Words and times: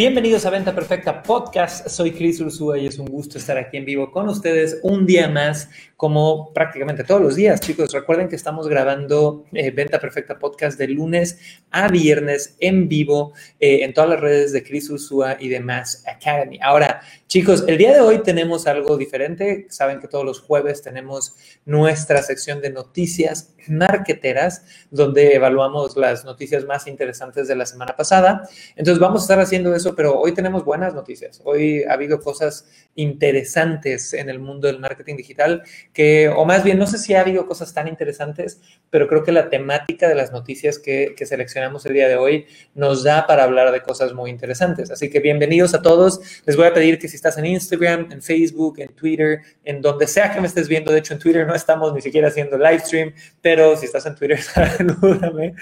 bienvenidos 0.00 0.46
a 0.46 0.50
Venta 0.50 0.74
Perfecta 0.74 1.22
Podcast. 1.22 1.86
Soy 1.88 2.12
Chris 2.12 2.40
Ursúa 2.40 2.78
y 2.78 2.86
es 2.86 2.98
un 2.98 3.04
gusto 3.04 3.36
estar 3.36 3.58
aquí 3.58 3.76
en 3.76 3.84
vivo 3.84 4.10
con 4.10 4.30
ustedes 4.30 4.78
un 4.82 5.04
día 5.04 5.28
más, 5.28 5.68
como 5.94 6.54
prácticamente 6.54 7.04
todos 7.04 7.20
los 7.20 7.36
días, 7.36 7.60
chicos. 7.60 7.92
Recuerden 7.92 8.26
que 8.26 8.34
estamos 8.34 8.66
grabando 8.66 9.44
eh, 9.52 9.70
Venta 9.70 10.00
Perfecta 10.00 10.38
Podcast 10.38 10.78
de 10.78 10.88
lunes 10.88 11.38
a 11.70 11.88
viernes 11.88 12.56
en 12.60 12.88
vivo 12.88 13.34
eh, 13.58 13.84
en 13.84 13.92
todas 13.92 14.08
las 14.08 14.20
redes 14.20 14.54
de 14.54 14.62
Chris 14.62 14.88
Ursúa 14.88 15.36
y 15.38 15.48
de 15.48 15.60
Mass 15.60 16.02
Academy. 16.06 16.58
Ahora, 16.62 17.02
chicos, 17.26 17.64
el 17.68 17.76
día 17.76 17.92
de 17.92 18.00
hoy 18.00 18.22
tenemos 18.22 18.66
algo 18.66 18.96
diferente. 18.96 19.66
Saben 19.68 20.00
que 20.00 20.08
todos 20.08 20.24
los 20.24 20.40
jueves 20.40 20.80
tenemos 20.80 21.36
nuestra 21.66 22.22
sección 22.22 22.62
de 22.62 22.70
noticias 22.70 23.54
marqueteras, 23.68 24.64
donde 24.90 25.34
evaluamos 25.34 25.96
las 25.96 26.24
noticias 26.24 26.64
más 26.64 26.86
interesantes 26.86 27.48
de 27.48 27.56
la 27.56 27.66
semana 27.66 27.94
pasada. 27.96 28.48
Entonces, 28.76 28.98
vamos 28.98 29.20
a 29.20 29.24
estar 29.24 29.40
haciendo 29.40 29.74
eso, 29.74 29.89
pero 29.94 30.18
hoy 30.18 30.32
tenemos 30.32 30.64
buenas 30.64 30.94
noticias. 30.94 31.40
Hoy 31.44 31.84
ha 31.84 31.94
habido 31.94 32.20
cosas 32.20 32.68
interesantes 32.94 34.12
en 34.14 34.28
el 34.28 34.38
mundo 34.38 34.66
del 34.66 34.78
marketing 34.78 35.16
digital 35.16 35.62
que, 35.92 36.28
o 36.28 36.44
más 36.44 36.64
bien, 36.64 36.78
no 36.78 36.86
sé 36.86 36.98
si 36.98 37.14
ha 37.14 37.20
habido 37.20 37.46
cosas 37.46 37.72
tan 37.72 37.88
interesantes, 37.88 38.60
pero 38.90 39.08
creo 39.08 39.22
que 39.22 39.32
la 39.32 39.48
temática 39.48 40.08
de 40.08 40.14
las 40.14 40.32
noticias 40.32 40.78
que, 40.78 41.14
que 41.16 41.26
seleccionamos 41.26 41.86
el 41.86 41.94
día 41.94 42.08
de 42.08 42.16
hoy 42.16 42.46
nos 42.74 43.04
da 43.04 43.26
para 43.26 43.44
hablar 43.44 43.72
de 43.72 43.82
cosas 43.82 44.14
muy 44.14 44.30
interesantes. 44.30 44.90
Así 44.90 45.10
que 45.10 45.20
bienvenidos 45.20 45.74
a 45.74 45.82
todos. 45.82 46.20
Les 46.46 46.56
voy 46.56 46.66
a 46.66 46.74
pedir 46.74 46.98
que 46.98 47.08
si 47.08 47.16
estás 47.16 47.38
en 47.38 47.46
Instagram, 47.46 48.10
en 48.10 48.22
Facebook, 48.22 48.78
en 48.78 48.94
Twitter, 48.94 49.40
en 49.64 49.80
donde 49.80 50.06
sea 50.06 50.32
que 50.32 50.40
me 50.40 50.46
estés 50.46 50.68
viendo, 50.68 50.92
de 50.92 50.98
hecho 50.98 51.14
en 51.14 51.20
Twitter 51.20 51.46
no 51.46 51.54
estamos 51.54 51.92
ni 51.94 52.00
siquiera 52.00 52.28
haciendo 52.28 52.58
live 52.58 52.80
stream, 52.80 53.12
pero 53.40 53.76
si 53.76 53.86
estás 53.86 54.06
en 54.06 54.14
Twitter, 54.14 54.40
salúdame, 54.42 55.54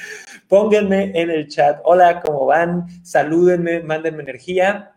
pónganme 0.48 1.12
en 1.14 1.30
el 1.30 1.48
chat, 1.48 1.80
hola, 1.84 2.20
¿cómo 2.20 2.46
van? 2.46 2.86
Salúdenme, 3.02 3.80
mándenme 3.80 4.17
energía. 4.22 4.92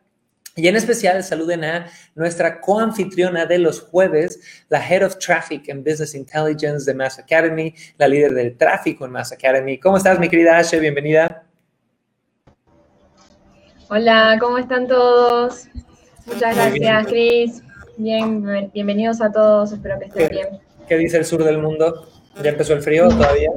Y 0.56 0.68
en 0.68 0.76
especial 0.76 1.24
saluden 1.24 1.64
a 1.64 1.88
nuestra 2.14 2.60
coanfitriona 2.60 3.46
de 3.46 3.58
los 3.58 3.82
jueves, 3.82 4.66
la 4.68 4.86
Head 4.86 5.06
of 5.06 5.18
Traffic 5.18 5.70
and 5.70 5.86
Business 5.88 6.14
Intelligence 6.14 6.86
de 6.86 6.94
Mass 6.94 7.18
Academy, 7.20 7.74
la 7.98 8.08
líder 8.08 8.34
del 8.34 8.58
tráfico 8.58 9.06
en 9.06 9.12
Mass 9.12 9.32
Academy. 9.32 9.80
¿Cómo 9.80 9.96
estás, 9.96 10.20
mi 10.20 10.28
querida 10.28 10.58
Ashe? 10.58 10.78
Bienvenida. 10.80 11.44
Hola, 13.90 14.38
¿cómo 14.40 14.58
están 14.58 14.88
todos? 14.88 15.68
Muchas 16.26 16.56
gracias, 16.56 17.08
Chris. 17.08 17.64
Bien, 17.98 18.72
bienvenidos 18.74 19.22
a 19.22 19.32
todos, 19.32 19.72
espero 19.72 20.00
que 20.00 20.06
estén 20.06 20.30
bien. 20.30 20.48
¿Qué 20.88 20.98
dice 20.98 21.18
el 21.18 21.26
sur 21.26 21.44
del 21.44 21.60
mundo? 21.60 22.10
¿Ya 22.44 22.50
empezó 22.50 22.74
el 22.74 22.82
frío 22.82 23.08
todavía? 23.08 23.52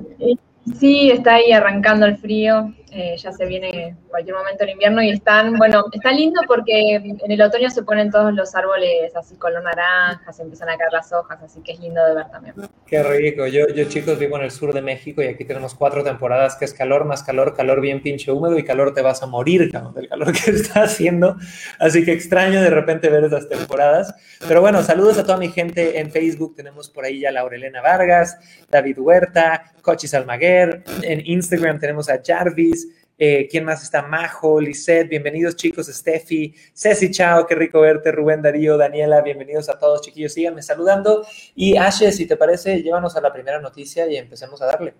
Sí, 0.78 1.10
está 1.10 1.34
ahí 1.34 1.52
arrancando 1.52 2.06
el 2.06 2.18
frío. 2.18 2.74
Eh, 2.96 3.16
ya 3.16 3.32
se 3.32 3.44
viene 3.46 3.96
cualquier 4.08 4.36
momento 4.36 4.62
el 4.62 4.70
invierno 4.70 5.02
y 5.02 5.10
están, 5.10 5.54
bueno, 5.54 5.84
está 5.92 6.12
lindo 6.12 6.40
porque 6.46 6.94
en 6.94 7.28
el 7.28 7.42
otoño 7.42 7.68
se 7.68 7.82
ponen 7.82 8.08
todos 8.08 8.32
los 8.32 8.54
árboles 8.54 9.14
así 9.16 9.34
color 9.34 9.64
naranja, 9.64 10.32
se 10.32 10.42
empiezan 10.42 10.68
a 10.68 10.76
caer 10.76 10.92
las 10.92 11.12
hojas, 11.12 11.42
así 11.42 11.60
que 11.62 11.72
es 11.72 11.80
lindo 11.80 12.06
de 12.06 12.14
ver 12.14 12.30
también. 12.30 12.54
Qué 12.86 13.02
rico. 13.02 13.48
Yo, 13.48 13.66
yo 13.66 13.84
chicos, 13.86 14.16
vivo 14.16 14.36
en 14.36 14.44
el 14.44 14.52
sur 14.52 14.72
de 14.72 14.80
México 14.80 15.22
y 15.22 15.26
aquí 15.26 15.44
tenemos 15.44 15.74
cuatro 15.74 16.04
temporadas 16.04 16.54
que 16.54 16.66
es 16.66 16.72
calor 16.72 17.04
más 17.04 17.24
calor, 17.24 17.56
calor 17.56 17.80
bien 17.80 18.00
pinche 18.00 18.30
húmedo 18.30 18.56
y 18.56 18.64
calor 18.64 18.94
te 18.94 19.02
vas 19.02 19.24
a 19.24 19.26
morir, 19.26 19.72
del 19.72 20.08
calor 20.08 20.32
que 20.32 20.50
está 20.52 20.84
haciendo. 20.84 21.36
Así 21.80 22.04
que 22.04 22.12
extraño 22.12 22.62
de 22.62 22.70
repente 22.70 23.08
ver 23.08 23.24
esas 23.24 23.48
temporadas. 23.48 24.14
Pero 24.46 24.60
bueno, 24.60 24.84
saludos 24.84 25.18
a 25.18 25.24
toda 25.24 25.38
mi 25.38 25.48
gente 25.48 25.98
en 25.98 26.12
Facebook. 26.12 26.54
Tenemos 26.54 26.90
por 26.90 27.04
ahí 27.04 27.20
ya 27.20 27.32
Laurelena 27.32 27.82
Vargas, 27.82 28.38
David 28.70 29.00
Huerta, 29.00 29.72
Cochis 29.82 30.14
Almaguer. 30.14 30.84
En 31.02 31.22
Instagram 31.26 31.80
tenemos 31.80 32.08
a 32.08 32.20
Jarvis. 32.24 32.83
Eh, 33.16 33.46
¿Quién 33.48 33.64
más 33.64 33.82
está? 33.82 34.02
Majo, 34.02 34.60
Lisette, 34.60 35.08
bienvenidos 35.08 35.54
chicos, 35.54 35.86
Steffi, 35.86 36.52
Ceci, 36.74 37.10
chao, 37.10 37.46
qué 37.46 37.54
rico 37.54 37.80
verte, 37.80 38.10
Rubén 38.10 38.42
Darío, 38.42 38.76
Daniela, 38.76 39.22
bienvenidos 39.22 39.68
a 39.68 39.78
todos 39.78 40.00
chiquillos, 40.00 40.32
síganme 40.32 40.62
saludando. 40.62 41.24
Y 41.54 41.76
Ashe, 41.76 42.10
si 42.10 42.26
te 42.26 42.36
parece, 42.36 42.82
llévanos 42.82 43.14
a 43.16 43.20
la 43.20 43.32
primera 43.32 43.60
noticia 43.60 44.10
y 44.10 44.16
empecemos 44.16 44.60
a 44.62 44.66
darle. 44.66 44.94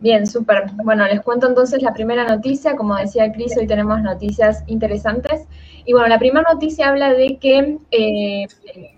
Bien, 0.00 0.26
súper. 0.26 0.64
Bueno, 0.82 1.06
les 1.06 1.20
cuento 1.20 1.46
entonces 1.46 1.82
la 1.82 1.92
primera 1.92 2.24
noticia. 2.24 2.74
Como 2.74 2.96
decía 2.96 3.30
Cris, 3.32 3.54
hoy 3.58 3.66
tenemos 3.66 4.00
noticias 4.00 4.64
interesantes. 4.66 5.46
Y 5.84 5.92
bueno, 5.92 6.08
la 6.08 6.18
primera 6.18 6.46
noticia 6.50 6.88
habla 6.88 7.12
de 7.12 7.36
que 7.36 7.76
eh, 7.90 8.46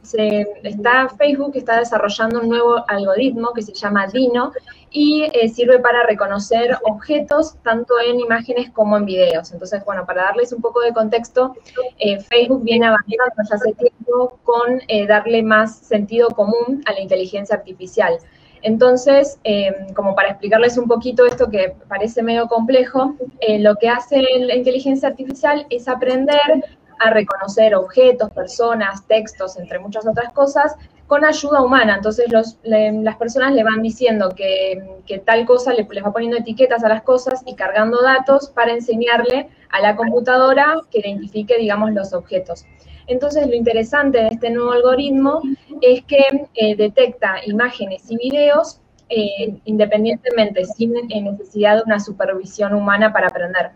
se, 0.02 0.46
está, 0.62 1.08
Facebook 1.08 1.52
está 1.54 1.80
desarrollando 1.80 2.40
un 2.40 2.48
nuevo 2.48 2.84
algoritmo 2.86 3.52
que 3.52 3.62
se 3.62 3.72
llama 3.72 4.06
Dino 4.06 4.52
y 4.92 5.24
eh, 5.32 5.48
sirve 5.48 5.80
para 5.80 6.04
reconocer 6.04 6.78
objetos 6.84 7.56
tanto 7.64 7.94
en 7.98 8.20
imágenes 8.20 8.70
como 8.70 8.96
en 8.96 9.04
videos. 9.04 9.52
Entonces, 9.52 9.84
bueno, 9.84 10.06
para 10.06 10.22
darles 10.22 10.52
un 10.52 10.62
poco 10.62 10.82
de 10.82 10.92
contexto, 10.92 11.56
eh, 11.98 12.20
Facebook 12.20 12.62
viene 12.62 12.86
avanzando 12.86 13.42
ya 13.48 13.56
hace 13.56 13.72
tiempo 13.72 14.38
con 14.44 14.80
darle 15.08 15.42
más 15.42 15.78
sentido 15.78 16.28
común 16.28 16.82
a 16.86 16.92
la 16.92 17.00
inteligencia 17.00 17.56
artificial. 17.56 18.18
Entonces, 18.62 19.38
em, 19.44 19.92
como 19.94 20.14
para 20.14 20.30
explicarles 20.30 20.78
un 20.78 20.86
poquito 20.86 21.26
esto 21.26 21.50
que 21.50 21.74
parece 21.88 22.22
medio 22.22 22.46
complejo, 22.46 23.14
eh, 23.40 23.58
lo 23.58 23.74
que 23.76 23.88
hace 23.88 24.22
la 24.40 24.54
inteligencia 24.54 25.08
artificial 25.08 25.66
es 25.70 25.88
aprender 25.88 26.64
a 27.00 27.10
reconocer 27.10 27.74
objetos, 27.74 28.30
personas, 28.30 29.06
textos, 29.08 29.58
entre 29.58 29.78
muchas 29.80 30.06
otras 30.06 30.32
cosas, 30.32 30.76
con 31.08 31.24
ayuda 31.24 31.62
humana. 31.62 31.96
Entonces 31.96 32.26
las 32.62 33.16
personas 33.16 33.52
le 33.52 33.64
van 33.64 33.82
diciendo 33.82 34.32
que, 34.34 35.22
tal 35.26 35.44
cosa, 35.44 35.74
le, 35.74 35.86
les 35.90 36.04
va 36.04 36.12
poniendo 36.12 36.38
etiquetas 36.38 36.84
a 36.84 36.88
las 36.88 37.02
cosas 37.02 37.42
y 37.44 37.54
cargando 37.54 38.00
datos 38.00 38.48
para 38.50 38.72
enseñarle 38.72 39.48
a 39.70 39.80
la 39.80 39.96
computadora 39.96 40.76
que 40.90 41.00
identifique, 41.00 41.58
digamos, 41.58 41.92
los 41.92 42.12
objetos. 42.12 42.64
Entonces, 43.06 43.46
lo 43.46 43.54
interesante 43.54 44.18
de 44.18 44.28
este 44.28 44.50
nuevo 44.50 44.72
algoritmo 44.72 45.42
es 45.80 46.02
que 46.04 46.24
eh, 46.54 46.76
detecta 46.76 47.36
imágenes 47.46 48.10
y 48.10 48.16
videos 48.16 48.80
eh, 49.08 49.60
independientemente, 49.64 50.64
sin 50.64 50.96
eh, 50.96 51.20
necesidad 51.20 51.76
de 51.76 51.82
una 51.84 52.00
supervisión 52.00 52.74
humana 52.74 53.12
para 53.12 53.28
aprender. 53.28 53.72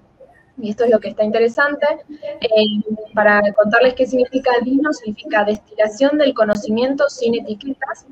Y 0.58 0.70
esto 0.70 0.84
es 0.84 0.90
lo 0.90 1.00
que 1.00 1.08
está 1.08 1.24
interesante. 1.24 1.86
para 3.14 3.42
contarles 3.52 3.94
qué 3.94 4.06
significa 4.06 4.50
DINO, 4.64 4.92
significa 4.94 5.44
destilación 5.44 6.16
del 6.16 6.32
conocimiento 6.32 7.04
sin 7.10 7.34
etiquetas 7.34 8.06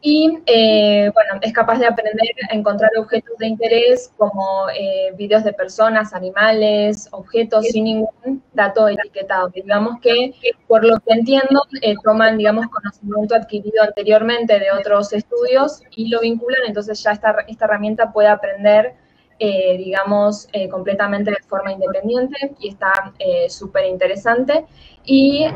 y 0.00 0.38
eh, 0.46 1.10
bueno, 1.12 1.40
es 1.42 1.52
capaz 1.52 1.78
de 1.80 1.86
aprender 1.86 2.30
a 2.50 2.54
encontrar 2.54 2.90
objetos 2.96 3.36
de 3.38 3.48
interés 3.48 4.12
como 4.16 4.68
eh, 4.70 5.12
videos 5.16 5.42
de 5.42 5.52
personas, 5.52 6.14
animales, 6.14 7.08
objetos 7.10 7.64
sin 7.66 7.84
ningún 7.84 8.42
dato 8.52 8.88
etiquetado. 8.88 9.48
Digamos 9.48 9.98
que, 10.00 10.34
por 10.68 10.84
lo 10.84 11.00
que 11.00 11.14
entiendo, 11.14 11.64
eh, 11.82 11.96
toman, 12.04 12.38
digamos, 12.38 12.68
conocimiento 12.68 13.34
adquirido 13.34 13.82
anteriormente 13.82 14.60
de 14.60 14.70
otros 14.70 15.12
estudios 15.12 15.82
y 15.90 16.08
lo 16.08 16.20
vinculan, 16.20 16.60
entonces 16.68 17.02
ya 17.02 17.10
esta, 17.10 17.34
esta 17.48 17.64
herramienta 17.64 18.12
puede 18.12 18.28
aprender, 18.28 18.94
digamos, 19.40 20.48
completamente 20.68 21.30
de 21.30 21.36
forma 21.46 21.70
independiente 21.70 22.56
y 22.58 22.70
está 22.70 23.14
súper 23.48 23.86
interesante. 23.86 24.66
Y 25.04 25.46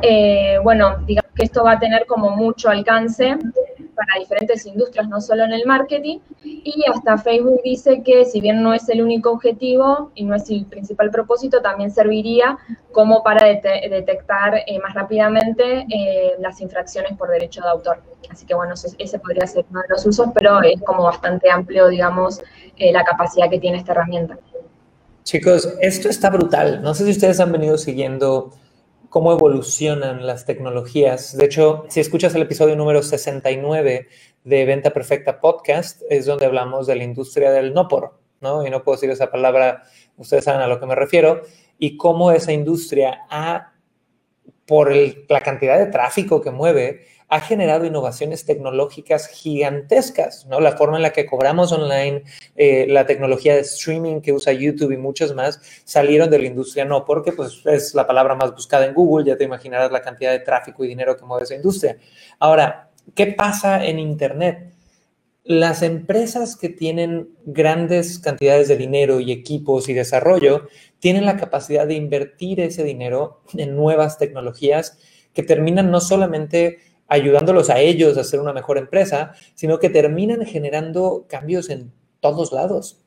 bueno, 0.63 0.99
digamos 1.05 1.33
que 1.35 1.45
esto 1.45 1.65
va 1.65 1.73
a 1.73 1.79
tener 1.81 2.07
como 2.07 2.31
mucho 2.31 2.71
alcance 2.71 3.37
para 4.05 4.21
diferentes 4.21 4.67
industrias, 4.67 5.09
no 5.09 5.21
solo 5.21 5.45
en 5.45 5.53
el 5.53 5.65
marketing. 5.67 6.19
Y 6.43 6.85
hasta 6.93 7.19
Facebook 7.19 7.61
dice 7.65 8.03
que 8.03 8.25
si 8.25 8.41
bien 8.41 8.63
no 8.63 8.75
es 8.75 8.89
el 8.89 9.03
único 9.03 9.31
objetivo 9.31 10.11
y 10.15 10.25
no 10.25 10.35
es 10.35 10.51
el 10.51 10.65
principal 10.67 11.11
propósito, 11.11 11.61
también 11.63 11.91
serviría 11.91 12.59
como 12.91 13.23
para 13.23 13.47
detectar 13.47 14.57
eh, 14.67 14.79
más 14.81 14.95
rápidamente 14.95 15.87
eh, 15.89 16.35
las 16.41 16.61
infracciones 16.61 17.17
por 17.17 17.31
derecho 17.31 17.63
de 17.63 17.69
autor. 17.69 18.03
Así 18.31 18.45
que 18.47 18.55
bueno, 18.55 18.75
ese 18.75 19.19
podría 19.19 19.47
ser 19.47 19.65
uno 19.71 19.81
de 19.83 19.89
los 19.91 20.05
usos, 20.07 20.29
pero 20.35 20.61
es 20.63 20.81
como 20.83 21.05
bastante 21.05 21.51
amplio, 21.51 21.89
digamos, 21.89 22.41
eh, 22.77 22.93
la 22.93 23.05
capacidad 23.05 23.49
que 23.49 23.59
tiene 23.59 23.79
esta 23.79 23.93
herramienta. 23.93 24.39
Chicos, 25.23 25.73
esto 25.81 26.09
está 26.09 26.31
brutal. 26.31 26.83
No 26.83 26.95
sé 26.95 27.05
si 27.05 27.13
ustedes 27.13 27.39
han 27.39 27.53
venido 27.53 27.79
siguiendo 27.79 28.53
cómo 29.13 29.31
evolucionan 29.31 30.27
las 30.27 30.47
tecnologías. 30.47 31.37
De 31.37 31.45
hecho, 31.45 31.85
si 31.91 32.01
escuchas 32.01 32.35
el 32.35 32.41
episodio 32.41 32.77
número 32.77 33.03
69 33.03 34.09
de 34.43 34.65
Venta 34.65 34.89
Perfecta 34.95 35.39
Podcast, 35.39 36.01
es 36.09 36.25
donde 36.25 36.47
hablamos 36.47 36.87
de 36.87 36.97
la 36.97 37.05
industria 37.05 37.51
del 37.51 37.75
no 37.75 37.89
por, 37.89 38.19
¿no? 38.41 38.67
Y 38.67 38.71
no 38.71 38.83
puedo 38.83 38.97
decir 38.97 39.11
esa 39.11 39.31
palabra, 39.31 39.83
ustedes 40.17 40.45
saben 40.45 40.63
a 40.63 40.67
lo 40.67 40.81
que 40.81 40.87
me 40.87 40.95
refiero, 40.95 41.43
y 41.79 41.99
cómo 41.99 42.33
esa 42.33 42.55
industria 42.55 43.27
ha 43.29 43.75
por 44.67 44.91
la 44.97 45.43
cantidad 45.43 45.79
de 45.79 45.93
tráfico 45.93 46.41
que 46.41 46.51
mueve, 46.51 47.05
ha 47.33 47.41
generado 47.41 47.87
innovaciones 47.87 48.45
tecnológicas 48.45 49.27
gigantescas, 49.27 50.45
¿no? 50.49 50.61
La 50.61 50.73
forma 50.73 50.99
en 50.99 51.03
la 51.03 51.15
que 51.15 51.25
cobramos 51.25 51.73
online, 51.73 52.25
eh, 52.57 52.85
la 52.91 53.07
tecnología 53.07 53.55
de 53.55 53.63
streaming 53.63 54.21
que 54.21 54.35
usa 54.35 54.53
YouTube 54.53 54.93
y 54.93 54.99
muchos 54.99 55.35
más 55.35 55.59
salieron 55.85 56.29
de 56.29 56.39
la 56.39 56.49
industria, 56.49 56.85
no 56.85 57.07
porque 57.07 57.33
pues, 57.33 57.63
es 57.65 57.95
la 57.95 58.07
palabra 58.07 58.35
más 58.35 58.53
buscada 58.53 58.85
en 58.85 58.93
Google, 58.93 59.25
ya 59.25 59.39
te 59.39 59.45
imaginarás 59.45 59.91
la 59.91 60.03
cantidad 60.03 60.31
de 60.31 60.41
tráfico 60.41 60.85
y 60.85 60.89
dinero 60.89 61.17
que 61.17 61.25
mueve 61.25 61.45
esa 61.45 61.55
industria. 61.55 61.97
Ahora, 62.39 62.91
¿qué 63.15 63.29
pasa 63.29 63.83
en 63.83 63.99
Internet? 63.99 64.75
Las 65.43 65.81
empresas 65.81 66.55
que 66.55 66.69
tienen 66.69 67.31
grandes 67.47 68.19
cantidades 68.19 68.69
de 68.69 68.77
dinero 68.77 69.21
y 69.21 69.33
equipos 69.33 69.89
y 69.89 69.95
desarrollo 69.95 70.69
tienen 70.99 71.25
la 71.25 71.39
capacidad 71.39 71.87
de 71.87 71.95
invertir 71.95 72.61
ese 72.61 72.85
dinero 72.85 73.41
en 73.57 73.75
nuevas 73.75 74.19
tecnologías 74.19 74.99
que 75.33 75.43
terminan 75.43 75.91
no 75.91 76.03
solamente 76.03 76.92
ayudándolos 77.09 77.71
a 77.71 77.81
ellos 77.81 78.17
a 78.17 78.25
ser 78.25 78.41
una 78.41 78.53
mejor 78.53 78.79
empresa, 78.79 79.33
sino 79.55 79.79
que 79.79 79.91
terminan 79.91 80.45
generando 80.47 81.27
cambios 81.29 81.71
en 81.71 81.93
todos 82.21 82.53
lados. 82.53 82.99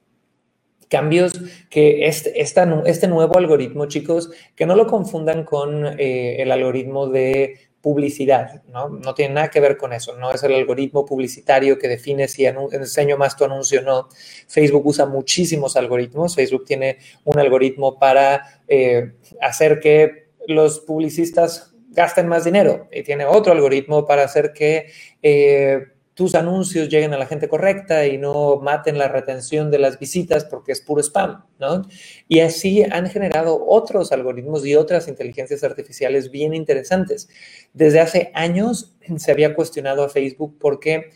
Cambios 0.90 1.34
que 1.70 2.06
este, 2.06 2.40
este 2.40 3.08
nuevo 3.08 3.38
algoritmo, 3.38 3.88
chicos, 3.88 4.30
que 4.56 4.68
no 4.68 4.76
lo 4.76 4.86
confundan 4.86 5.44
con 5.44 6.00
eh, 6.00 6.42
el 6.42 6.52
algoritmo 6.52 7.08
de 7.08 7.60
publicidad, 7.86 8.64
¿no? 8.68 8.90
No 8.90 9.14
tiene 9.14 9.36
nada 9.36 9.52
que 9.52 9.60
ver 9.60 9.78
con 9.78 9.94
eso, 9.94 10.18
no 10.18 10.32
es 10.32 10.42
el 10.42 10.56
algoritmo 10.56 11.06
publicitario 11.06 11.78
que 11.78 11.88
define 11.88 12.28
si 12.28 12.44
enseño 12.44 13.16
más 13.16 13.38
tu 13.38 13.46
anuncio 13.46 13.82
o 13.82 13.84
no. 13.84 14.10
Facebook 14.48 14.88
usa 14.88 15.06
muchísimos 15.06 15.78
algoritmos, 15.78 16.34
Facebook 16.34 16.66
tiene 16.66 16.98
un 17.26 17.38
algoritmo 17.38 18.00
para 18.00 18.64
eh, 18.68 19.14
hacer 19.40 19.80
que 19.80 20.30
los 20.48 20.80
publicistas 20.80 21.75
gasten 21.96 22.28
más 22.28 22.44
dinero 22.44 22.88
y 22.92 23.04
tiene 23.04 23.26
otro 23.26 23.54
algoritmo 23.54 24.06
para 24.06 24.24
hacer 24.24 24.54
que 24.54 24.92
eh, 25.24 25.88
tus 26.16 26.34
anuncios 26.34 26.88
lleguen 26.88 27.14
a 27.14 27.18
la 27.18 27.26
gente 27.26 27.50
correcta 27.50 28.06
y 28.08 28.18
no 28.18 28.58
maten 28.58 28.98
la 28.98 29.10
retención 29.10 29.70
de 29.70 29.80
las 29.80 30.00
visitas 30.00 30.46
porque 30.46 30.72
es 30.72 30.82
puro 30.82 31.02
spam, 31.02 31.46
¿no? 31.60 31.82
Y 32.30 32.40
así 32.40 32.84
han 32.84 33.10
generado 33.10 33.66
otros 33.68 34.14
algoritmos 34.14 34.66
y 34.66 34.76
otras 34.76 35.10
inteligencias 35.10 35.64
artificiales 35.64 36.32
bien 36.32 36.54
interesantes. 36.54 37.28
Desde 37.74 38.00
hace 38.00 38.32
años 38.34 38.96
se 39.18 39.32
había 39.32 39.56
cuestionado 39.56 40.04
a 40.04 40.10
Facebook 40.10 40.58
porque 40.60 41.10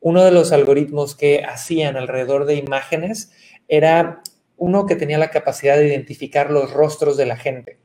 uno 0.00 0.24
de 0.24 0.30
los 0.30 0.52
algoritmos 0.52 1.14
que 1.14 1.44
hacían 1.44 1.96
alrededor 1.96 2.46
de 2.46 2.54
imágenes 2.54 3.32
era 3.68 4.22
uno 4.56 4.86
que 4.86 4.96
tenía 4.96 5.18
la 5.18 5.30
capacidad 5.30 5.76
de 5.76 5.88
identificar 5.88 6.50
los 6.50 6.72
rostros 6.72 7.16
de 7.16 7.26
la 7.26 7.36
gente. 7.36 7.78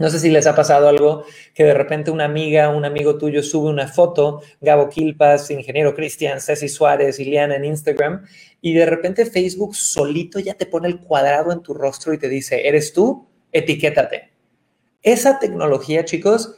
No 0.00 0.08
sé 0.08 0.18
si 0.18 0.30
les 0.30 0.46
ha 0.46 0.54
pasado 0.54 0.88
algo 0.88 1.24
que 1.52 1.62
de 1.62 1.74
repente 1.74 2.10
una 2.10 2.24
amiga, 2.24 2.70
un 2.70 2.86
amigo 2.86 3.18
tuyo 3.18 3.42
sube 3.42 3.68
una 3.68 3.86
foto, 3.86 4.40
Gabo 4.62 4.88
Quilpas, 4.88 5.50
ingeniero 5.50 5.94
Cristian, 5.94 6.40
Ceci 6.40 6.70
Suárez, 6.70 7.20
Iliana 7.20 7.56
en 7.56 7.66
Instagram, 7.66 8.24
y 8.62 8.72
de 8.72 8.86
repente 8.86 9.26
Facebook 9.26 9.76
solito 9.76 10.38
ya 10.38 10.54
te 10.54 10.64
pone 10.64 10.88
el 10.88 11.00
cuadrado 11.00 11.52
en 11.52 11.60
tu 11.60 11.74
rostro 11.74 12.14
y 12.14 12.18
te 12.18 12.30
dice, 12.30 12.66
¿eres 12.66 12.94
tú? 12.94 13.26
Etiquétate. 13.52 14.30
Esa 15.02 15.38
tecnología, 15.38 16.06
chicos, 16.06 16.54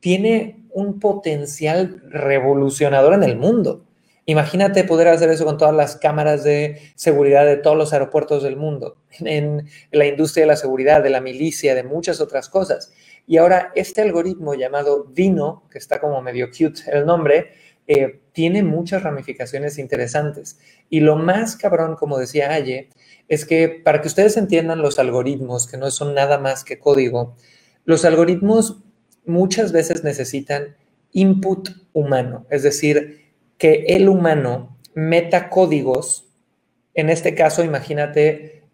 tiene 0.00 0.64
un 0.70 0.98
potencial 0.98 2.02
revolucionador 2.08 3.12
en 3.12 3.24
el 3.24 3.36
mundo. 3.36 3.84
Imagínate 4.28 4.82
poder 4.82 5.06
hacer 5.06 5.30
eso 5.30 5.44
con 5.44 5.56
todas 5.56 5.74
las 5.74 5.96
cámaras 5.96 6.42
de 6.42 6.80
seguridad 6.96 7.46
de 7.46 7.56
todos 7.56 7.76
los 7.76 7.92
aeropuertos 7.92 8.42
del 8.42 8.56
mundo, 8.56 8.98
en 9.20 9.68
la 9.92 10.06
industria 10.06 10.42
de 10.42 10.48
la 10.48 10.56
seguridad, 10.56 11.02
de 11.02 11.10
la 11.10 11.20
milicia, 11.20 11.74
de 11.74 11.84
muchas 11.84 12.20
otras 12.20 12.48
cosas. 12.48 12.92
Y 13.26 13.36
ahora 13.38 13.72
este 13.74 14.02
algoritmo 14.02 14.54
llamado 14.54 15.04
Dino, 15.04 15.64
que 15.70 15.78
está 15.78 16.00
como 16.00 16.20
medio 16.22 16.48
cute 16.48 16.82
el 16.92 17.06
nombre, 17.06 17.52
eh, 17.88 18.20
tiene 18.32 18.64
muchas 18.64 19.04
ramificaciones 19.04 19.78
interesantes. 19.78 20.58
Y 20.90 21.00
lo 21.00 21.16
más 21.16 21.56
cabrón, 21.56 21.94
como 21.94 22.18
decía 22.18 22.50
Aye, 22.50 22.88
es 23.28 23.44
que 23.44 23.68
para 23.68 24.00
que 24.00 24.08
ustedes 24.08 24.36
entiendan 24.36 24.82
los 24.82 24.98
algoritmos, 24.98 25.68
que 25.68 25.76
no 25.76 25.90
son 25.92 26.14
nada 26.14 26.38
más 26.38 26.64
que 26.64 26.80
código, 26.80 27.36
los 27.84 28.04
algoritmos 28.04 28.82
muchas 29.24 29.70
veces 29.70 30.02
necesitan 30.02 30.76
input 31.12 31.70
humano, 31.92 32.46
es 32.50 32.64
decir, 32.64 33.25
que 33.58 33.84
el 33.88 34.08
humano 34.08 34.76
meta 34.94 35.48
códigos, 35.48 36.26
en 36.94 37.10
este 37.10 37.34
caso 37.34 37.64
imagínate 37.64 38.64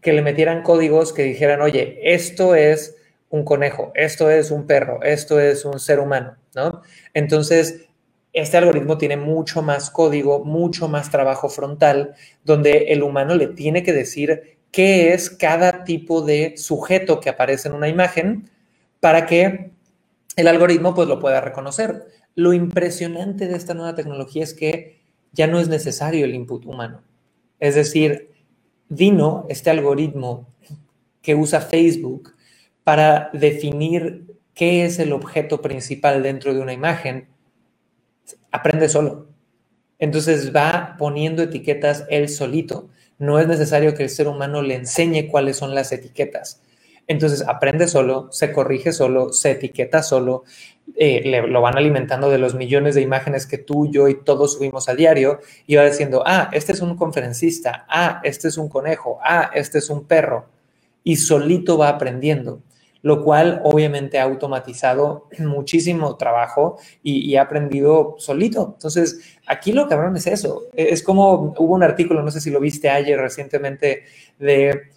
que 0.00 0.12
le 0.12 0.22
metieran 0.22 0.62
códigos 0.62 1.12
que 1.12 1.22
dijeran, 1.22 1.60
oye, 1.62 1.98
esto 2.02 2.54
es 2.54 2.96
un 3.30 3.44
conejo, 3.44 3.90
esto 3.94 4.30
es 4.30 4.50
un 4.50 4.66
perro, 4.66 5.02
esto 5.02 5.40
es 5.40 5.64
un 5.64 5.80
ser 5.80 5.98
humano, 5.98 6.36
¿no? 6.54 6.82
Entonces, 7.14 7.86
este 8.32 8.56
algoritmo 8.56 8.98
tiene 8.98 9.16
mucho 9.16 9.62
más 9.62 9.90
código, 9.90 10.44
mucho 10.44 10.88
más 10.88 11.10
trabajo 11.10 11.48
frontal, 11.48 12.14
donde 12.44 12.92
el 12.92 13.02
humano 13.02 13.34
le 13.34 13.48
tiene 13.48 13.82
que 13.82 13.92
decir 13.92 14.58
qué 14.70 15.12
es 15.12 15.30
cada 15.30 15.84
tipo 15.84 16.22
de 16.22 16.54
sujeto 16.56 17.20
que 17.20 17.30
aparece 17.30 17.68
en 17.68 17.74
una 17.74 17.88
imagen 17.88 18.50
para 19.00 19.24
que 19.26 19.70
el 20.36 20.48
algoritmo 20.48 20.94
pues 20.94 21.08
lo 21.08 21.20
pueda 21.20 21.40
reconocer. 21.40 22.08
Lo 22.34 22.52
impresionante 22.52 23.46
de 23.46 23.56
esta 23.56 23.74
nueva 23.74 23.94
tecnología 23.94 24.42
es 24.42 24.54
que 24.54 25.00
ya 25.32 25.46
no 25.46 25.60
es 25.60 25.68
necesario 25.68 26.24
el 26.24 26.34
input 26.34 26.66
humano. 26.66 27.02
Es 27.60 27.74
decir, 27.74 28.30
Dino, 28.88 29.46
este 29.48 29.70
algoritmo 29.70 30.46
que 31.22 31.34
usa 31.34 31.60
Facebook 31.60 32.34
para 32.82 33.30
definir 33.32 34.36
qué 34.54 34.84
es 34.84 34.98
el 34.98 35.12
objeto 35.12 35.62
principal 35.62 36.22
dentro 36.22 36.54
de 36.54 36.60
una 36.60 36.72
imagen, 36.72 37.28
aprende 38.50 38.88
solo. 38.88 39.28
Entonces 39.98 40.54
va 40.54 40.96
poniendo 40.98 41.42
etiquetas 41.42 42.04
él 42.10 42.28
solito. 42.28 42.88
No 43.18 43.38
es 43.38 43.48
necesario 43.48 43.94
que 43.94 44.02
el 44.02 44.10
ser 44.10 44.28
humano 44.28 44.60
le 44.60 44.74
enseñe 44.74 45.28
cuáles 45.30 45.56
son 45.56 45.74
las 45.74 45.92
etiquetas. 45.92 46.62
Entonces 47.06 47.44
aprende 47.46 47.86
solo, 47.86 48.28
se 48.32 48.52
corrige 48.52 48.92
solo, 48.92 49.32
se 49.32 49.52
etiqueta 49.52 50.02
solo, 50.02 50.44
eh, 50.96 51.42
lo 51.46 51.60
van 51.60 51.76
alimentando 51.76 52.30
de 52.30 52.38
los 52.38 52.54
millones 52.54 52.94
de 52.94 53.02
imágenes 53.02 53.46
que 53.46 53.58
tú, 53.58 53.90
yo 53.90 54.08
y 54.08 54.22
todos 54.22 54.54
subimos 54.54 54.88
a 54.88 54.94
diario 54.94 55.40
y 55.66 55.76
va 55.76 55.84
diciendo, 55.84 56.22
ah, 56.24 56.48
este 56.52 56.72
es 56.72 56.80
un 56.80 56.96
conferencista, 56.96 57.84
ah, 57.88 58.20
este 58.24 58.48
es 58.48 58.56
un 58.56 58.68
conejo, 58.68 59.18
ah, 59.22 59.50
este 59.54 59.78
es 59.78 59.90
un 59.90 60.04
perro. 60.06 60.46
Y 61.02 61.16
solito 61.16 61.76
va 61.76 61.90
aprendiendo, 61.90 62.62
lo 63.02 63.22
cual 63.22 63.60
obviamente 63.64 64.18
ha 64.18 64.22
automatizado 64.22 65.28
muchísimo 65.40 66.16
trabajo 66.16 66.78
y, 67.02 67.30
y 67.30 67.36
ha 67.36 67.42
aprendido 67.42 68.14
solito. 68.18 68.72
Entonces, 68.74 69.38
aquí 69.46 69.72
lo 69.72 69.88
cabrón 69.88 70.16
es 70.16 70.26
eso. 70.26 70.62
Es 70.72 71.02
como 71.02 71.54
hubo 71.58 71.74
un 71.74 71.82
artículo, 71.82 72.22
no 72.22 72.30
sé 72.30 72.40
si 72.40 72.50
lo 72.50 72.60
viste 72.60 72.88
ayer 72.88 73.18
recientemente, 73.20 74.04
de 74.38 74.94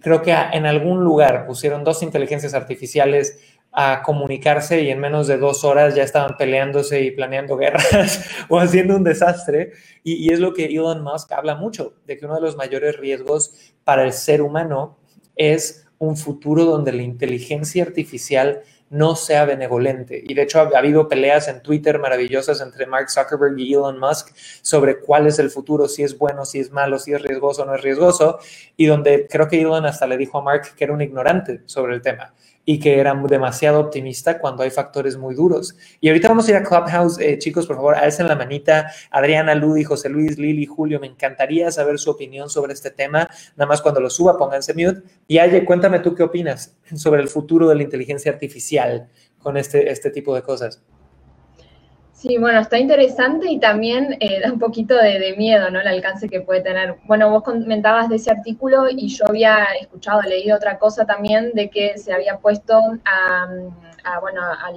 creo 0.00 0.22
que 0.22 0.32
en 0.32 0.66
algún 0.66 1.04
lugar 1.04 1.46
pusieron 1.46 1.84
dos 1.84 2.02
inteligencias 2.02 2.54
artificiales 2.54 3.38
a 3.72 4.02
comunicarse 4.02 4.82
y 4.82 4.90
en 4.90 4.98
menos 4.98 5.28
de 5.28 5.38
dos 5.38 5.62
horas 5.64 5.94
ya 5.94 6.02
estaban 6.02 6.36
peleándose 6.36 7.02
y 7.02 7.12
planeando 7.12 7.56
guerras 7.58 8.28
o 8.48 8.58
haciendo 8.58 8.96
un 8.96 9.04
desastre. 9.04 9.72
Y, 10.02 10.32
es 10.32 10.40
lo 10.40 10.52
que 10.54 10.66
Elon 10.66 11.02
Musk 11.02 11.32
habla 11.32 11.54
mucho, 11.54 11.94
de 12.06 12.16
que 12.16 12.26
uno 12.26 12.34
de 12.34 12.40
los 12.40 12.56
mayores 12.56 12.96
riesgos 12.98 13.74
para 13.84 14.04
el 14.04 14.12
ser 14.12 14.42
humano 14.42 14.98
es 15.36 15.86
un 15.98 16.16
futuro 16.16 16.64
donde 16.64 16.92
la 16.92 17.02
inteligencia 17.02 17.82
artificial 17.82 18.62
no 18.90 19.14
sea 19.14 19.44
benevolente. 19.44 20.22
Y 20.26 20.34
de 20.34 20.42
hecho 20.42 20.60
ha, 20.60 20.78
habido 20.78 21.08
peleas 21.08 21.48
en 21.48 21.62
Twitter 21.62 21.98
maravillosas 21.98 22.60
entre 22.60 22.86
Mark 22.86 23.08
Zuckerberg 23.10 23.58
y 23.58 23.72
Elon 23.72 23.98
Musk 23.98 24.34
sobre 24.62 25.00
cuál 25.00 25.26
es 25.26 25.38
el 25.38 25.50
futuro, 25.50 25.88
si 25.88 26.02
es 26.02 26.18
bueno, 26.18 26.44
si 26.44 26.58
es 26.58 26.72
malo, 26.72 26.98
si 26.98 27.12
es 27.12 27.22
riesgoso 27.22 27.62
o 27.62 27.66
no 27.66 27.74
es 27.74 27.82
riesgoso, 27.82 28.38
y 28.76 28.86
donde 28.86 29.26
creo 29.30 29.48
que 29.48 29.60
Elon 29.60 29.86
hasta 29.86 30.06
le 30.06 30.16
dijo 30.16 30.38
a 30.38 30.42
Mark 30.42 30.74
que 30.76 30.84
era 30.84 30.92
un 30.92 31.00
ignorante 31.00 31.62
sobre 31.66 31.94
el 31.94 32.02
tema 32.02 32.34
y 32.70 32.78
que 32.78 33.00
era 33.00 33.20
demasiado 33.28 33.80
optimista 33.80 34.38
cuando 34.38 34.62
hay 34.62 34.70
factores 34.70 35.16
muy 35.16 35.34
duros. 35.34 35.74
Y 36.00 36.06
ahorita 36.06 36.28
vamos 36.28 36.46
a 36.46 36.52
ir 36.52 36.56
a 36.56 36.62
Clubhouse, 36.62 37.18
eh, 37.18 37.36
chicos, 37.36 37.66
por 37.66 37.74
favor, 37.74 37.96
alcen 37.96 38.28
la 38.28 38.36
manita. 38.36 38.92
Adriana, 39.10 39.56
Ludi, 39.56 39.82
José 39.82 40.08
Luis, 40.08 40.38
Lili, 40.38 40.66
Julio, 40.66 41.00
me 41.00 41.08
encantaría 41.08 41.72
saber 41.72 41.98
su 41.98 42.12
opinión 42.12 42.48
sobre 42.48 42.72
este 42.72 42.92
tema. 42.92 43.28
Nada 43.56 43.66
más 43.66 43.82
cuando 43.82 44.00
lo 44.00 44.08
suba, 44.08 44.38
pónganse 44.38 44.72
mute. 44.74 45.02
Y 45.26 45.38
Aye, 45.38 45.64
cuéntame 45.64 45.98
tú 45.98 46.14
qué 46.14 46.22
opinas 46.22 46.76
sobre 46.94 47.20
el 47.22 47.28
futuro 47.28 47.68
de 47.68 47.74
la 47.74 47.82
inteligencia 47.82 48.30
artificial 48.30 49.08
con 49.40 49.56
este, 49.56 49.90
este 49.90 50.10
tipo 50.10 50.32
de 50.36 50.42
cosas. 50.42 50.80
Sí, 52.20 52.36
bueno, 52.36 52.60
está 52.60 52.78
interesante 52.78 53.50
y 53.50 53.58
también 53.58 54.18
eh, 54.20 54.40
da 54.40 54.52
un 54.52 54.58
poquito 54.58 54.94
de, 54.94 55.34
miedo, 55.38 55.70
¿no? 55.70 55.80
El 55.80 55.86
alcance 55.86 56.28
que 56.28 56.42
puede 56.42 56.60
tener. 56.60 56.96
Bueno, 57.06 57.30
vos 57.30 57.42
comentabas 57.42 58.10
de 58.10 58.16
ese 58.16 58.30
artículo 58.30 58.90
y 58.90 59.08
yo 59.08 59.24
había 59.26 59.64
escuchado, 59.80 60.20
leído 60.20 60.54
otra 60.54 60.78
cosa 60.78 61.06
también 61.06 61.52
de 61.54 61.70
que 61.70 61.96
se 61.96 62.12
había 62.12 62.36
puesto 62.36 62.78
a, 63.06 63.48
bueno, 64.20 64.42
a 64.42 64.70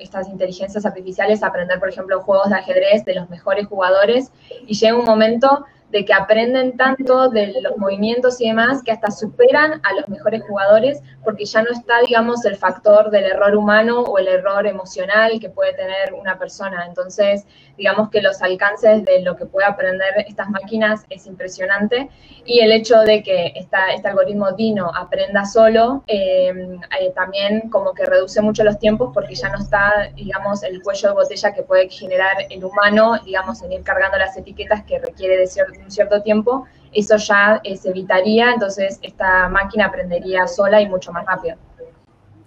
estas 0.00 0.26
inteligencias 0.26 0.84
artificiales 0.84 1.44
a 1.44 1.46
aprender, 1.46 1.78
por 1.78 1.88
ejemplo, 1.88 2.20
juegos 2.20 2.48
de 2.48 2.56
ajedrez 2.56 3.04
de 3.04 3.14
los 3.14 3.30
mejores 3.30 3.68
jugadores 3.68 4.32
y 4.66 4.74
llega 4.74 4.98
un 4.98 5.04
momento 5.04 5.66
de 5.90 6.04
que 6.04 6.12
aprenden 6.12 6.76
tanto 6.76 7.28
de 7.28 7.54
los 7.62 7.76
movimientos 7.78 8.40
y 8.40 8.48
demás 8.48 8.82
que 8.82 8.92
hasta 8.92 9.10
superan 9.10 9.80
a 9.84 9.94
los 9.94 10.08
mejores 10.08 10.42
jugadores 10.42 11.02
porque 11.24 11.44
ya 11.44 11.62
no 11.62 11.70
está, 11.70 12.00
digamos, 12.06 12.44
el 12.44 12.56
factor 12.56 13.10
del 13.10 13.24
error 13.24 13.56
humano 13.56 14.02
o 14.02 14.18
el 14.18 14.28
error 14.28 14.66
emocional 14.66 15.38
que 15.40 15.48
puede 15.48 15.72
tener 15.74 16.14
una 16.14 16.38
persona. 16.38 16.84
Entonces, 16.86 17.46
digamos 17.76 18.10
que 18.10 18.20
los 18.20 18.42
alcances 18.42 19.04
de 19.04 19.22
lo 19.22 19.36
que 19.36 19.46
puede 19.46 19.66
aprender 19.66 20.08
estas 20.26 20.50
máquinas 20.50 21.04
es 21.10 21.26
impresionante 21.26 22.08
y 22.44 22.60
el 22.60 22.72
hecho 22.72 23.00
de 23.00 23.22
que 23.22 23.52
esta, 23.54 23.92
este 23.92 24.08
algoritmo 24.08 24.52
Dino 24.52 24.90
aprenda 24.94 25.44
solo 25.44 26.02
eh, 26.06 26.52
eh, 27.00 27.12
también 27.14 27.68
como 27.70 27.92
que 27.92 28.04
reduce 28.04 28.40
mucho 28.40 28.64
los 28.64 28.78
tiempos 28.78 29.10
porque 29.14 29.34
ya 29.34 29.48
no 29.50 29.58
está, 29.58 30.10
digamos, 30.14 30.62
el 30.62 30.82
cuello 30.82 31.08
de 31.08 31.14
botella 31.14 31.52
que 31.52 31.62
puede 31.62 31.88
generar 31.88 32.36
el 32.50 32.64
humano, 32.64 33.18
digamos, 33.24 33.62
en 33.62 33.72
ir 33.72 33.82
cargando 33.82 34.18
las 34.18 34.36
etiquetas 34.36 34.82
que 34.84 34.98
requiere 34.98 35.36
de 35.36 35.46
un 35.84 35.90
cierto 35.90 36.22
tiempo, 36.22 36.66
eso 36.92 37.16
ya 37.16 37.60
eh, 37.64 37.76
se 37.76 37.90
evitaría, 37.90 38.52
entonces 38.52 38.98
esta 39.02 39.48
máquina 39.48 39.86
aprendería 39.86 40.46
sola 40.46 40.80
y 40.80 40.88
mucho 40.88 41.12
más 41.12 41.26
rápido. 41.26 41.56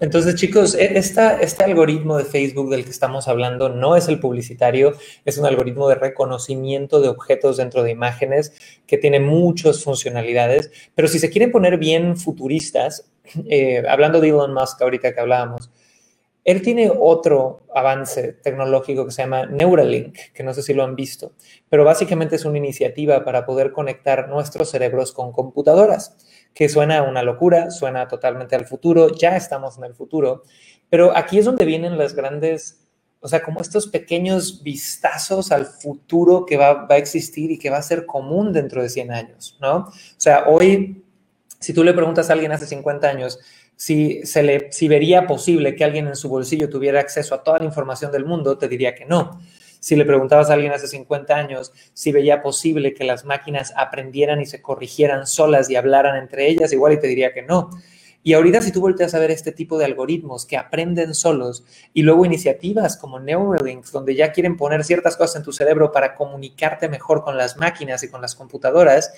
Entonces, 0.02 0.34
chicos, 0.34 0.74
e, 0.74 0.98
esta, 0.98 1.40
este 1.40 1.64
algoritmo 1.64 2.18
de 2.18 2.26
Facebook 2.26 2.72
del 2.72 2.84
que 2.84 2.90
estamos 2.90 3.28
hablando 3.28 3.70
no 3.70 3.96
es 3.96 4.08
el 4.08 4.20
publicitario, 4.20 4.94
es 5.26 5.38
un 5.38 5.46
algoritmo 5.46 5.88
de 5.88 5.96
reconocimiento 5.96 7.02
de 7.02 7.10
objetos 7.10 7.58
dentro 7.58 7.84
de 7.84 7.92
imágenes 7.92 8.52
que 8.88 8.98
tiene 8.98 9.20
muchas 9.20 9.84
funcionalidades, 9.84 10.72
pero 10.96 11.08
si 11.08 11.20
se 11.20 11.30
quieren 11.30 11.52
poner 11.52 11.78
bien 11.78 12.18
futuristas, 12.18 13.12
eh, 13.46 13.84
hablando 13.88 14.20
de 14.20 14.30
Elon 14.30 14.56
Musk 14.56 14.82
ahorita 14.82 15.14
que 15.14 15.20
hablábamos, 15.20 15.70
él 16.44 16.62
tiene 16.62 16.92
otro 16.94 17.62
avance 17.74 18.34
tecnológico 18.34 19.06
que 19.06 19.12
se 19.12 19.22
llama 19.22 19.46
Neuralink, 19.46 20.18
que 20.34 20.44
no 20.44 20.54
sé 20.54 20.64
si 20.64 20.74
lo 20.74 20.84
han 20.84 20.96
visto, 20.96 21.34
pero 21.70 21.84
básicamente 21.84 22.36
es 22.36 22.46
una 22.46 22.58
iniciativa 22.58 23.24
para 23.24 23.46
poder 23.46 23.72
conectar 23.72 24.28
nuestros 24.28 24.72
cerebros 24.72 25.12
con 25.12 25.32
computadoras 25.32 26.18
que 26.54 26.68
suena 26.68 27.04
una 27.04 27.24
locura, 27.24 27.72
suena 27.72 28.08
totalmente 28.08 28.56
al 28.56 28.66
futuro, 28.66 29.16
ya 29.16 29.38
estamos 29.38 29.78
en 29.78 29.86
el 29.86 29.94
futuro, 29.94 30.44
pero 30.90 31.16
aquí 31.16 31.38
es 31.40 31.46
donde 31.46 31.66
vienen 31.66 31.98
las 31.98 32.14
grandes, 32.16 32.88
o 33.20 33.28
sea, 33.28 33.44
como 33.44 33.62
estos 33.62 33.88
pequeños 33.88 34.64
vistazos 34.64 35.52
al 35.52 35.66
futuro 35.66 36.46
que 36.46 36.58
va, 36.58 36.88
a 36.90 36.98
existir 36.98 37.52
y 37.52 37.60
que 37.60 37.70
va 37.70 37.78
a 37.78 37.84
ser 37.84 38.06
común 38.06 38.52
dentro 38.52 38.82
de 38.82 38.90
100 38.90 39.12
años, 39.12 39.58
¿no? 39.62 39.78
O 39.78 39.94
sea, 40.18 40.46
hoy, 40.48 41.06
si 41.60 41.72
tú 41.72 41.84
le 41.84 41.94
preguntas 41.94 42.30
a 42.30 42.34
alguien 42.34 42.52
hace 42.52 42.66
50 42.66 43.08
años, 43.08 43.40
si, 43.82 44.24
se 44.28 44.44
le, 44.44 44.72
si 44.72 44.88
vería 44.88 45.26
posible 45.26 45.76
que 45.76 45.84
alguien 45.84 46.06
en 46.08 46.16
su 46.16 46.30
bolsillo 46.30 46.70
tuviera 46.70 47.00
acceso 47.00 47.34
a 47.34 47.44
toda 47.44 47.58
la 47.58 47.66
información 47.66 48.12
del 48.12 48.26
mundo, 48.26 48.56
te 48.56 48.68
diría 48.68 48.94
que 48.94 49.06
no. 49.06 49.42
Si 49.80 49.96
le 49.96 50.06
preguntabas 50.06 50.52
a 50.52 50.54
alguien 50.54 50.72
hace 50.72 50.88
50 50.88 51.36
años 51.36 51.74
si 51.92 52.12
veía 52.12 52.44
posible 52.44 52.94
que 52.94 53.06
las 53.06 53.26
máquinas 53.26 53.74
aprendieran 53.76 54.40
y 54.40 54.46
se 54.46 54.62
corrigieran 54.62 55.26
solas 55.26 55.68
y 55.72 55.78
hablaran 55.78 56.16
entre 56.16 56.48
ellas, 56.48 56.72
igual 56.74 56.94
y 56.94 57.00
te 57.00 57.08
diría 57.08 57.34
que 57.34 57.42
no. 57.42 57.72
Y 58.22 58.34
ahorita 58.34 58.62
si 58.62 58.72
tú 58.72 58.82
volteas 58.82 59.16
a 59.16 59.20
ver 59.20 59.32
este 59.32 59.52
tipo 59.52 59.80
de 59.80 59.86
algoritmos 59.86 60.46
que 60.46 60.58
aprenden 60.58 61.16
solos 61.16 61.64
y 61.92 62.04
luego 62.04 62.24
iniciativas 62.24 62.98
como 62.98 63.20
Neuralink, 63.20 63.88
donde 63.88 64.14
ya 64.14 64.32
quieren 64.32 64.58
poner 64.58 64.84
ciertas 64.84 65.18
cosas 65.18 65.38
en 65.38 65.44
tu 65.44 65.54
cerebro 65.54 65.92
para 65.92 66.14
comunicarte 66.14 66.88
mejor 66.88 67.24
con 67.24 67.36
las 67.36 67.58
máquinas 67.58 68.04
y 68.04 68.10
con 68.10 68.22
las 68.22 68.36
computadoras, 68.36 69.12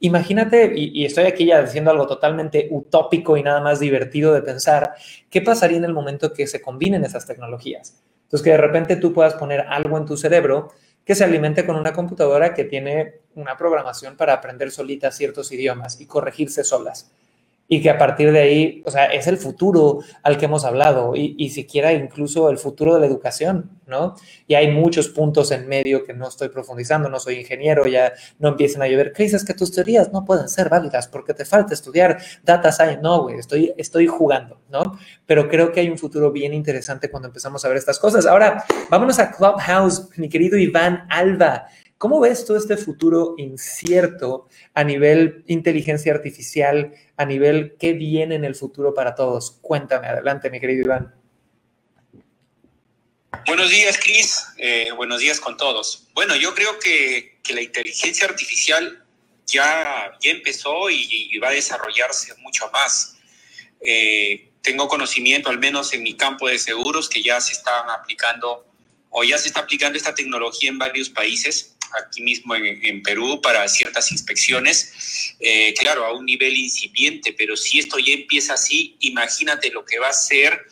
imagínate, 0.00 0.72
y, 0.74 1.04
estoy 1.04 1.24
aquí 1.24 1.46
ya 1.46 1.62
diciendo 1.62 1.90
algo 1.90 2.06
totalmente 2.06 2.68
utópico 2.70 3.36
y 3.36 3.42
nada 3.42 3.60
más 3.60 3.80
divertido 3.80 4.32
de 4.32 4.42
pensar, 4.42 4.94
¿qué 5.30 5.40
pasaría 5.42 5.78
en 5.78 5.84
el 5.84 5.92
momento 5.92 6.32
que 6.32 6.46
se 6.46 6.60
combinen 6.60 7.04
esas 7.04 7.26
tecnologías? 7.26 8.02
Entonces, 8.24 8.44
que 8.44 8.50
de 8.50 8.58
repente 8.58 8.96
tú 8.96 9.12
puedas 9.12 9.34
poner 9.34 9.60
algo 9.68 9.96
en 9.98 10.04
tu 10.04 10.16
cerebro 10.16 10.72
que 11.04 11.14
se 11.14 11.24
alimente 11.24 11.64
con 11.64 11.76
una 11.76 11.92
computadora 11.92 12.52
que 12.52 12.64
tiene 12.64 13.20
una 13.36 13.56
programación 13.56 14.16
para 14.16 14.32
aprender 14.32 14.72
solita 14.72 15.12
ciertos 15.12 15.52
idiomas 15.52 16.00
y 16.00 16.06
corregirse 16.06 16.64
solas 16.64 17.12
y 17.68 17.82
que 17.82 17.90
a 17.90 17.98
partir 17.98 18.32
de 18.32 18.38
ahí, 18.40 18.82
o 18.86 18.90
sea, 18.90 19.06
es 19.06 19.26
el 19.26 19.38
futuro 19.38 20.00
al 20.22 20.38
que 20.38 20.44
hemos 20.44 20.64
hablado 20.64 21.16
y, 21.16 21.34
y, 21.36 21.50
siquiera 21.50 21.92
incluso 21.92 22.48
el 22.48 22.58
futuro 22.58 22.94
de 22.94 23.00
la 23.00 23.06
educación, 23.06 23.80
¿no? 23.86 24.14
Y 24.46 24.54
hay 24.54 24.70
muchos 24.70 25.08
puntos 25.08 25.50
en 25.50 25.66
medio 25.66 26.04
que 26.04 26.14
no 26.14 26.28
estoy 26.28 26.48
profundizando, 26.48 27.08
no 27.08 27.18
soy 27.18 27.40
ingeniero, 27.40 27.86
ya 27.86 28.12
no 28.38 28.50
empiecen 28.50 28.82
a 28.82 28.88
llover. 28.88 29.12
crisis 29.12 29.44
que 29.44 29.54
tus 29.54 29.72
teorías 29.72 30.12
no 30.12 30.24
pueden 30.24 30.48
ser 30.48 30.68
válidas 30.68 31.08
porque 31.08 31.34
te 31.34 31.44
falta 31.44 31.74
estudiar 31.74 32.18
data 32.44 32.70
science. 32.70 33.00
No, 33.02 33.22
güey, 33.22 33.38
estoy, 33.38 33.72
estoy 33.76 34.06
jugando, 34.06 34.60
¿no? 34.70 34.98
Pero 35.26 35.48
creo 35.48 35.72
que 35.72 35.80
hay 35.80 35.88
un 35.88 35.98
futuro 35.98 36.30
bien 36.30 36.54
interesante 36.54 37.10
cuando 37.10 37.28
empezamos 37.28 37.64
a 37.64 37.68
ver 37.68 37.76
estas 37.76 37.98
cosas. 37.98 38.26
Ahora, 38.26 38.64
vámonos 38.90 39.18
a 39.18 39.30
Clubhouse, 39.32 40.08
mi 40.16 40.28
querido 40.28 40.56
Iván 40.56 41.06
Alba. 41.08 41.66
¿Cómo 41.98 42.20
ves 42.20 42.44
todo 42.44 42.58
este 42.58 42.76
futuro 42.76 43.36
incierto 43.38 44.48
a 44.74 44.84
nivel 44.84 45.44
inteligencia 45.46 46.12
artificial, 46.12 46.92
a 47.16 47.24
nivel 47.24 47.74
qué 47.80 47.94
viene 47.94 48.34
en 48.34 48.44
el 48.44 48.54
futuro 48.54 48.92
para 48.92 49.14
todos? 49.14 49.58
Cuéntame, 49.62 50.06
adelante, 50.06 50.50
mi 50.50 50.60
querido 50.60 50.82
Iván. 50.82 51.14
Buenos 53.46 53.70
días, 53.70 53.98
Cris. 53.98 54.44
Eh, 54.58 54.90
buenos 54.94 55.20
días 55.20 55.40
con 55.40 55.56
todos. 55.56 56.08
Bueno, 56.12 56.36
yo 56.36 56.54
creo 56.54 56.78
que, 56.78 57.38
la 57.48 57.62
inteligencia 57.62 58.26
artificial 58.26 59.02
ya, 59.46 60.18
empezó 60.22 60.90
y, 60.90 61.30
y 61.30 61.38
va 61.38 61.48
a 61.48 61.52
desarrollarse 61.52 62.34
mucho 62.42 62.68
más. 62.72 63.16
Eh, 63.80 64.50
tengo 64.60 64.88
conocimiento, 64.88 65.48
al 65.48 65.58
menos 65.58 65.94
en 65.94 66.02
mi 66.02 66.14
campo 66.14 66.48
de 66.48 66.58
seguros, 66.58 67.08
que 67.08 67.22
ya 67.22 67.40
se 67.40 67.52
están 67.52 67.88
aplicando 67.88 68.66
o 69.08 69.24
ya 69.24 69.38
se 69.38 69.48
está 69.48 69.60
aplicando 69.60 69.96
esta 69.96 70.14
tecnología 70.14 70.68
en 70.68 70.78
varios 70.78 71.08
países 71.08 71.75
aquí 72.02 72.22
mismo 72.22 72.54
en, 72.54 73.02
Perú 73.02 73.40
para 73.40 73.68
ciertas 73.68 74.10
inspecciones, 74.12 75.34
eh, 75.40 75.74
claro, 75.74 76.04
a 76.04 76.12
un 76.12 76.26
nivel 76.26 76.56
incipiente, 76.56 77.32
pero 77.32 77.56
si 77.56 77.78
esto 77.78 77.98
ya 77.98 78.12
empieza 78.12 78.54
así, 78.54 78.96
imagínate 79.00 79.70
lo 79.70 79.84
que 79.84 79.98
va 79.98 80.08
a 80.08 80.12
ser 80.12 80.66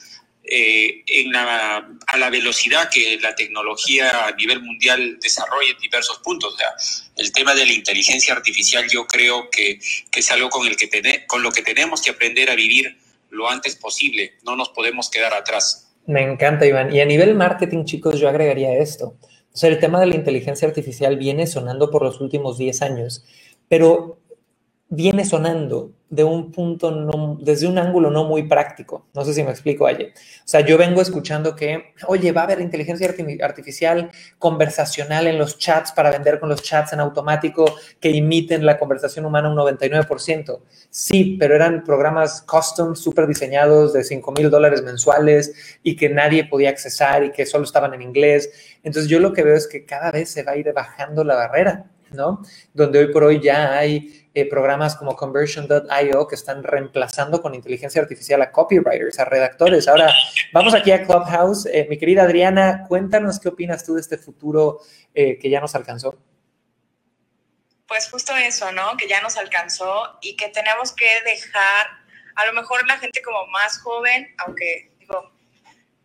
eh, 0.46 1.02
en 1.06 1.32
la, 1.32 1.88
a 2.06 2.16
la 2.18 2.28
velocidad 2.28 2.90
que 2.90 3.18
la 3.20 3.34
tecnología 3.34 4.26
a 4.26 4.32
nivel 4.32 4.60
mundial 4.60 5.18
desarrolla 5.20 5.70
en 5.70 5.78
diversos 5.78 6.18
puntos. 6.18 6.54
O 6.54 6.56
sea, 6.58 6.68
el 7.16 7.32
tema 7.32 7.54
de 7.54 7.64
la 7.64 7.72
inteligencia 7.72 8.34
artificial 8.34 8.86
yo 8.90 9.06
creo 9.06 9.48
que, 9.50 9.78
que 10.10 10.20
es 10.20 10.30
algo 10.30 10.50
con, 10.50 10.66
el 10.66 10.76
que 10.76 11.24
con 11.26 11.42
lo 11.42 11.50
que 11.50 11.62
tenemos 11.62 12.02
que 12.02 12.10
aprender 12.10 12.50
a 12.50 12.54
vivir 12.54 12.98
lo 13.30 13.48
antes 13.48 13.76
posible. 13.76 14.34
No 14.42 14.54
nos 14.54 14.68
podemos 14.68 15.10
quedar 15.10 15.32
atrás. 15.32 15.90
Me 16.06 16.22
encanta, 16.22 16.66
Iván. 16.66 16.94
Y 16.94 17.00
a 17.00 17.06
nivel 17.06 17.34
marketing, 17.34 17.84
chicos, 17.84 18.20
yo 18.20 18.28
agregaría 18.28 18.76
esto. 18.76 19.16
O 19.54 19.58
sea, 19.58 19.70
el 19.70 19.78
tema 19.78 20.00
de 20.00 20.06
la 20.06 20.16
inteligencia 20.16 20.66
artificial 20.66 21.16
viene 21.16 21.46
sonando 21.46 21.90
por 21.92 22.02
los 22.02 22.20
últimos 22.20 22.58
10 22.58 22.82
años, 22.82 23.24
pero 23.68 24.18
viene 24.94 25.24
sonando 25.24 25.92
de 26.14 26.22
un 26.22 26.52
punto, 26.52 27.36
desde 27.40 27.66
un 27.66 27.76
ángulo 27.76 28.08
no 28.08 28.24
muy 28.24 28.44
práctico. 28.44 29.06
No 29.14 29.24
sé 29.24 29.34
si 29.34 29.42
me 29.42 29.50
explico, 29.50 29.86
Aye. 29.86 30.12
O 30.14 30.42
sea, 30.44 30.60
yo 30.60 30.78
vengo 30.78 31.02
escuchando 31.02 31.56
que, 31.56 31.92
oye, 32.06 32.30
va 32.30 32.42
a 32.42 32.44
haber 32.44 32.60
inteligencia 32.60 33.12
artificial 33.42 34.10
conversacional 34.38 35.26
en 35.26 35.38
los 35.38 35.58
chats 35.58 35.90
para 35.90 36.10
vender 36.10 36.38
con 36.38 36.48
los 36.48 36.62
chats 36.62 36.92
en 36.92 37.00
automático 37.00 37.64
que 37.98 38.10
imiten 38.10 38.64
la 38.64 38.78
conversación 38.78 39.24
humana 39.24 39.50
un 39.50 39.56
99%. 39.56 40.60
Sí, 40.88 41.36
pero 41.38 41.56
eran 41.56 41.82
programas 41.82 42.42
custom, 42.42 42.94
súper 42.94 43.26
diseñados 43.26 43.92
de 43.92 44.04
5 44.04 44.32
mil 44.32 44.50
dólares 44.50 44.82
mensuales 44.82 45.78
y 45.82 45.96
que 45.96 46.10
nadie 46.10 46.44
podía 46.44 46.70
accesar 46.70 47.24
y 47.24 47.32
que 47.32 47.44
solo 47.44 47.64
estaban 47.64 47.92
en 47.92 48.02
inglés. 48.02 48.50
Entonces 48.84 49.10
yo 49.10 49.18
lo 49.18 49.32
que 49.32 49.42
veo 49.42 49.56
es 49.56 49.66
que 49.66 49.84
cada 49.84 50.12
vez 50.12 50.30
se 50.30 50.44
va 50.44 50.52
a 50.52 50.56
ir 50.56 50.72
bajando 50.72 51.24
la 51.24 51.34
barrera, 51.34 51.86
¿no? 52.14 52.42
Donde 52.72 53.00
hoy 53.00 53.12
por 53.12 53.24
hoy 53.24 53.40
ya 53.40 53.76
hay 53.76 54.28
eh, 54.36 54.48
programas 54.48 54.96
como 54.96 55.14
Conversion.io 55.14 56.26
que 56.26 56.34
están 56.34 56.64
reemplazando 56.64 57.40
con 57.40 57.54
inteligencia 57.54 58.02
artificial 58.02 58.42
a 58.42 58.50
copywriters, 58.50 59.20
a 59.20 59.24
redactores. 59.24 59.86
Ahora, 59.86 60.12
vamos 60.52 60.74
aquí 60.74 60.90
a 60.90 61.04
Clubhouse. 61.04 61.66
Eh, 61.66 61.86
mi 61.88 61.98
querida 61.98 62.24
Adriana, 62.24 62.84
cuéntanos 62.88 63.38
qué 63.38 63.48
opinas 63.48 63.84
tú 63.84 63.94
de 63.94 64.00
este 64.00 64.18
futuro 64.18 64.80
eh, 65.14 65.38
que 65.38 65.48
ya 65.48 65.60
nos 65.60 65.76
alcanzó. 65.76 66.18
Pues 67.86 68.10
justo 68.10 68.34
eso, 68.34 68.72
¿no? 68.72 68.96
Que 68.96 69.06
ya 69.06 69.20
nos 69.20 69.36
alcanzó 69.36 70.18
y 70.20 70.34
que 70.36 70.48
tenemos 70.48 70.92
que 70.92 71.08
dejar, 71.24 71.86
a 72.34 72.46
lo 72.46 72.54
mejor 72.54 72.84
la 72.88 72.98
gente 72.98 73.22
como 73.22 73.46
más 73.48 73.78
joven, 73.82 74.34
aunque 74.38 74.96
digo, 74.98 75.30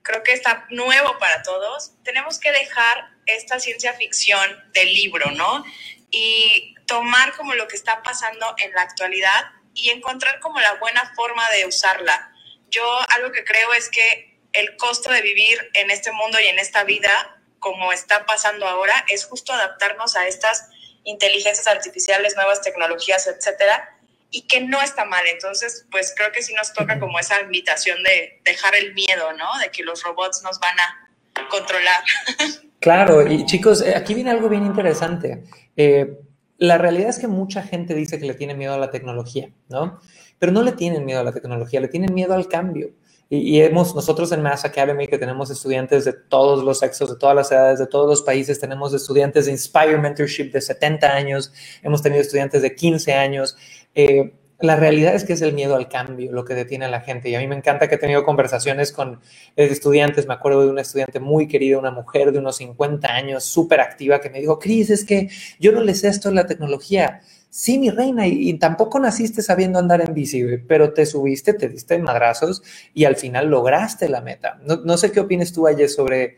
creo 0.03 0.21
que 0.21 0.33
está 0.33 0.67
nuevo 0.69 1.17
para 1.19 1.41
todos, 1.41 1.93
tenemos 2.03 2.39
que 2.39 2.51
dejar 2.51 3.09
esta 3.25 3.59
ciencia 3.59 3.93
ficción 3.93 4.49
del 4.73 4.93
libro, 4.93 5.31
¿no? 5.31 5.63
Y 6.11 6.75
tomar 6.85 7.35
como 7.35 7.53
lo 7.53 7.67
que 7.67 7.75
está 7.75 8.01
pasando 8.01 8.55
en 8.57 8.71
la 8.73 8.81
actualidad 8.81 9.51
y 9.73 9.89
encontrar 9.89 10.39
como 10.39 10.59
la 10.59 10.73
buena 10.75 11.13
forma 11.15 11.47
de 11.51 11.65
usarla. 11.65 12.33
Yo 12.69 12.83
algo 13.09 13.31
que 13.31 13.43
creo 13.43 13.73
es 13.73 13.89
que 13.89 14.39
el 14.53 14.75
costo 14.77 15.11
de 15.11 15.21
vivir 15.21 15.57
en 15.73 15.91
este 15.91 16.11
mundo 16.11 16.39
y 16.39 16.47
en 16.47 16.59
esta 16.59 16.83
vida, 16.83 17.39
como 17.59 17.91
está 17.91 18.25
pasando 18.25 18.67
ahora, 18.67 19.05
es 19.07 19.25
justo 19.25 19.53
adaptarnos 19.53 20.15
a 20.15 20.27
estas 20.27 20.69
inteligencias 21.03 21.67
artificiales, 21.67 22.35
nuevas 22.35 22.61
tecnologías, 22.61 23.27
etcétera, 23.27 23.97
y 24.31 24.43
que 24.47 24.61
no 24.61 24.81
está 24.81 25.05
mal. 25.05 25.25
Entonces, 25.27 25.85
pues 25.91 26.13
creo 26.15 26.31
que 26.31 26.41
sí 26.41 26.53
nos 26.53 26.73
toca 26.73 26.99
como 26.99 27.19
esa 27.19 27.41
invitación 27.41 28.03
de 28.03 28.41
dejar 28.43 28.75
el 28.75 28.93
miedo, 28.93 29.33
¿no? 29.33 29.57
De 29.59 29.71
que 29.71 29.83
los 29.83 30.03
robots 30.03 30.41
nos 30.43 30.59
van 30.59 30.79
a 30.79 31.09
controlar. 31.49 32.03
Claro, 32.79 33.27
y 33.27 33.45
chicos, 33.45 33.81
eh, 33.81 33.93
aquí 33.93 34.13
viene 34.13 34.31
algo 34.31 34.47
bien 34.47 34.65
interesante. 34.65 35.43
Eh, 35.81 36.19
la 36.57 36.77
realidad 36.77 37.07
es 37.07 37.19
que 37.19 37.29
mucha 37.29 37.63
gente 37.63 37.95
dice 37.95 38.19
que 38.19 38.25
le 38.25 38.33
tiene 38.33 38.53
miedo 38.53 38.73
a 38.73 38.77
la 38.77 38.91
tecnología, 38.91 39.49
¿no? 39.69 39.97
Pero 40.37 40.51
no 40.51 40.61
le 40.61 40.73
tienen 40.73 41.05
miedo 41.05 41.21
a 41.21 41.23
la 41.23 41.31
tecnología, 41.31 41.79
le 41.79 41.87
tienen 41.87 42.13
miedo 42.13 42.33
al 42.33 42.49
cambio. 42.49 42.91
Y, 43.29 43.61
hemos, 43.61 43.95
nosotros 43.95 44.29
en 44.33 44.41
Mass 44.41 44.65
Academy, 44.65 45.07
que 45.07 45.17
tenemos 45.17 45.49
estudiantes 45.51 46.03
de 46.03 46.11
todos 46.11 46.65
los 46.65 46.79
sexos, 46.79 47.11
de 47.11 47.15
todas 47.15 47.33
las 47.33 47.49
edades, 47.53 47.79
de 47.79 47.87
todos 47.87 48.09
los 48.09 48.23
países, 48.23 48.59
tenemos 48.59 48.93
estudiantes 48.93 49.45
de 49.45 49.53
Inspire 49.53 49.97
Mentorship 49.97 50.51
de 50.51 50.59
70 50.59 51.07
años, 51.07 51.53
hemos 51.81 52.01
tenido 52.01 52.21
estudiantes 52.23 52.61
de 52.61 52.75
15 52.75 53.13
años. 53.13 53.55
Eh, 53.95 54.33
la 54.61 54.75
realidad 54.75 55.15
es 55.15 55.23
que 55.23 55.33
es 55.33 55.41
el 55.41 55.53
miedo 55.53 55.75
al 55.75 55.87
cambio 55.87 56.31
lo 56.33 56.43
que 56.43 56.53
detiene 56.53 56.85
a 56.85 56.89
la 56.89 57.01
gente. 57.01 57.29
Y 57.29 57.35
a 57.35 57.39
mí 57.39 57.47
me 57.47 57.55
encanta 57.55 57.87
que 57.87 57.95
he 57.95 57.97
tenido 57.97 58.25
conversaciones 58.25 58.91
con 58.91 59.21
estudiantes. 59.55 60.27
Me 60.27 60.33
acuerdo 60.33 60.63
de 60.63 60.69
una 60.69 60.81
estudiante 60.81 61.19
muy 61.19 61.47
querida, 61.47 61.77
una 61.77 61.91
mujer 61.91 62.31
de 62.31 62.39
unos 62.39 62.57
50 62.57 63.07
años, 63.07 63.43
súper 63.45 63.79
activa, 63.79 64.19
que 64.19 64.29
me 64.29 64.39
dijo, 64.39 64.59
Cris, 64.59 64.89
es 64.89 65.05
que 65.05 65.29
yo 65.59 65.71
no 65.71 65.81
le 65.81 65.95
sé 65.95 66.09
esto 66.09 66.29
en 66.29 66.35
la 66.35 66.45
tecnología. 66.45 67.21
Sí, 67.49 67.79
mi 67.79 67.89
reina, 67.89 68.27
y, 68.27 68.53
tampoco 68.59 68.99
naciste 68.99 69.41
sabiendo 69.41 69.79
andar 69.79 70.01
en 70.01 70.13
bici, 70.13 70.43
pero 70.67 70.93
te 70.93 71.05
subiste, 71.05 71.53
te 71.53 71.67
diste 71.67 71.97
madrazos 71.97 72.61
y 72.93 73.05
al 73.05 73.15
final 73.15 73.47
lograste 73.49 74.07
la 74.09 74.21
meta. 74.21 74.59
No, 74.63 74.97
sé 74.97 75.11
qué 75.11 75.19
opinas 75.21 75.51
tú, 75.53 75.65
ayer 75.67 75.89
sobre 75.89 76.37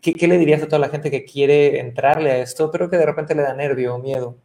qué, 0.00 0.14
qué 0.14 0.28
le 0.28 0.38
dirías 0.38 0.62
a 0.62 0.66
toda 0.66 0.78
la 0.78 0.88
gente 0.88 1.10
que 1.10 1.24
quiere 1.24 1.80
entrarle 1.80 2.30
a 2.30 2.38
esto, 2.38 2.70
pero 2.70 2.88
que 2.88 2.96
de 2.96 3.06
repente 3.06 3.34
le 3.34 3.42
da 3.42 3.54
nervio 3.54 3.96
o 3.96 3.98
miedo. 3.98 4.38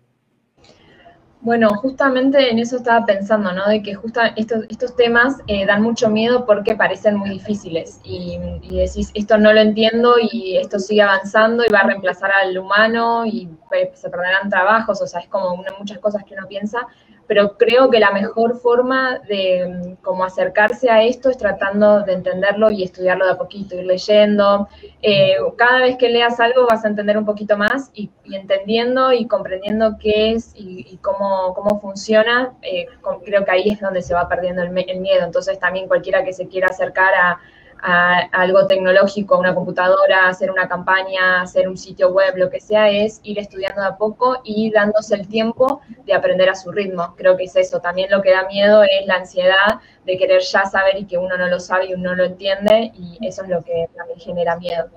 Bueno, 1.43 1.69
justamente 1.69 2.51
en 2.51 2.59
eso 2.59 2.77
estaba 2.77 3.03
pensando, 3.03 3.51
¿no? 3.51 3.67
De 3.67 3.81
que 3.81 3.95
justo 3.95 4.21
estos, 4.35 4.65
estos 4.69 4.95
temas 4.95 5.37
eh, 5.47 5.65
dan 5.65 5.81
mucho 5.81 6.07
miedo 6.07 6.45
porque 6.45 6.75
parecen 6.75 7.15
muy 7.15 7.31
difíciles 7.31 7.99
y, 8.03 8.37
decís, 8.69 9.09
esto 9.15 9.39
no 9.39 9.51
lo 9.51 9.59
entiendo 9.59 10.17
y 10.31 10.57
esto 10.57 10.77
sigue 10.77 11.01
avanzando 11.01 11.63
y 11.65 11.73
va 11.73 11.79
a 11.79 11.87
reemplazar 11.87 12.31
al 12.31 12.55
humano 12.55 13.25
y 13.25 13.49
eh, 13.71 13.91
se 13.95 14.11
perderán 14.11 14.51
trabajos, 14.51 15.01
o 15.01 15.07
sea, 15.07 15.21
es 15.21 15.27
como 15.29 15.63
muchas 15.79 15.97
cosas 15.97 16.23
que 16.25 16.35
uno 16.35 16.45
piensa, 16.47 16.87
pero 17.31 17.55
creo 17.55 17.89
que 17.89 17.97
la 17.97 18.11
mejor 18.11 18.59
forma 18.59 19.19
de 19.19 19.65
mm, 19.65 20.03
como 20.03 20.25
acercarse 20.25 20.89
a 20.89 21.01
esto 21.01 21.29
es 21.29 21.37
tratando 21.37 22.01
de 22.01 22.11
entenderlo 22.11 22.69
y 22.69 22.83
estudiarlo 22.83 23.23
de 23.25 23.31
a 23.31 23.37
poquito, 23.37 23.73
ir 23.73 23.85
leyendo. 23.85 24.67
Eh, 25.01 25.37
cada 25.55 25.79
vez 25.79 25.95
que 25.95 26.09
leas 26.09 26.41
algo 26.41 26.67
vas 26.69 26.83
a 26.83 26.89
entender 26.89 27.17
un 27.17 27.23
poquito 27.23 27.55
más 27.55 27.89
y, 27.93 28.11
entendiendo 28.25 29.13
y 29.13 29.27
comprendiendo 29.27 29.97
qué 29.97 30.33
es 30.33 30.51
y, 30.55 30.97
cómo, 30.97 31.53
cómo 31.53 31.79
funciona, 31.79 32.53
eh, 32.63 32.87
creo 33.23 33.45
que 33.45 33.51
ahí 33.51 33.69
es 33.69 33.79
donde 33.79 34.01
se 34.01 34.13
va 34.13 34.27
perdiendo 34.27 34.63
el, 34.63 34.77
el 34.89 34.99
miedo. 34.99 35.23
Entonces 35.23 35.57
también 35.57 35.87
cualquiera 35.87 36.25
que 36.25 36.33
se 36.33 36.49
quiera 36.49 36.67
acercar 36.67 37.13
a 37.15 37.39
a, 37.81 38.19
algo 38.31 38.67
tecnológico, 38.67 39.37
una 39.37 39.55
computadora, 39.55 40.27
hacer 40.27 40.51
una 40.51 40.67
campaña, 40.67 41.41
hacer 41.41 41.67
un 41.67 41.77
sitio 41.77 42.09
web, 42.09 42.35
lo 42.37 42.49
que 42.49 42.59
sea, 42.59 42.89
es 42.89 43.19
ir 43.23 43.39
estudiando 43.39 43.83
a 43.83 43.97
poco 43.97 44.41
y 44.43 44.71
dándose 44.71 45.15
el 45.15 45.27
tiempo 45.27 45.81
de 46.05 46.13
aprender 46.13 46.49
a 46.49 46.55
su 46.55 46.71
ritmo. 46.71 47.15
Creo 47.17 47.37
que 47.37 47.45
es 47.45 47.55
eso. 47.55 47.79
También 47.79 48.09
lo 48.11 48.21
que 48.21 48.31
da 48.31 48.47
miedo 48.47 48.83
es 48.83 49.05
la 49.07 49.15
ansiedad 49.15 49.79
de 50.05 50.17
querer 50.17 50.41
ya 50.41 50.65
saber 50.65 50.97
y 50.97 51.05
que 51.05 51.17
uno 51.17 51.37
no 51.37 51.47
lo 51.47 51.59
sabe 51.59 51.87
y 51.87 51.93
uno 51.93 52.11
no 52.11 52.15
lo 52.15 52.25
entiende 52.25 52.91
y 52.95 53.17
eso 53.25 53.43
es 53.43 53.49
lo 53.49 53.61
que 53.63 53.87
también 53.95 54.19
genera 54.19 54.57
miedo. 54.57 54.89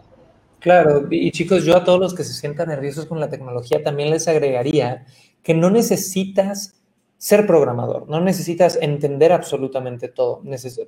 Claro, 0.61 1.07
y 1.11 1.31
chicos, 1.31 1.63
yo 1.65 1.77
a 1.77 1.85
todos 1.85 2.01
los 2.01 2.15
que 2.15 2.25
se 2.25 2.33
sientan 2.33 2.69
nerviosos 2.69 3.05
con 3.05 3.21
la 3.21 3.29
tecnología 3.29 3.83
también 3.83 4.11
les 4.11 4.29
agregaría 4.29 5.05
que 5.43 5.53
no 5.53 5.69
necesitas 5.69 6.84
ser 7.19 7.47
programador. 7.47 8.09
No 8.09 8.21
necesitas 8.21 8.79
entender 8.81 9.33
absolutamente 9.33 10.09
todo 10.09 10.43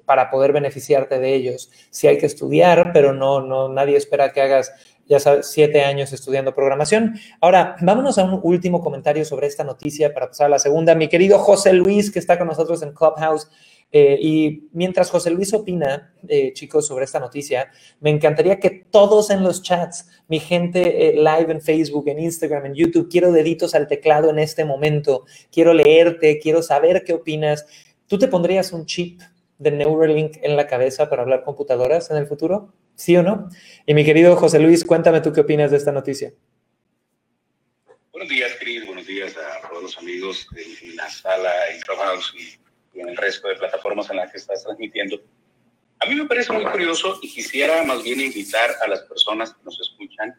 para 0.04 0.30
poder 0.30 0.52
beneficiarte 0.52 1.18
de 1.18 1.34
ellos. 1.34 1.70
Sí 1.90 2.06
hay 2.06 2.18
que 2.18 2.26
estudiar, 2.26 2.92
pero 2.92 3.12
no, 3.12 3.40
no, 3.40 3.68
nadie 3.68 3.96
espera 3.96 4.32
que 4.32 4.42
hagas, 4.42 4.72
ya 5.06 5.18
sabes, 5.20 5.46
siete 5.46 5.82
años 5.82 6.12
estudiando 6.12 6.54
programación. 6.54 7.14
Ahora, 7.40 7.76
vámonos 7.80 8.18
a 8.18 8.24
un 8.24 8.40
último 8.42 8.80
comentario 8.80 9.24
sobre 9.24 9.46
esta 9.46 9.64
noticia 9.64 10.12
para 10.12 10.28
pasar 10.28 10.46
a 10.46 10.50
la 10.50 10.58
segunda. 10.58 10.94
Mi 10.94 11.08
querido 11.08 11.38
José 11.38 11.72
Luis, 11.72 12.10
que 12.10 12.18
está 12.18 12.38
con 12.38 12.48
nosotros 12.48 12.82
en 12.82 12.92
Clubhouse, 12.92 13.48
eh, 13.92 14.18
y 14.20 14.68
mientras 14.72 15.10
José 15.10 15.30
Luis 15.30 15.54
opina, 15.54 16.12
eh, 16.28 16.52
chicos, 16.52 16.86
sobre 16.86 17.04
esta 17.04 17.20
noticia, 17.20 17.70
me 18.00 18.10
encantaría 18.10 18.58
que 18.58 18.70
todos 18.70 19.30
en 19.30 19.42
los 19.42 19.62
chats, 19.62 20.08
mi 20.28 20.40
gente 20.40 21.08
eh, 21.08 21.12
live 21.14 21.52
en 21.52 21.62
Facebook, 21.62 22.08
en 22.08 22.18
Instagram, 22.18 22.66
en 22.66 22.74
YouTube, 22.74 23.08
quiero 23.10 23.30
deditos 23.32 23.74
al 23.74 23.86
teclado 23.86 24.30
en 24.30 24.38
este 24.38 24.64
momento, 24.64 25.24
quiero 25.52 25.72
leerte, 25.72 26.38
quiero 26.40 26.62
saber 26.62 27.04
qué 27.04 27.12
opinas. 27.12 27.66
¿Tú 28.08 28.18
te 28.18 28.28
pondrías 28.28 28.72
un 28.72 28.86
chip 28.86 29.20
de 29.58 29.70
Neuralink 29.70 30.38
en 30.42 30.56
la 30.56 30.66
cabeza 30.66 31.08
para 31.08 31.22
hablar 31.22 31.44
computadoras 31.44 32.10
en 32.10 32.16
el 32.16 32.26
futuro? 32.26 32.74
¿Sí 32.96 33.16
o 33.16 33.22
no? 33.22 33.48
Y 33.86 33.94
mi 33.94 34.04
querido 34.04 34.36
José 34.36 34.58
Luis, 34.58 34.84
cuéntame 34.84 35.20
tú 35.20 35.32
qué 35.32 35.42
opinas 35.42 35.70
de 35.70 35.76
esta 35.76 35.92
noticia. 35.92 36.32
Buenos 38.10 38.30
días, 38.30 38.52
Cris. 38.58 38.84
Buenos 38.86 39.06
días 39.06 39.34
a 39.36 39.68
todos 39.68 39.82
los 39.82 39.98
amigos 39.98 40.48
en 40.56 40.96
la 40.96 41.08
sala, 41.08 41.52
en 41.70 41.80
Clubhouse 41.80 42.34
y 42.36 42.65
en 43.00 43.08
el 43.08 43.16
resto 43.16 43.48
de 43.48 43.56
plataformas 43.56 44.10
en 44.10 44.16
las 44.16 44.30
que 44.30 44.38
estás 44.38 44.64
transmitiendo. 44.64 45.20
A 45.98 46.06
mí 46.06 46.14
me 46.14 46.26
parece 46.26 46.52
muy 46.52 46.64
curioso 46.64 47.18
y 47.22 47.32
quisiera 47.32 47.82
más 47.84 48.02
bien 48.02 48.20
invitar 48.20 48.70
a 48.82 48.88
las 48.88 49.00
personas 49.02 49.54
que 49.54 49.62
nos 49.64 49.80
escuchan. 49.80 50.34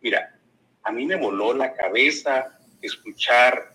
Mira, 0.00 0.38
a 0.82 0.92
mí 0.92 1.06
me 1.06 1.16
voló 1.16 1.52
la 1.52 1.72
cabeza 1.74 2.58
escuchar 2.80 3.74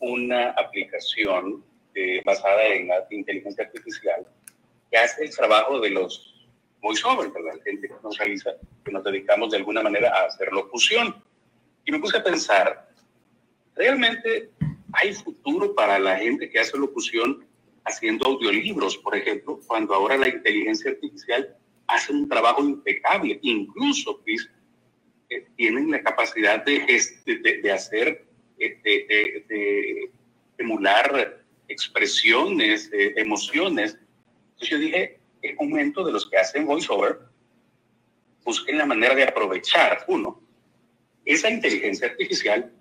una 0.00 0.50
aplicación 0.50 1.64
eh, 1.94 2.20
basada 2.24 2.64
en 2.66 2.88
la 2.88 3.06
inteligencia 3.10 3.64
artificial 3.64 4.26
que 4.90 4.98
hace 4.98 5.24
el 5.24 5.34
trabajo 5.34 5.80
de 5.80 5.90
los 5.90 6.48
voiceovers, 6.80 7.32
¿verdad? 7.32 7.54
Gente 7.64 7.88
que 7.88 7.94
nos 8.02 8.18
realiza, 8.18 8.50
que 8.84 8.92
nos 8.92 9.02
dedicamos 9.04 9.50
de 9.50 9.56
alguna 9.58 9.82
manera 9.82 10.10
a 10.10 10.26
hacer 10.26 10.52
locución. 10.52 11.22
Y 11.84 11.92
me 11.92 11.98
puse 11.98 12.18
a 12.18 12.24
pensar, 12.24 12.88
realmente 13.74 14.50
hay 14.96 15.12
futuro 15.14 15.74
para 15.74 15.98
la 15.98 16.16
gente 16.16 16.48
que 16.48 16.58
hace 16.58 16.76
locución 16.76 17.46
haciendo 17.84 18.26
audiolibros, 18.26 18.96
por 18.98 19.14
ejemplo, 19.14 19.60
cuando 19.66 19.94
ahora 19.94 20.16
la 20.16 20.28
inteligencia 20.28 20.90
artificial 20.90 21.56
hace 21.86 22.12
un 22.12 22.28
trabajo 22.28 22.62
impecable, 22.62 23.38
incluso 23.42 24.20
Chris, 24.24 24.50
eh, 25.28 25.46
tienen 25.56 25.90
la 25.90 26.02
capacidad 26.02 26.64
de, 26.64 26.80
de, 27.62 27.72
hacer, 27.72 28.26
eh, 28.58 28.80
de, 29.48 30.10
emular 30.58 31.44
expresiones, 31.68 32.90
emociones. 32.92 33.98
Entonces 34.52 34.68
yo 34.70 34.78
dije, 34.78 35.20
es 35.42 35.56
momento 35.56 36.04
de 36.04 36.12
los 36.12 36.28
que 36.28 36.38
hacen 36.38 36.64
voiceover, 36.64 37.18
busquen 38.44 38.78
la 38.78 38.86
manera 38.86 39.14
de 39.14 39.24
aprovechar, 39.24 40.04
uno, 40.08 40.40
esa 41.24 41.50
inteligencia 41.50 42.08
artificial 42.08 42.72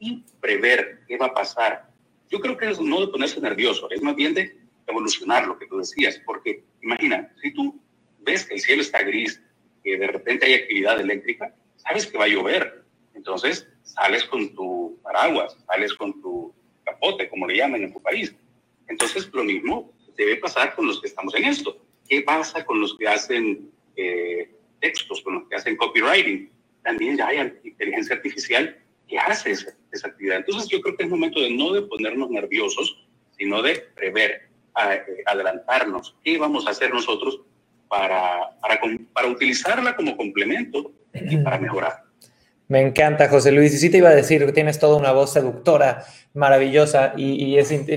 y 0.00 0.24
prever 0.40 1.02
qué 1.06 1.16
va 1.16 1.26
a 1.26 1.34
pasar. 1.34 1.88
Yo 2.28 2.40
creo 2.40 2.56
que 2.56 2.68
es 2.68 2.80
no 2.80 3.00
de 3.00 3.08
ponerse 3.08 3.40
nervioso, 3.40 3.88
es 3.90 4.02
más 4.02 4.16
bien 4.16 4.34
de 4.34 4.56
evolucionar 4.88 5.46
lo 5.46 5.56
que 5.58 5.66
tú 5.66 5.78
decías, 5.78 6.20
porque 6.26 6.64
imagina, 6.82 7.32
si 7.40 7.52
tú 7.52 7.80
ves 8.20 8.44
que 8.44 8.54
el 8.54 8.60
cielo 8.60 8.82
está 8.82 9.02
gris, 9.02 9.40
que 9.84 9.96
de 9.96 10.06
repente 10.08 10.46
hay 10.46 10.54
actividad 10.54 11.00
eléctrica, 11.00 11.54
sabes 11.76 12.06
que 12.06 12.18
va 12.18 12.24
a 12.24 12.28
llover. 12.28 12.84
Entonces 13.14 13.68
sales 13.82 14.24
con 14.24 14.54
tu 14.54 14.98
paraguas, 15.02 15.56
sales 15.66 15.94
con 15.94 16.20
tu 16.20 16.52
capote, 16.84 17.28
como 17.28 17.46
le 17.46 17.56
llaman 17.56 17.82
en 17.82 17.92
tu 17.92 18.00
país. 18.00 18.34
Entonces 18.88 19.28
lo 19.32 19.44
mismo 19.44 19.92
debe 20.16 20.36
pasar 20.36 20.74
con 20.74 20.86
los 20.86 21.00
que 21.00 21.08
estamos 21.08 21.34
en 21.34 21.44
esto. 21.44 21.76
¿Qué 22.08 22.22
pasa 22.22 22.64
con 22.64 22.80
los 22.80 22.96
que 22.96 23.06
hacen 23.06 23.70
eh, 23.96 24.50
textos, 24.80 25.20
con 25.22 25.34
los 25.34 25.48
que 25.48 25.56
hacen 25.56 25.76
copywriting? 25.76 26.50
También 26.82 27.16
ya 27.16 27.28
hay 27.28 27.60
inteligencia 27.62 28.16
artificial 28.16 28.78
que 29.06 29.18
hace 29.18 29.54
actividad. 30.08 30.38
Entonces 30.38 30.68
yo 30.68 30.80
creo 30.80 30.96
que 30.96 31.04
es 31.04 31.10
momento 31.10 31.40
de 31.40 31.50
no 31.50 31.72
de 31.72 31.82
ponernos 31.82 32.30
nerviosos, 32.30 33.06
sino 33.36 33.62
de 33.62 33.86
prever, 33.94 34.50
eh, 34.76 35.22
adelantarnos 35.26 36.16
qué 36.24 36.38
vamos 36.38 36.66
a 36.66 36.70
hacer 36.70 36.92
nosotros 36.92 37.40
para, 37.88 38.56
para, 38.60 38.80
para 39.12 39.28
utilizarla 39.28 39.96
como 39.96 40.16
complemento 40.16 40.92
y 41.12 41.36
para 41.38 41.58
mejorar. 41.58 42.04
Me 42.68 42.80
encanta, 42.80 43.28
José 43.28 43.50
Luis. 43.50 43.74
Y 43.74 43.78
sí 43.78 43.90
te 43.90 43.98
iba 43.98 44.10
a 44.10 44.14
decir 44.14 44.52
tienes 44.52 44.78
toda 44.78 44.96
una 44.96 45.10
voz 45.10 45.32
seductora, 45.32 46.04
maravillosa, 46.34 47.12
y, 47.16 47.56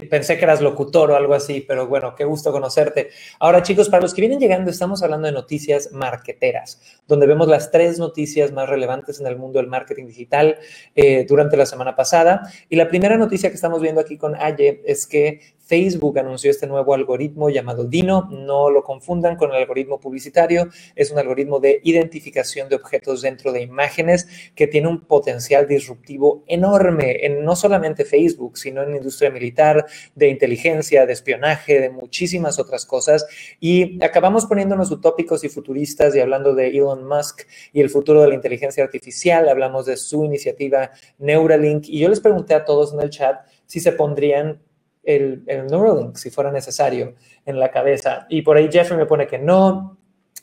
pensé 0.09 0.37
que 0.37 0.45
eras 0.45 0.61
locutor 0.61 1.11
o 1.11 1.15
algo 1.15 1.33
así, 1.33 1.63
pero 1.67 1.87
bueno, 1.87 2.15
qué 2.15 2.25
gusto 2.25 2.51
conocerte. 2.51 3.09
Ahora, 3.39 3.61
chicos, 3.61 3.89
para 3.89 4.01
los 4.01 4.13
que 4.13 4.21
vienen 4.21 4.39
llegando, 4.39 4.71
estamos 4.71 5.03
hablando 5.03 5.27
de 5.27 5.33
noticias 5.33 5.91
marqueteras, 5.91 6.81
donde 7.07 7.27
vemos 7.27 7.47
las 7.47 7.71
tres 7.71 7.99
noticias 7.99 8.51
más 8.51 8.67
relevantes 8.67 9.19
en 9.19 9.27
el 9.27 9.37
mundo 9.37 9.59
del 9.59 9.67
marketing 9.67 10.07
digital 10.07 10.57
eh, 10.95 11.25
durante 11.27 11.57
la 11.57 11.65
semana 11.65 11.95
pasada. 11.95 12.49
Y 12.69 12.75
la 12.75 12.87
primera 12.87 13.17
noticia 13.17 13.49
que 13.49 13.55
estamos 13.55 13.81
viendo 13.81 14.01
aquí 14.01 14.17
con 14.17 14.35
Aye 14.35 14.81
es 14.85 15.05
que 15.05 15.41
Facebook 15.73 16.19
anunció 16.19 16.51
este 16.51 16.67
nuevo 16.67 16.93
algoritmo 16.93 17.49
llamado 17.49 17.85
Dino. 17.85 18.29
No 18.29 18.69
lo 18.69 18.83
confundan 18.83 19.35
con 19.35 19.49
el 19.49 19.55
algoritmo 19.55 19.99
publicitario. 19.99 20.69
Es 20.95 21.09
un 21.09 21.17
algoritmo 21.17 21.59
de 21.59 21.81
identificación 21.83 22.69
de 22.69 22.75
objetos 22.75 23.23
dentro 23.23 23.51
de 23.51 23.63
imágenes 23.63 24.27
que 24.53 24.67
tiene 24.67 24.87
un 24.87 25.01
potencial 25.01 25.67
disruptivo 25.67 26.43
enorme 26.45 27.25
en 27.25 27.43
no 27.43 27.55
solamente 27.55 28.05
Facebook, 28.05 28.55
sino 28.59 28.83
en 28.83 28.91
la 28.91 28.97
industria 28.97 29.31
militar, 29.31 29.83
de 30.13 30.27
inteligencia, 30.27 31.07
de 31.07 31.13
espionaje, 31.13 31.81
de 31.81 31.89
muchísimas 31.89 32.59
otras 32.59 32.85
cosas. 32.85 33.25
Y 33.59 33.97
acabamos 34.03 34.45
poniéndonos 34.45 34.91
utópicos 34.91 35.43
y 35.43 35.49
futuristas 35.49 36.15
y 36.15 36.19
hablando 36.19 36.53
de 36.53 36.67
Elon 36.67 37.03
Musk 37.07 37.47
y 37.71 37.81
el 37.81 37.89
futuro 37.89 38.21
de 38.21 38.27
la 38.27 38.35
inteligencia 38.35 38.83
artificial. 38.83 39.49
Hablamos 39.49 39.87
de 39.87 39.97
su 39.97 40.23
iniciativa 40.23 40.91
Neuralink. 41.17 41.85
Y 41.87 41.97
yo 41.97 42.09
les 42.09 42.19
pregunté 42.19 42.53
a 42.53 42.63
todos 42.63 42.93
en 42.93 43.01
el 43.01 43.09
chat 43.09 43.37
si 43.65 43.79
se 43.79 43.93
pondrían 43.93 44.61
el, 45.03 45.43
el 45.47 45.67
Neuralink, 45.67 46.15
si 46.15 46.29
fuera 46.29 46.51
necesario, 46.51 47.15
en 47.45 47.59
la 47.59 47.71
cabeza. 47.71 48.25
Y 48.29 48.41
por 48.41 48.57
ahí 48.57 48.69
Jeffrey 48.71 48.97
me 48.97 49.05
pone 49.05 49.27
que 49.27 49.39
no. 49.39 49.97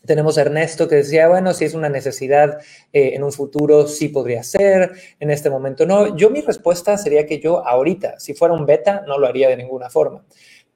Tenemos 0.05 0.39
Ernesto 0.39 0.89
que 0.89 0.97
decía, 0.97 1.29
bueno, 1.29 1.53
si 1.53 1.67
es 1.67 1.75
una 1.75 1.91
necesidad 1.91 2.59
eh, 2.93 3.13
en 3.15 3.23
un 3.23 3.33
futuro, 3.33 3.87
sí 3.87 4.09
podría 4.09 4.43
ser, 4.43 4.93
en 5.19 5.31
este 5.31 5.51
momento 5.51 5.85
no. 5.85 6.17
Yo 6.17 6.31
mi 6.31 6.41
respuesta 6.41 6.97
sería 6.97 7.27
que 7.27 7.39
yo 7.39 7.67
ahorita, 7.67 8.19
si 8.19 8.33
fuera 8.33 8.55
un 8.55 8.65
beta, 8.65 9.03
no 9.07 9.19
lo 9.19 9.27
haría 9.27 9.49
de 9.49 9.59
ninguna 9.59 9.91
forma. 9.91 10.25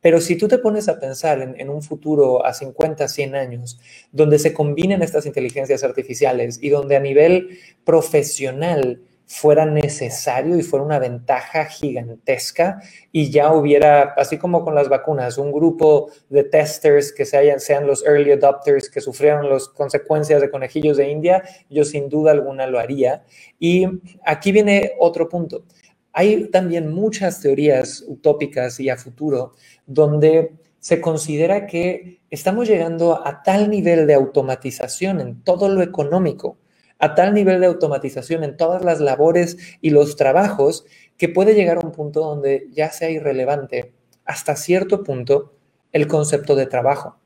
Pero 0.02 0.20
si 0.20 0.36
tú 0.36 0.46
te 0.46 0.58
pones 0.58 0.90
a 0.90 1.00
pensar 1.00 1.40
en, 1.40 1.58
en, 1.58 1.70
un 1.70 1.80
futuro 1.82 2.44
a 2.44 2.52
50, 2.52 3.08
100 3.08 3.34
años, 3.34 3.80
donde 4.12 4.38
se 4.38 4.52
combinen 4.52 5.00
estas 5.00 5.24
inteligencias 5.24 5.82
artificiales 5.82 6.58
y 6.60 6.68
donde 6.68 6.96
a 6.96 7.00
nivel 7.00 7.58
profesional 7.84 9.00
fuera 9.26 9.64
necesario 9.64 10.58
y 10.58 10.62
fuera 10.62 10.84
una 10.84 10.98
ventaja 10.98 11.64
gigantesca 11.64 12.80
y 13.10 13.30
ya 13.30 13.52
hubiera, 13.52 14.14
así 14.16 14.38
como 14.38 14.64
con 14.64 14.74
las 14.74 14.88
vacunas, 14.88 15.38
un 15.38 15.50
grupo 15.50 16.10
de 16.28 16.44
testers 16.44 17.12
que 17.12 17.24
sean, 17.24 17.58
sean 17.60 17.86
los 17.86 18.04
early 18.04 18.32
adopters 18.32 18.90
que 18.90 19.00
sufrieron 19.00 19.48
las 19.48 19.68
consecuencias 19.68 20.40
de 20.40 20.50
conejillos 20.50 20.96
de 20.96 21.10
India, 21.10 21.42
yo 21.70 21.84
sin 21.84 22.08
duda 22.08 22.32
alguna 22.32 22.66
lo 22.66 22.78
haría. 22.78 23.24
Y 23.58 23.86
aquí 24.24 24.52
viene 24.52 24.92
otro 24.98 25.28
punto. 25.28 25.64
Hay 26.12 26.48
también 26.50 26.92
muchas 26.92 27.40
teorías 27.40 28.04
utópicas 28.06 28.78
y 28.78 28.88
a 28.88 28.96
futuro 28.96 29.52
donde 29.86 30.52
se 30.78 31.00
considera 31.00 31.66
que 31.66 32.20
estamos 32.30 32.68
llegando 32.68 33.26
a 33.26 33.42
tal 33.42 33.70
nivel 33.70 34.06
de 34.06 34.14
automatización 34.14 35.20
en 35.20 35.42
todo 35.42 35.68
lo 35.68 35.82
económico 35.82 36.58
a 36.98 37.14
tal 37.14 37.34
nivel 37.34 37.60
de 37.60 37.66
automatización 37.66 38.44
en 38.44 38.56
todas 38.56 38.84
las 38.84 39.00
labores 39.00 39.56
y 39.80 39.90
los 39.90 40.16
trabajos 40.16 40.86
que 41.16 41.28
puede 41.28 41.54
llegar 41.54 41.78
a 41.78 41.86
un 41.86 41.92
punto 41.92 42.20
donde 42.20 42.68
ya 42.72 42.90
sea 42.90 43.10
irrelevante 43.10 43.92
hasta 44.24 44.56
cierto 44.56 45.02
punto 45.02 45.54
el 45.92 46.08
concepto 46.08 46.56
de 46.56 46.66
trabajo 46.66 47.18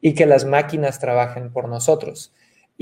y 0.00 0.14
que 0.14 0.26
las 0.26 0.44
máquinas 0.44 0.98
trabajen 0.98 1.52
por 1.52 1.68
nosotros 1.68 2.32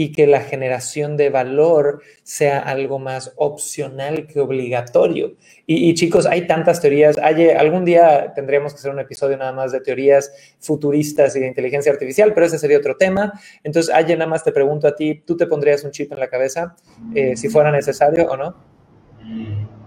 y 0.01 0.13
que 0.13 0.29
la 0.29 0.43
generación 0.43 1.17
de 1.17 1.29
valor 1.29 2.03
sea 2.23 2.61
algo 2.61 3.01
más 3.01 3.33
opcional 3.35 4.29
que 4.29 4.39
obligatorio. 4.39 5.35
Y, 5.67 5.93
chicos, 5.95 6.25
hay 6.25 6.47
tantas 6.47 6.81
teorías. 6.81 7.19
Hay, 7.19 7.49
algún 7.51 7.85
día 7.85 8.33
tendríamos 8.33 8.73
que 8.73 8.79
hacer 8.79 8.93
un 8.93 9.01
episodio 9.01 9.37
nada 9.37 9.51
más 9.51 9.73
de 9.73 9.81
teorías 9.81 10.33
futuristas 10.61 11.35
y 11.35 11.41
de 11.41 11.49
inteligencia 11.49 11.91
artificial, 11.91 12.33
pero 12.33 12.47
ese 12.47 12.61
sería 12.61 12.79
otro 12.79 12.97
tema. 12.97 13.33
Entonces, 13.65 13.93
Aye, 13.93 14.15
nada 14.15 14.31
más 14.31 14.45
te 14.45 14.53
pregunto 14.53 14.87
a 14.87 14.95
ti, 14.95 15.21
¿tú 15.27 15.37
te 15.37 15.49
pondrías 15.49 15.83
un 15.83 15.91
chip 15.91 16.13
en 16.13 16.21
la 16.21 16.29
cabeza 16.29 16.77
eh, 17.13 17.37
si 17.37 17.49
fuera 17.49 17.73
necesario 17.73 18.29
o 18.29 18.37
no? 18.37 18.55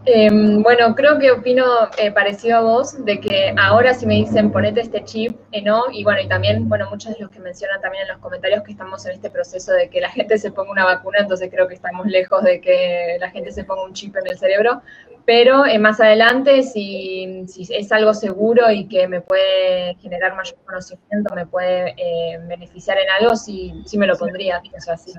Eh, 0.06 0.30
bueno, 0.32 0.96
creo 0.96 1.20
que 1.20 1.30
opino 1.30 1.64
eh, 2.00 2.12
parecido 2.12 2.58
a 2.58 2.62
vos, 2.62 3.06
de 3.06 3.20
que 3.20 3.54
ahora 3.56 3.94
si 3.94 4.08
me 4.08 4.16
dicen 4.16 4.52
ponete 4.52 4.82
este 4.82 5.04
chip, 5.04 5.38
eh, 5.52 5.62
no, 5.62 5.84
y 5.92 6.04
bueno, 6.04 6.22
y 6.22 6.28
también, 6.28 6.68
bueno, 6.68 6.90
muchos 6.90 7.14
de 7.14 7.20
los 7.20 7.30
que 7.30 7.40
mencionan 7.40 7.80
también 7.82 8.04
en 8.04 8.10
los 8.10 8.18
comentarios 8.18 8.64
que 8.64 8.72
estamos 8.72 9.06
en 9.06 9.12
este 9.12 9.30
proceso 9.30 9.72
de 9.74 9.90
que 9.90 10.02
la 10.02 10.10
gente 10.10 10.40
se 10.40 10.52
ponga 10.52 10.72
una 10.72 10.86
vacuna, 10.86 11.20
entonces 11.20 11.50
creo 11.52 11.68
que 11.68 11.76
estamos 11.76 12.08
lejos 12.08 12.44
de 12.44 12.60
que 12.62 13.18
la 13.20 13.30
gente 13.30 13.52
se 13.52 13.64
ponga 13.64 13.84
un 13.84 13.94
chip 13.94 14.16
en 14.16 14.26
el 14.26 14.40
cerebro, 14.40 14.82
pero 15.26 15.68
eh, 15.68 15.78
más 15.78 16.00
adelante, 16.02 16.64
si, 16.64 17.46
si, 17.48 17.68
es 17.72 17.92
algo 17.92 18.16
seguro 18.16 18.72
y 18.72 18.88
que 18.88 19.08
me 19.08 19.22
puede 19.22 19.94
generar 20.02 20.36
mayor 20.36 20.56
conocimiento, 20.66 21.36
me 21.36 21.46
puede 21.46 21.94
eh, 21.98 22.40
beneficiar 22.48 22.98
en 22.98 23.10
algo, 23.20 23.36
sí, 23.36 23.84
sí 23.86 24.00
me 24.00 24.08
lo 24.08 24.18
pondría, 24.18 24.64
o 24.76 24.82
sea, 24.82 24.98
sí, 24.98 25.14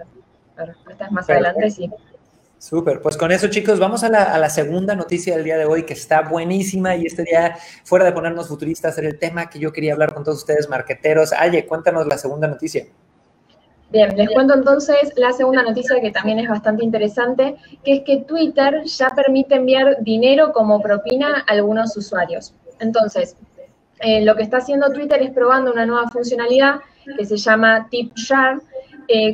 pero 0.57 0.75
más 1.12 1.31
adelante, 1.31 1.71
sí. 1.71 1.88
Súper, 2.62 3.01
pues 3.03 3.16
con 3.16 3.33
eso 3.33 3.48
chicos, 3.48 3.81
vamos 3.81 4.05
a 4.05 4.09
la, 4.09 4.48
segunda 4.48 4.94
noticia 4.94 5.35
del 5.35 5.42
día 5.42 5.59
de 5.59 5.64
hoy 5.64 5.83
que 5.83 5.94
está 5.94 6.22
buenísima 6.22 6.94
y 6.94 7.07
este 7.07 7.25
día, 7.25 7.57
fuera 7.83 8.05
de 8.05 8.12
ponernos 8.12 8.46
futuristas, 8.46 8.96
era 8.98 9.09
el 9.09 9.18
tema 9.18 9.51
que 9.51 9.59
yo 9.59 9.72
quería 9.72 9.94
hablar 9.94 10.14
con 10.14 10.22
todos 10.22 10.38
ustedes, 10.38 10.68
marqueteros. 10.68 11.33
Aye, 11.33 11.66
cuéntanos 11.66 12.07
la 12.07 12.16
segunda 12.16 12.46
noticia. 12.46 12.87
Bien, 13.90 14.16
les 14.16 14.31
cuento 14.31 14.55
entonces 14.55 15.12
la 15.16 15.33
segunda 15.33 15.64
noticia 15.64 16.01
que 16.01 16.12
también 16.12 16.38
es 16.38 16.48
bastante 16.48 16.85
interesante, 16.85 17.57
que 17.83 17.94
es 17.94 18.01
que 18.03 18.18
Twitter 18.18 18.85
ya 18.85 19.11
permite 19.11 19.57
enviar 19.57 19.96
dinero 19.98 20.53
como 20.53 20.81
propina 20.81 21.38
a 21.38 21.53
algunos 21.55 21.96
usuarios. 21.96 22.55
Entonces, 22.79 23.35
eh, 23.98 24.25
lo 24.25 24.37
que 24.37 24.44
está 24.44 24.59
haciendo 24.59 24.92
Twitter 24.92 25.20
es 25.20 25.33
probando 25.33 25.72
una 25.72 25.85
nueva 25.85 26.09
funcionalidad 26.11 26.77
que 27.18 27.25
se 27.25 27.37
llama 27.38 27.88
Tip 27.90 28.14
Share, 28.14 28.61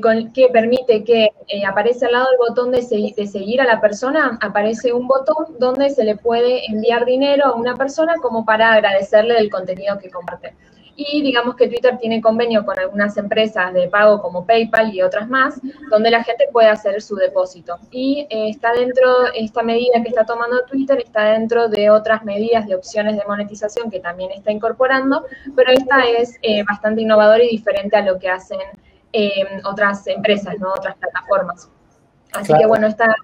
con, 0.02 0.32
que 0.32 0.48
permite 0.48 1.04
que 1.04 1.30
eh, 1.48 1.64
aparece 1.66 2.06
al 2.06 2.12
lado 2.12 2.26
del 2.30 2.38
botón 2.38 2.70
de, 2.70 2.82
se, 2.82 2.96
de, 2.96 3.26
seguir 3.26 3.60
a 3.60 3.64
la 3.64 3.80
persona, 3.80 4.38
aparece 4.40 4.92
un 4.92 5.06
botón 5.06 5.56
donde 5.58 5.90
se 5.90 6.04
le 6.04 6.16
puede 6.16 6.66
enviar 6.70 7.04
dinero 7.04 7.46
a 7.46 7.54
una 7.54 7.76
persona 7.76 8.14
como 8.20 8.44
para 8.44 8.72
agradecerle 8.72 9.34
del 9.34 9.50
contenido 9.50 9.98
que 9.98 10.10
comparte. 10.10 10.54
Y 11.00 11.22
digamos 11.22 11.54
que 11.54 11.68
Twitter 11.68 11.96
tiene 11.98 12.20
convenio 12.20 12.66
con 12.66 12.76
algunas 12.76 13.16
empresas 13.16 13.72
de 13.72 13.86
pago 13.86 14.20
como 14.20 14.44
PayPal 14.44 14.92
y 14.92 15.00
otras 15.00 15.28
más, 15.28 15.60
donde 15.90 16.10
la 16.10 16.24
gente 16.24 16.48
puede 16.52 16.68
hacer 16.68 17.00
su 17.00 17.14
depósito. 17.14 17.78
Y 17.92 18.26
eh, 18.30 18.48
está 18.48 18.72
dentro, 18.72 19.32
esta 19.32 19.62
medida 19.62 20.02
que 20.02 20.08
está 20.08 20.26
tomando 20.26 20.64
Twitter 20.64 20.98
está 20.98 21.34
dentro 21.34 21.68
de 21.68 21.88
otras 21.88 22.24
medidas 22.24 22.66
de 22.66 22.74
opciones 22.74 23.16
de 23.16 23.22
monetización 23.28 23.92
que 23.92 24.00
también 24.00 24.32
está 24.32 24.50
incorporando, 24.50 25.24
pero 25.54 25.70
esta 25.70 26.02
es 26.02 26.36
eh, 26.42 26.64
bastante 26.64 27.02
innovadora 27.02 27.44
y 27.44 27.50
diferente 27.50 27.96
a 27.96 28.02
lo 28.02 28.18
que 28.18 28.28
hacen 28.28 28.58
eh, 29.12 29.60
otras 29.64 30.06
empresas, 30.06 30.58
¿no? 30.58 30.70
otras 30.70 30.96
plataformas. 30.96 31.70
Así 32.32 32.46
claro. 32.46 32.60
que 32.60 32.66
bueno, 32.66 32.86
esta, 32.86 33.14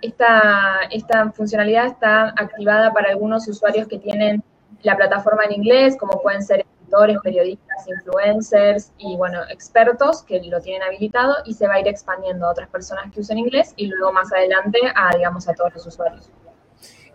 esta, 0.00 0.80
esta 0.90 1.30
funcionalidad 1.32 1.86
está 1.86 2.28
activada 2.30 2.92
para 2.92 3.10
algunos 3.10 3.46
usuarios 3.46 3.86
que 3.88 3.98
tienen 3.98 4.42
la 4.82 4.96
plataforma 4.96 5.44
en 5.44 5.52
inglés, 5.52 5.96
como 5.98 6.20
pueden 6.22 6.42
ser 6.42 6.64
editores, 6.82 7.18
periodistas, 7.22 7.88
influencers 7.88 8.92
y 8.98 9.16
bueno, 9.16 9.40
expertos 9.50 10.22
que 10.22 10.40
lo 10.42 10.60
tienen 10.60 10.82
habilitado 10.82 11.36
y 11.44 11.54
se 11.54 11.66
va 11.66 11.74
a 11.74 11.80
ir 11.80 11.88
expandiendo 11.88 12.46
a 12.46 12.50
otras 12.50 12.68
personas 12.68 13.10
que 13.12 13.20
usen 13.20 13.38
inglés 13.38 13.72
y 13.76 13.86
luego 13.86 14.12
más 14.12 14.32
adelante 14.32 14.78
a, 14.94 15.14
digamos, 15.16 15.48
a 15.48 15.54
todos 15.54 15.74
los 15.74 15.86
usuarios. 15.86 16.30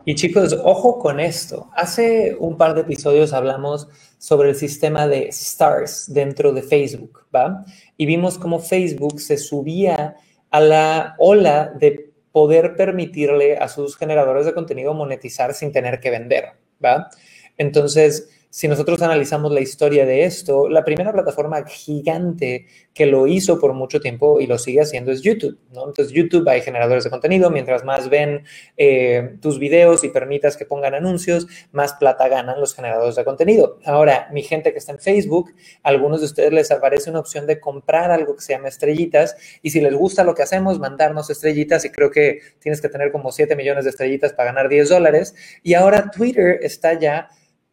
Y 0.06 0.16
chicos, 0.16 0.58
ojo 0.64 0.98
con 0.98 1.20
esto. 1.20 1.70
Hace 1.76 2.36
un 2.40 2.58
par 2.58 2.74
de 2.74 2.82
episodios 2.82 3.34
hablamos 3.34 3.88
sobre 4.20 4.50
el 4.50 4.56
sistema 4.56 5.08
de 5.08 5.30
stars 5.30 6.14
dentro 6.14 6.52
de 6.52 6.62
Facebook, 6.62 7.26
¿va? 7.34 7.66
Y 7.98 8.06
vimos 8.06 8.38
cómo 8.38 8.60
Facebook 8.60 9.20
se 9.20 9.38
subía 9.38 10.18
a 10.52 10.60
la 10.60 11.16
ola 11.18 11.74
de 11.80 12.12
poder 12.32 12.76
permitirle 12.76 13.58
a 13.58 13.68
sus 13.70 13.98
generadores 13.98 14.46
de 14.46 14.54
contenido 14.54 14.94
monetizar 14.94 15.54
sin 15.54 15.72
tener 15.72 16.00
que 16.00 16.12
vender, 16.12 16.50
¿va? 16.84 17.10
Entonces, 17.58 18.30
si 18.52 18.68
nosotros 18.68 19.00
analizamos 19.04 19.52
la 19.52 19.60
historia 19.60 20.08
de 20.08 20.24
esto, 20.24 20.70
la 20.70 20.84
primera 20.84 21.14
plataforma 21.14 21.64
gigante 21.68 22.66
que 22.96 23.06
lo 23.06 23.28
hizo 23.28 23.60
por 23.60 23.74
mucho 23.74 24.02
tiempo 24.02 24.40
y 24.40 24.48
lo 24.48 24.58
sigue 24.58 24.82
haciendo 24.82 25.12
es 25.12 25.22
YouTube, 25.22 25.60
¿no? 25.72 25.88
Entonces, 25.88 26.12
YouTube 26.12 26.50
hay 26.50 26.62
generadores 26.62 27.04
de 27.04 27.12
contenido, 27.12 27.52
mientras 27.52 27.86
más 27.86 28.10
ven 28.10 28.44
eh, 28.76 29.36
tus 29.40 29.60
videos 29.60 30.04
y 30.04 30.10
permitas 30.10 30.58
que 30.58 30.66
pongan 30.66 30.96
anuncios, 30.96 31.48
más 31.72 31.94
plata 31.94 32.28
ganan 32.28 32.60
los 32.60 32.74
generadores 32.74 33.16
de 33.16 33.24
contenido. 33.24 33.78
Ahora, 33.86 34.28
mi 34.34 34.42
gente 34.42 34.74
que 34.74 34.80
está 34.80 34.94
en 34.94 35.00
Facebook, 35.00 35.54
a 35.84 35.90
algunos 35.90 36.22
de 36.22 36.26
ustedes 36.26 36.52
les 36.52 36.72
aparece 36.72 37.12
una 37.12 37.20
opción 37.20 37.46
de 37.46 37.60
comprar 37.60 38.10
algo 38.10 38.36
que 38.36 38.42
se 38.42 38.54
llama 38.54 38.68
estrellitas 38.68 39.36
y 39.62 39.70
si 39.70 39.80
les 39.80 39.94
gusta 39.94 40.24
lo 40.24 40.34
que 40.34 40.42
hacemos, 40.42 40.80
mandarnos 40.80 41.30
estrellitas 41.30 41.86
y 41.86 41.92
creo 41.92 42.10
que 42.10 42.40
tienes 42.58 42.82
que 42.82 42.90
tener 42.90 43.12
como 43.12 43.32
7 43.32 43.56
millones 43.56 43.84
de 43.84 43.92
estrellitas 43.92 44.34
para 44.34 44.52
ganar 44.52 44.70
10 44.70 44.90
dólares. 44.90 45.36
Y 45.62 45.76
ahora 45.76 46.10
Twitter 46.10 46.60
está 46.64 47.00
ya 47.00 47.30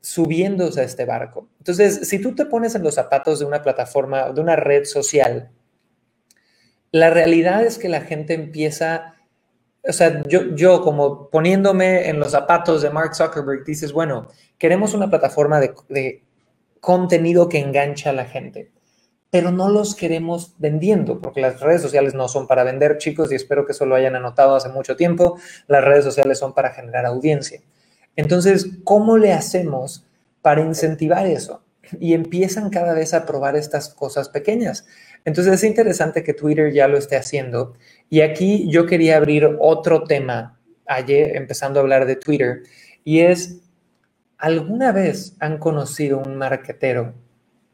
subiéndose 0.07 0.81
a 0.81 0.85
este 0.85 1.05
barco. 1.05 1.49
Entonces, 1.59 2.09
si 2.09 2.21
tú 2.21 2.33
te 2.33 2.47
pones 2.47 2.77
en 2.77 2.85
los 2.85 2.95
zapatos 2.95 3.41
de 3.41 3.45
una 3.45 3.61
plataforma, 3.61 4.31
de 4.31 4.41
una 4.41 4.55
red 4.55 4.85
social, 4.85 5.51
la 6.93 7.11
realidad 7.11 7.65
es 7.65 7.77
que 7.77 7.89
la 7.89 8.03
gente 8.03 8.33
empieza, 8.35 9.17
o 9.83 9.93
sea, 9.93 10.23
yo, 10.29 10.55
yo 10.55 10.83
como 10.83 11.29
poniéndome 11.29 12.09
en 12.09 12.21
los 12.21 12.31
zapatos 12.31 12.83
de 12.83 12.91
Mark 12.91 13.17
Zuckerberg, 13.17 13.65
dices, 13.65 13.93
bueno, 13.93 14.29
queremos 14.59 14.95
una 14.95 15.11
plataforma 15.11 15.59
de, 15.59 16.23
contenido 16.79 17.49
que 17.49 17.59
engancha 17.59 18.11
a 18.11 18.13
la 18.13 18.27
gente, 18.27 18.71
pero 19.31 19.51
no 19.51 19.69
los 19.69 19.97
queremos 19.97 20.55
vendiendo, 20.59 21.21
porque 21.21 21.41
las 21.41 21.59
redes 21.59 21.83
sociales 21.83 22.15
no 22.15 22.29
son 22.29 22.47
para 22.47 22.63
vender, 22.63 22.99
chicos, 22.99 23.33
y 23.33 23.35
espero 23.35 23.67
que 23.67 23.73
eso 23.73 23.87
lo 23.87 23.97
hayan 23.97 24.15
anotado 24.15 24.55
hace 24.55 24.69
mucho 24.69 24.95
tiempo, 24.95 25.37
las 25.67 25.83
redes 25.83 26.05
sociales 26.05 26.39
son 26.39 26.55
para 26.55 26.71
generar 26.71 27.07
audiencia. 27.07 27.61
Entonces, 28.17 28.71
¿cómo 28.85 29.19
le 29.19 29.33
hacemos 29.33 30.07
para 30.47 30.61
incentivar 30.61 31.27
eso. 31.27 31.65
Y 31.99 32.15
empiezan 32.15 32.71
cada 32.71 32.95
vez 32.95 33.15
a 33.15 33.27
probar 33.27 33.57
estas 33.57 33.93
cosas 33.93 34.29
pequeñas. 34.29 34.87
Entonces 35.25 35.55
es 35.55 35.65
interesante 35.65 36.23
que 36.23 36.35
Twitter 36.35 36.73
ya 36.73 36.87
lo 36.87 36.99
esté 36.99 37.17
haciendo. 37.17 37.75
Y 38.09 38.21
aquí 38.21 38.71
yo 38.71 38.87
quería 38.87 39.17
abrir 39.17 39.57
otro 39.59 40.05
tema, 40.05 40.57
ayer 40.87 41.37
empezando 41.37 41.81
a 41.81 41.83
hablar 41.83 42.07
de 42.07 42.15
Twitter, 42.15 42.63
y 43.03 43.23
es, 43.23 43.57
¿alguna 44.39 44.93
vez 44.93 45.35
han 45.41 45.59
conocido 45.59 46.23
un 46.25 46.37
marketero 46.37 47.15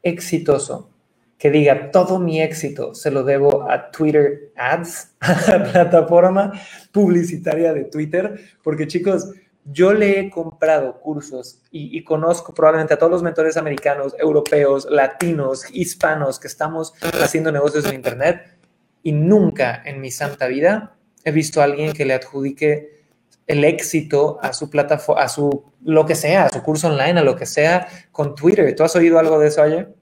exitoso 0.01 0.89
que 1.37 1.51
diga 1.51 1.91
todo 1.91 2.17
mi 2.17 2.41
éxito 2.41 2.95
se 2.95 3.11
lo 3.11 3.23
debo 3.23 3.69
a 3.69 3.91
Twitter 3.91 4.51
Ads, 4.55 5.11
a 5.19 5.57
la 5.59 5.71
plataforma 5.71 6.53
publicitaria 6.91 7.71
de 7.71 7.83
Twitter, 7.83 8.39
porque 8.63 8.87
chicos, 8.87 9.29
yo 9.65 9.93
le 9.93 10.19
he 10.19 10.29
comprado 10.29 10.99
cursos 10.99 11.61
y, 11.71 12.03
conozco 12.03 12.53
probablemente 12.53 12.93
a 12.93 12.97
todos 12.97 13.11
los 13.11 13.23
mentores 13.23 13.55
americanos, 13.57 14.15
europeos, 14.19 14.87
latinos, 14.89 15.65
hispanos 15.71 16.39
que 16.39 16.47
estamos 16.47 16.93
haciendo 17.21 17.51
negocios 17.51 17.85
en 17.85 17.95
Internet 17.95 18.57
y 19.03 19.13
nunca 19.13 19.81
en 19.85 20.01
mi 20.01 20.11
santa 20.11 20.47
vida 20.47 20.95
he 21.23 21.31
visto 21.31 21.61
a 21.61 21.63
alguien 21.65 21.93
que 21.93 22.05
le 22.05 22.13
adjudique 22.13 23.03
el 23.47 23.63
éxito 23.63 24.37
a 24.41 24.53
su 24.53 24.69
plataforma, 24.69 25.23
a 25.23 25.29
su 25.29 25.65
lo 25.83 26.05
que 26.05 26.15
sea, 26.15 26.45
a 26.45 26.49
su 26.49 26.61
curso 26.61 26.87
online, 26.87 27.19
a 27.19 27.23
lo 27.23 27.35
que 27.35 27.45
sea 27.45 27.87
con 28.11 28.35
Twitter. 28.35 28.73
¿Tú 28.75 28.83
has 28.83 28.95
oído 28.95 29.19
algo 29.19 29.39
de 29.39 29.47
eso 29.47 29.61
ayer? 29.61 29.93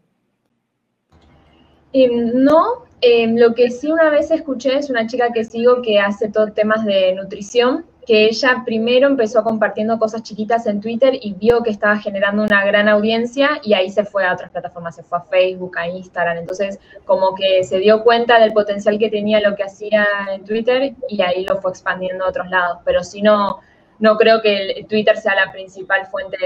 Eh, 1.94 2.10
no, 2.10 2.86
eh, 3.02 3.28
lo 3.28 3.54
que 3.54 3.70
sí 3.72 3.92
una 3.92 4.10
vez 4.10 4.32
escuché 4.32 4.78
es 4.78 4.90
una 4.90 5.08
chica 5.08 5.32
que 5.34 5.44
sigo 5.44 5.82
que 5.82 6.00
hace 6.00 6.30
todo 6.30 6.54
temas 6.54 6.86
de 6.86 7.14
nutrición, 7.14 7.86
que 8.06 8.26
ella 8.26 8.64
primero 8.66 9.08
empezó 9.08 9.44
compartiendo 9.44 10.00
cosas 10.00 10.24
chiquitas 10.24 10.66
en 10.66 10.82
Twitter 10.82 11.14
y 11.22 11.34
vio 11.34 11.62
que 11.62 11.70
estaba 11.70 11.98
generando 11.98 12.44
una 12.44 12.66
gran 12.66 12.90
audiencia 12.90 13.60
y 13.64 13.74
ahí 13.74 13.92
se 13.92 14.04
fue 14.04 14.26
a 14.26 14.34
otras 14.34 14.50
plataformas, 14.50 14.96
se 14.96 15.04
fue 15.04 15.20
a 15.20 15.22
Facebook, 15.22 15.78
a 15.78 15.88
Instagram, 15.88 16.38
entonces 16.38 16.80
como 17.06 17.36
que 17.36 17.64
se 17.64 17.78
dio 17.80 18.04
cuenta 18.04 18.40
del 18.40 18.54
potencial 18.54 18.98
que 18.98 19.10
tenía 19.10 19.40
lo 19.40 19.56
que 19.56 19.64
hacía 19.64 20.06
en 20.34 20.44
Twitter 20.46 20.96
y 21.08 21.22
ahí 21.22 21.46
lo 21.46 21.62
fue 21.62 21.72
expandiendo 21.72 22.26
a 22.26 22.30
otros 22.30 22.50
lados, 22.50 22.80
pero 22.84 23.04
si 23.04 23.22
no, 23.22 23.60
no 24.00 24.18
creo 24.18 24.42
que 24.42 24.86
Twitter 24.90 25.18
sea 25.18 25.36
la 25.36 25.52
principal 25.52 26.08
fuente 26.08 26.38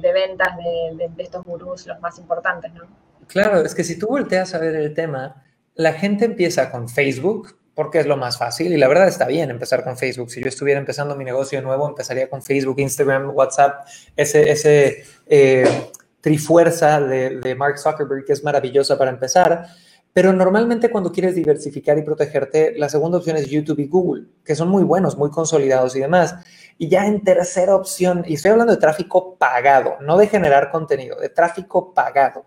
de, 0.00 0.12
ventas 0.12 0.56
de, 0.56 0.96
de, 0.96 1.08
de 1.14 1.22
estos 1.22 1.44
gurús, 1.44 1.86
los 1.86 2.00
más 2.00 2.18
importantes, 2.18 2.72
¿no? 2.72 2.84
Claro, 3.26 3.60
es 3.60 3.74
que 3.74 3.84
si 3.84 3.98
tú 3.98 4.06
volteas 4.06 4.54
a 4.54 4.58
ver 4.58 4.76
el 4.76 4.94
tema, 4.94 5.44
la 5.74 5.92
gente 5.92 6.24
empieza 6.24 6.70
con 6.70 6.88
Facebook 6.88 7.58
porque 7.76 8.00
es 8.00 8.06
lo 8.06 8.16
más 8.16 8.38
fácil 8.38 8.72
y 8.72 8.78
la 8.78 8.88
verdad 8.88 9.06
está 9.06 9.26
bien 9.26 9.50
empezar 9.50 9.84
con 9.84 9.98
Facebook. 9.98 10.30
Si 10.30 10.40
yo 10.40 10.48
estuviera 10.48 10.80
empezando 10.80 11.14
mi 11.14 11.24
negocio 11.24 11.60
nuevo, 11.60 11.86
empezaría 11.86 12.28
con 12.28 12.42
Facebook, 12.42 12.80
Instagram, 12.80 13.30
WhatsApp, 13.36 13.86
ese, 14.16 14.50
ese 14.50 15.04
eh, 15.26 15.90
trifuerza 16.22 17.02
de, 17.02 17.38
de 17.38 17.54
Mark 17.54 17.78
Zuckerberg 17.78 18.24
que 18.24 18.32
es 18.32 18.42
maravillosa 18.42 18.96
para 18.96 19.10
empezar. 19.10 19.66
Pero 20.14 20.32
normalmente 20.32 20.90
cuando 20.90 21.12
quieres 21.12 21.34
diversificar 21.34 21.98
y 21.98 22.02
protegerte, 22.02 22.72
la 22.78 22.88
segunda 22.88 23.18
opción 23.18 23.36
es 23.36 23.46
YouTube 23.46 23.80
y 23.80 23.88
Google, 23.88 24.24
que 24.42 24.54
son 24.54 24.68
muy 24.70 24.82
buenos, 24.82 25.18
muy 25.18 25.28
consolidados 25.28 25.94
y 25.96 26.00
demás. 26.00 26.34
Y 26.78 26.88
ya 26.88 27.06
en 27.06 27.22
tercera 27.22 27.76
opción, 27.76 28.24
y 28.26 28.34
estoy 28.34 28.52
hablando 28.52 28.72
de 28.72 28.80
tráfico 28.80 29.36
pagado, 29.36 29.98
no 30.00 30.16
de 30.16 30.28
generar 30.28 30.70
contenido, 30.70 31.20
de 31.20 31.28
tráfico 31.28 31.92
pagado. 31.92 32.46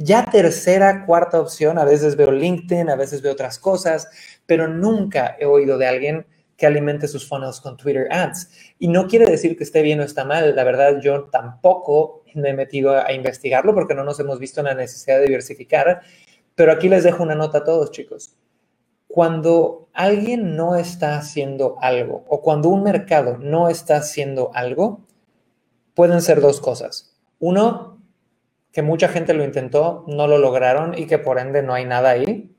Ya 0.00 0.24
tercera, 0.24 1.04
cuarta 1.04 1.40
opción, 1.40 1.76
a 1.76 1.84
veces 1.84 2.14
veo 2.14 2.30
LinkedIn, 2.30 2.88
a 2.88 2.94
veces 2.94 3.20
veo 3.20 3.32
otras 3.32 3.58
cosas, 3.58 4.08
pero 4.46 4.68
nunca 4.68 5.36
he 5.40 5.44
oído 5.44 5.76
de 5.76 5.88
alguien 5.88 6.26
que 6.56 6.66
alimente 6.66 7.08
sus 7.08 7.28
funnels 7.28 7.60
con 7.60 7.76
Twitter 7.76 8.06
Ads. 8.12 8.48
Y 8.78 8.86
no 8.86 9.08
quiere 9.08 9.26
decir 9.26 9.56
que 9.56 9.64
esté 9.64 9.82
bien 9.82 9.98
o 9.98 10.04
está 10.04 10.24
mal. 10.24 10.54
La 10.54 10.62
verdad, 10.62 11.00
yo 11.00 11.24
tampoco 11.24 12.22
me 12.34 12.50
he 12.50 12.54
metido 12.54 12.96
a 12.96 13.12
investigarlo 13.12 13.74
porque 13.74 13.94
no 13.96 14.04
nos 14.04 14.20
hemos 14.20 14.38
visto 14.38 14.60
en 14.60 14.66
la 14.66 14.74
necesidad 14.74 15.18
de 15.18 15.26
diversificar. 15.26 16.00
Pero 16.54 16.70
aquí 16.70 16.88
les 16.88 17.02
dejo 17.02 17.24
una 17.24 17.34
nota 17.34 17.58
a 17.58 17.64
todos, 17.64 17.90
chicos. 17.90 18.36
Cuando 19.08 19.88
alguien 19.94 20.54
no 20.54 20.76
está 20.76 21.16
haciendo 21.16 21.76
algo 21.80 22.24
o 22.28 22.40
cuando 22.40 22.68
un 22.68 22.84
mercado 22.84 23.36
no 23.38 23.68
está 23.68 23.96
haciendo 23.96 24.52
algo, 24.54 25.00
pueden 25.94 26.22
ser 26.22 26.40
dos 26.40 26.60
cosas. 26.60 27.16
Uno, 27.40 27.97
que 28.78 28.82
mucha 28.82 29.08
gente 29.08 29.34
lo 29.34 29.42
intentó, 29.42 30.04
no 30.06 30.28
lo 30.28 30.38
lograron 30.38 30.96
y 30.96 31.08
que 31.08 31.18
por 31.18 31.40
ende 31.40 31.64
no 31.64 31.74
hay 31.74 31.84
nada 31.84 32.10
ahí. 32.10 32.54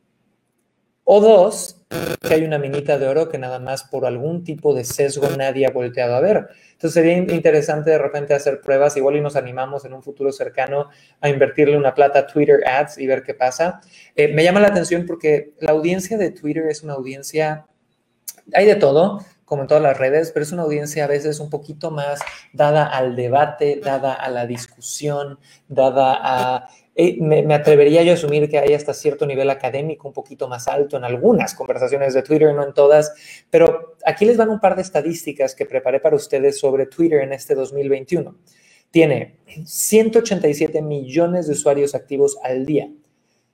O 1.05 1.21
dos, 1.21 1.85
que 2.19 2.33
hay 2.33 2.43
una 2.43 2.57
minita 2.57 2.99
de 2.99 3.07
oro 3.07 3.29
que 3.29 3.37
nada 3.37 3.57
más 3.59 3.85
por 3.85 4.05
algún 4.05 4.43
tipo 4.43 4.73
de 4.73 4.83
sesgo 4.83 5.29
nadie 5.37 5.65
ha 5.65 5.71
volteado 5.71 6.15
a 6.15 6.19
ver. 6.19 6.49
Entonces 6.73 6.91
sería 6.91 7.15
interesante 7.15 7.91
de 7.91 7.97
repente 7.97 8.33
hacer 8.33 8.59
pruebas, 8.59 8.97
igual 8.97 9.15
y 9.15 9.21
nos 9.21 9.37
animamos 9.37 9.85
en 9.85 9.93
un 9.93 10.03
futuro 10.03 10.33
cercano 10.33 10.89
a 11.21 11.29
invertirle 11.29 11.77
una 11.77 11.93
plata 11.93 12.19
a 12.19 12.27
Twitter 12.27 12.67
Ads 12.67 12.97
y 12.97 13.07
ver 13.07 13.23
qué 13.23 13.33
pasa. 13.33 13.79
Eh, 14.13 14.27
me 14.27 14.43
llama 14.43 14.59
la 14.59 14.67
atención 14.67 15.05
porque 15.05 15.53
la 15.61 15.71
audiencia 15.71 16.17
de 16.17 16.31
Twitter 16.31 16.65
es 16.67 16.83
una 16.83 16.95
audiencia, 16.95 17.65
hay 18.53 18.65
de 18.65 18.75
todo, 18.75 19.23
como 19.49 19.63
en 19.63 19.67
todas 19.67 19.81
las 19.81 19.97
redes, 19.97 20.31
pero 20.31 20.43
es 20.43 20.51
una 20.51 20.61
audiencia 20.61 21.05
a 21.05 21.07
veces 21.07 21.39
un 21.39 21.49
poquito 21.49 21.89
más 21.89 22.19
dada 22.53 22.85
al 22.85 23.15
debate, 23.15 23.81
dada 23.83 24.13
a 24.13 24.29
la 24.29 24.45
discusión, 24.45 25.39
dada 25.67 26.17
a... 26.21 26.69
Eh, 26.95 27.17
me, 27.19 27.41
me, 27.41 27.55
atrevería 27.55 28.03
yo 28.03 28.11
a 28.11 28.13
asumir 28.13 28.47
que 28.47 28.59
hay 28.59 28.73
hasta 28.73 28.93
cierto 28.93 29.25
nivel 29.25 29.49
académico 29.49 30.07
un 30.07 30.13
poquito 30.13 30.47
más 30.47 30.67
alto 30.67 30.97
en 30.97 31.03
algunas 31.03 31.55
conversaciones 31.55 32.13
de 32.13 32.21
Twitter, 32.21 32.53
no 32.53 32.63
en 32.63 32.73
todas, 32.73 33.13
pero 33.49 33.95
aquí 34.05 34.25
les 34.25 34.37
van 34.37 34.49
un 34.49 34.59
par 34.59 34.75
de 34.75 34.83
estadísticas 34.83 35.55
que 35.55 35.65
preparé 35.65 35.99
para 35.99 36.15
ustedes 36.15 36.59
sobre 36.59 36.85
Twitter 36.85 37.21
en 37.21 37.33
este 37.33 37.55
2021. 37.55 38.35
Tiene 38.91 39.37
187 39.65 40.81
millones 40.83 41.47
de 41.47 41.53
usuarios 41.53 41.95
activos 41.95 42.37
al 42.43 42.67
día, 42.67 42.91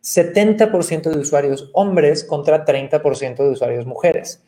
70% 0.04 1.10
de 1.10 1.20
usuarios 1.20 1.70
hombres 1.74 2.26
contra 2.26 2.66
30% 2.66 3.38
de 3.38 3.50
usuarios 3.50 3.86
mujeres. 3.86 4.44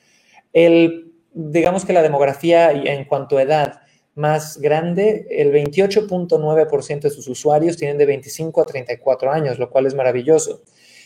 El 0.52 1.07
digamos 1.38 1.86
que 1.86 1.94
la 1.94 2.02
demografía 2.02 2.72
en 2.72 3.06
cuanto 3.06 3.38
a 3.38 3.44
edad 3.44 3.82
más 4.16 4.58
grande, 4.58 5.28
el 5.30 5.52
28.9% 5.52 7.02
de 7.02 7.10
sus 7.12 7.28
usuarios 7.28 7.78
tienen 7.78 8.00
de 8.00 8.08
25 8.08 8.62
a 8.62 8.66
34 8.66 9.32
años, 9.32 9.60
lo 9.60 9.70
cual 9.70 9.86
es 9.86 9.94
maravilloso. 9.94 10.64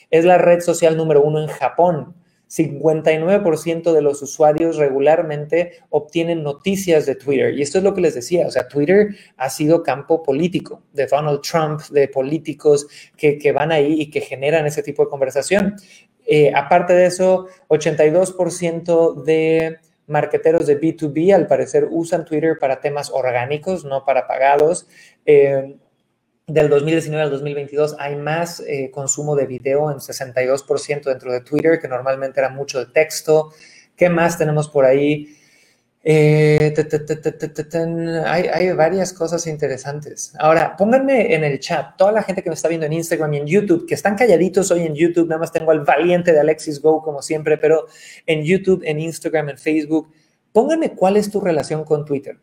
Es 0.10 0.24
la 0.24 0.38
red 0.38 0.62
social 0.62 0.96
número 0.96 1.22
uno 1.22 1.42
en 1.42 1.48
Japón. 1.48 2.16
59% 2.48 3.94
de 3.94 4.02
los 4.02 4.22
usuarios 4.22 4.78
regularmente 4.78 5.80
obtienen 5.90 6.44
noticias 6.44 7.06
de 7.06 7.16
Twitter. 7.16 7.54
Y 7.54 7.62
esto 7.62 7.78
es 7.78 7.84
lo 7.84 7.94
que 7.94 8.02
les 8.02 8.16
decía, 8.16 8.48
o 8.48 8.52
sea, 8.52 8.68
Twitter 8.68 9.16
ha 9.38 9.50
sido 9.50 9.84
campo 9.84 10.22
político 10.22 10.84
de 10.92 11.08
Donald 11.08 11.42
Trump, 11.42 11.82
de 11.92 12.10
políticos 12.10 12.88
que, 13.16 13.38
que 13.38 13.52
van 13.54 13.72
ahí 13.72 14.02
y 14.02 14.10
que 14.10 14.20
generan 14.20 14.66
ese 14.66 14.84
tipo 14.84 15.04
de 15.04 15.10
conversación. 15.10 15.76
Eh, 16.26 16.52
aparte 16.54 16.94
de 16.94 17.06
eso, 17.06 17.48
82% 17.70 19.24
de 19.24 19.80
marqueteros 20.12 20.68
de 20.68 20.80
B2B 20.80 21.34
al 21.34 21.48
parecer 21.48 21.88
usan 21.90 22.26
Twitter 22.26 22.60
para 22.60 22.82
temas 22.82 23.10
orgánicos, 23.10 23.86
no 23.86 24.04
para 24.06 24.28
pagados. 24.28 24.88
Eh, 25.26 25.78
del 26.48 26.70
2019 26.70 27.24
al 27.24 27.32
2022 27.32 27.96
hay 27.98 28.18
más 28.18 28.60
eh, 28.60 28.92
consumo 28.92 29.36
de 29.36 29.48
video 29.48 29.90
en 29.90 29.98
62% 30.00 31.04
dentro 31.04 31.32
de 31.32 31.42
Twitter, 31.42 31.80
que 31.80 31.88
normalmente 31.88 32.42
era 32.42 32.50
mucho 32.50 32.80
de 32.80 32.92
texto. 32.92 33.54
¿Qué 33.96 34.10
más 34.10 34.38
tenemos 34.38 34.68
por 34.68 34.84
ahí? 34.84 35.38
Eh, 36.04 36.74
hay, 38.26 38.48
hay, 38.48 38.72
varias 38.72 39.14
cosas 39.14 39.46
interesantes. 39.46 40.34
Ahora, 40.40 40.76
pónganme 40.76 41.36
en 41.36 41.44
el 41.44 41.60
chat, 41.60 41.96
toda 41.96 42.12
la 42.12 42.24
gente 42.24 42.42
que 42.42 42.50
me 42.50 42.56
está 42.56 42.68
viendo 42.68 42.88
en 42.88 42.94
Instagram 42.94 43.34
y 43.36 43.38
en 43.38 43.46
YouTube, 43.46 43.86
que 43.88 43.94
están 43.94 44.16
calladitos 44.16 44.72
hoy 44.72 44.82
en 44.82 44.96
YouTube, 44.96 45.28
nada 45.28 45.40
más 45.40 45.52
tengo 45.52 45.70
al 45.70 45.82
valiente 45.82 46.32
de 46.32 46.40
Alexis 46.40 46.82
Go 46.82 47.04
como 47.04 47.22
siempre, 47.22 47.58
pero 47.58 47.86
en 48.26 48.44
YouTube, 48.44 48.82
en 48.84 49.00
Instagram, 49.00 49.50
en 49.50 49.58
Facebook, 49.60 50.12
pónganme 50.52 50.96
cuál 50.96 51.18
es 51.18 51.30
tu 51.30 51.40
relación 51.40 51.84
con 51.84 52.04
Twitter. 52.04 52.40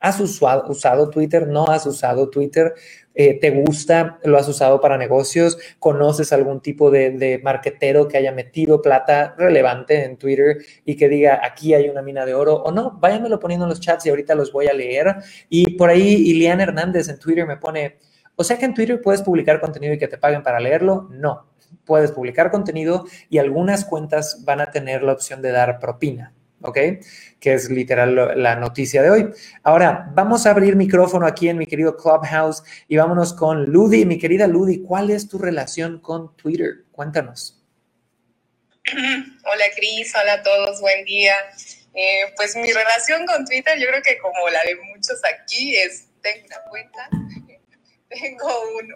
¿Has 0.00 0.20
usado, 0.20 1.10
Twitter? 1.10 1.48
¿No 1.48 1.66
has 1.66 1.84
usado 1.84 2.30
Twitter? 2.30 2.74
Eh, 3.14 3.40
¿Te 3.40 3.50
gusta? 3.50 4.20
¿Lo 4.22 4.38
has 4.38 4.48
usado 4.48 4.80
para 4.80 4.96
negocios? 4.96 5.58
¿Conoces 5.80 6.32
algún 6.32 6.60
tipo 6.60 6.90
de, 6.92 7.10
de, 7.10 7.40
marketero 7.40 8.06
que 8.06 8.16
haya 8.16 8.30
metido 8.30 8.80
plata 8.80 9.34
relevante 9.36 10.04
en 10.04 10.16
Twitter 10.16 10.58
y 10.84 10.96
que 10.96 11.08
diga 11.08 11.40
aquí 11.42 11.74
hay 11.74 11.88
una 11.88 12.02
mina 12.02 12.24
de 12.24 12.34
oro 12.34 12.54
o 12.62 12.70
no? 12.70 12.96
Váyanmelo 13.00 13.40
poniendo 13.40 13.66
en 13.66 13.70
los 13.70 13.80
chats 13.80 14.06
y 14.06 14.10
ahorita 14.10 14.36
los 14.36 14.52
voy 14.52 14.68
a 14.68 14.72
leer. 14.72 15.16
Y 15.48 15.76
por 15.76 15.90
ahí 15.90 16.30
Iliana 16.30 16.62
Hernández 16.62 17.08
en 17.08 17.18
Twitter 17.18 17.44
me 17.44 17.56
pone, 17.56 17.98
o 18.36 18.44
sea 18.44 18.56
que 18.56 18.66
en 18.66 18.74
Twitter 18.74 19.00
puedes 19.02 19.22
publicar 19.22 19.60
contenido 19.60 19.94
y 19.94 19.98
que 19.98 20.06
te 20.06 20.18
paguen 20.18 20.44
para 20.44 20.60
leerlo. 20.60 21.08
No, 21.10 21.48
puedes 21.84 22.12
publicar 22.12 22.52
contenido 22.52 23.04
y 23.28 23.38
algunas 23.38 23.84
cuentas 23.84 24.44
van 24.44 24.60
a 24.60 24.70
tener 24.70 25.02
la 25.02 25.12
opción 25.12 25.42
de 25.42 25.50
dar 25.50 25.80
propina. 25.80 26.34
¿Ok? 26.62 26.78
Que 27.40 27.54
es 27.54 27.70
literal 27.70 28.42
la 28.42 28.56
noticia 28.56 29.02
de 29.02 29.10
hoy. 29.10 29.30
Ahora, 29.62 30.10
vamos 30.14 30.46
a 30.46 30.50
abrir 30.50 30.76
micrófono 30.76 31.26
aquí 31.26 31.48
en 31.48 31.58
mi 31.58 31.66
querido 31.66 31.96
Clubhouse 31.96 32.62
y 32.88 32.96
vámonos 32.96 33.32
con 33.34 33.64
Ludi. 33.66 34.04
Mi 34.04 34.18
querida 34.18 34.46
Ludi, 34.46 34.82
¿cuál 34.82 35.10
es 35.10 35.28
tu 35.28 35.38
relación 35.38 36.00
con 36.00 36.36
Twitter? 36.36 36.84
Cuéntanos. 36.92 37.54
Hola 38.90 39.64
Cris, 39.76 40.14
hola 40.14 40.34
a 40.34 40.42
todos, 40.42 40.80
buen 40.80 41.04
día. 41.04 41.34
Eh, 41.94 42.32
pues 42.36 42.56
mi 42.56 42.72
relación 42.72 43.26
con 43.26 43.44
Twitter, 43.44 43.78
yo 43.78 43.86
creo 43.88 44.02
que 44.02 44.18
como 44.18 44.48
la 44.48 44.62
de 44.64 44.76
muchos 44.76 45.20
aquí, 45.24 45.76
es 45.76 46.08
tengo 46.22 46.46
una 46.46 46.62
cuenta, 46.70 47.08
tengo 48.08 48.46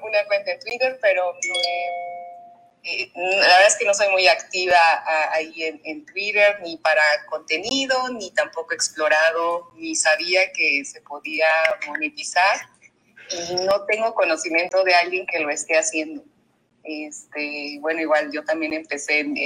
una 0.02 0.24
cuenta 0.26 0.52
en 0.52 0.60
Twitter, 0.60 0.98
pero 1.02 1.34
eh, 1.34 2.21
la 3.14 3.46
verdad 3.46 3.66
es 3.68 3.76
que 3.76 3.84
no 3.84 3.94
soy 3.94 4.08
muy 4.10 4.26
activa 4.26 4.76
ahí 5.32 5.64
en, 5.64 5.80
en, 5.84 6.04
Twitter, 6.04 6.58
ni 6.62 6.76
para 6.78 7.02
contenido, 7.28 8.08
ni 8.10 8.32
tampoco 8.32 8.72
he 8.72 8.74
explorado, 8.74 9.70
ni 9.76 9.94
sabía 9.94 10.52
que 10.52 10.84
se 10.84 11.00
podía 11.00 11.46
monetizar. 11.86 12.68
Y 13.30 13.54
no 13.64 13.84
tengo 13.86 14.12
conocimiento 14.14 14.82
de 14.84 14.94
alguien 14.94 15.26
que 15.26 15.38
lo 15.38 15.50
esté 15.50 15.78
haciendo. 15.78 16.24
Este, 16.84 17.78
bueno, 17.80 18.00
igual 18.00 18.32
yo 18.32 18.44
también 18.44 18.72
empecé 18.72 19.20
en, 19.20 19.36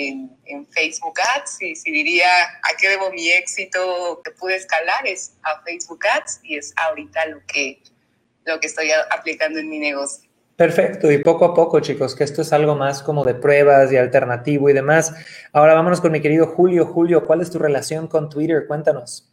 en, 0.46 0.66
Facebook 0.68 1.20
Ads 1.36 1.60
y 1.60 1.76
si 1.76 1.90
diría 1.90 2.26
a 2.62 2.76
qué 2.78 2.88
debo 2.88 3.10
mi 3.10 3.30
éxito 3.30 4.22
que 4.24 4.30
pude 4.30 4.56
escalar 4.56 5.06
es 5.06 5.34
a 5.42 5.60
Facebook 5.62 6.06
Ads 6.06 6.40
y 6.42 6.56
es 6.56 6.72
ahorita 6.76 7.26
lo 7.26 7.44
que, 7.46 7.82
lo 8.44 8.58
que 8.58 8.66
estoy 8.68 8.90
aplicando 9.10 9.58
en 9.58 9.68
mi 9.68 9.78
negocio. 9.78 10.25
Perfecto, 10.56 11.12
y 11.12 11.18
poco 11.18 11.44
a 11.44 11.54
poco, 11.54 11.80
chicos, 11.80 12.14
que 12.14 12.24
esto 12.24 12.42
es 12.42 12.52
algo 12.52 12.74
más 12.74 13.02
como 13.02 13.24
de 13.24 13.34
pruebas 13.34 13.92
y 13.92 13.96
alternativo 13.96 14.70
y 14.70 14.72
demás. 14.72 15.14
Ahora 15.52 15.74
vámonos 15.74 16.00
con 16.00 16.12
mi 16.12 16.20
querido 16.20 16.46
Julio. 16.46 16.86
Julio, 16.86 17.24
¿cuál 17.26 17.42
es 17.42 17.50
tu 17.50 17.58
relación 17.58 18.06
con 18.08 18.30
Twitter? 18.30 18.66
Cuéntanos. 18.66 19.28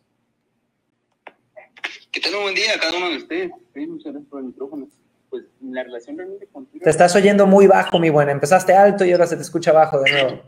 Que 2.12 2.20
tenga 2.20 2.38
un 2.38 2.44
buen 2.44 2.56
día 2.56 2.78
cada 2.80 2.98
uno 2.98 3.10
de 3.10 3.18
ustedes. 3.18 3.52
muchas 3.88 4.12
gracias 4.12 4.30
por 4.30 4.40
el 4.40 4.48
micrófono 4.48 4.88
pues 5.34 5.46
la 5.62 5.82
relación 5.82 6.16
realmente 6.16 6.48
con 6.54 6.68
Te 6.68 6.88
estás 6.88 7.16
oyendo 7.16 7.48
muy 7.48 7.66
bajo, 7.66 7.98
mi 8.00 8.12
buena. 8.12 8.32
Empezaste 8.32 8.76
alto 8.76 9.04
y 9.04 9.12
ahora 9.14 9.26
se 9.26 9.36
te 9.36 9.42
escucha 9.42 9.72
bajo 9.72 10.00
de 10.00 10.12
nuevo. 10.12 10.44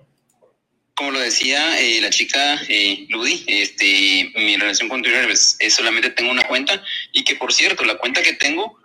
Como 0.94 1.10
lo 1.10 1.20
decía 1.20 1.82
eh, 1.82 2.00
la 2.02 2.12
chica 2.12 2.62
eh, 2.70 3.08
Ludi, 3.10 3.44
este, 3.48 4.32
mi 4.36 4.56
relación 4.58 4.88
con 4.88 5.02
Twitter 5.02 5.28
es, 5.32 5.58
solamente 5.70 6.12
tengo 6.12 6.30
una 6.30 6.44
cuenta 6.44 6.84
y 7.14 7.24
que 7.24 7.36
por 7.36 7.52
cierto, 7.52 7.84
la 7.84 7.98
cuenta 7.98 8.22
que 8.22 8.34
tengo, 8.34 8.78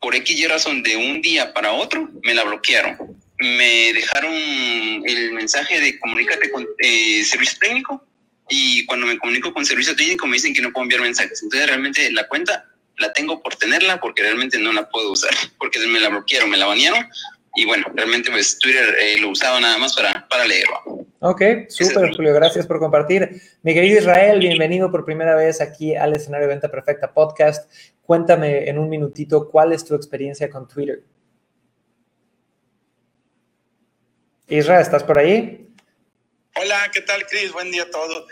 por 0.00 0.14
X 0.14 0.48
razón 0.48 0.82
de 0.82 0.96
un 0.96 1.22
día 1.22 1.52
para 1.52 1.72
otro, 1.72 2.08
me 2.22 2.34
la 2.34 2.44
bloquearon. 2.44 3.16
Me 3.38 3.92
dejaron 3.92 4.32
el 4.32 5.32
mensaje 5.32 5.80
de 5.80 5.98
comunícate 5.98 6.50
con 6.50 6.66
eh, 6.78 7.24
servicio 7.24 7.58
técnico 7.60 8.04
y 8.48 8.86
cuando 8.86 9.06
me 9.06 9.18
comunico 9.18 9.52
con 9.52 9.66
servicio 9.66 9.94
técnico 9.94 10.26
me 10.26 10.34
dicen 10.34 10.54
que 10.54 10.62
no 10.62 10.72
puedo 10.72 10.84
enviar 10.84 11.02
mensajes. 11.02 11.42
Entonces 11.42 11.68
realmente 11.68 12.10
la 12.12 12.26
cuenta 12.28 12.64
la 12.98 13.12
tengo 13.12 13.42
por 13.42 13.56
tenerla 13.56 14.00
porque 14.00 14.22
realmente 14.22 14.58
no 14.58 14.72
la 14.72 14.88
puedo 14.88 15.12
usar, 15.12 15.30
porque 15.58 15.78
me 15.80 16.00
la 16.00 16.08
bloquearon, 16.08 16.50
me 16.50 16.56
la 16.56 16.66
banearon 16.66 17.06
y 17.56 17.64
bueno, 17.64 17.86
realmente 17.94 18.30
pues 18.30 18.58
Twitter 18.58 18.94
eh, 19.00 19.18
lo 19.18 19.30
usaba 19.30 19.58
nada 19.60 19.78
más 19.78 19.96
para, 19.96 20.28
para 20.28 20.44
leerlo. 20.46 21.06
Ok, 21.20 21.42
súper 21.68 22.14
Julio, 22.14 22.34
gracias 22.34 22.66
por 22.66 22.78
compartir. 22.78 23.40
Mi 23.62 23.72
querido 23.72 23.98
Israel, 23.98 24.38
bienvenido 24.38 24.90
por 24.90 25.06
primera 25.06 25.34
vez 25.34 25.62
aquí 25.62 25.96
al 25.96 26.14
escenario 26.14 26.46
Venta 26.48 26.70
Perfecta 26.70 27.12
Podcast. 27.14 27.72
Cuéntame 28.06 28.68
en 28.68 28.78
un 28.78 28.88
minutito 28.88 29.48
cuál 29.50 29.72
es 29.72 29.84
tu 29.84 29.96
experiencia 29.96 30.48
con 30.48 30.68
Twitter. 30.68 31.02
Israel, 34.46 34.80
¿estás 34.80 35.02
por 35.02 35.18
ahí? 35.18 35.68
Hola, 36.54 36.88
¿qué 36.94 37.00
tal, 37.00 37.26
Cris? 37.26 37.52
Buen 37.52 37.72
día 37.72 37.82
a 37.82 37.90
todos. 37.90 38.28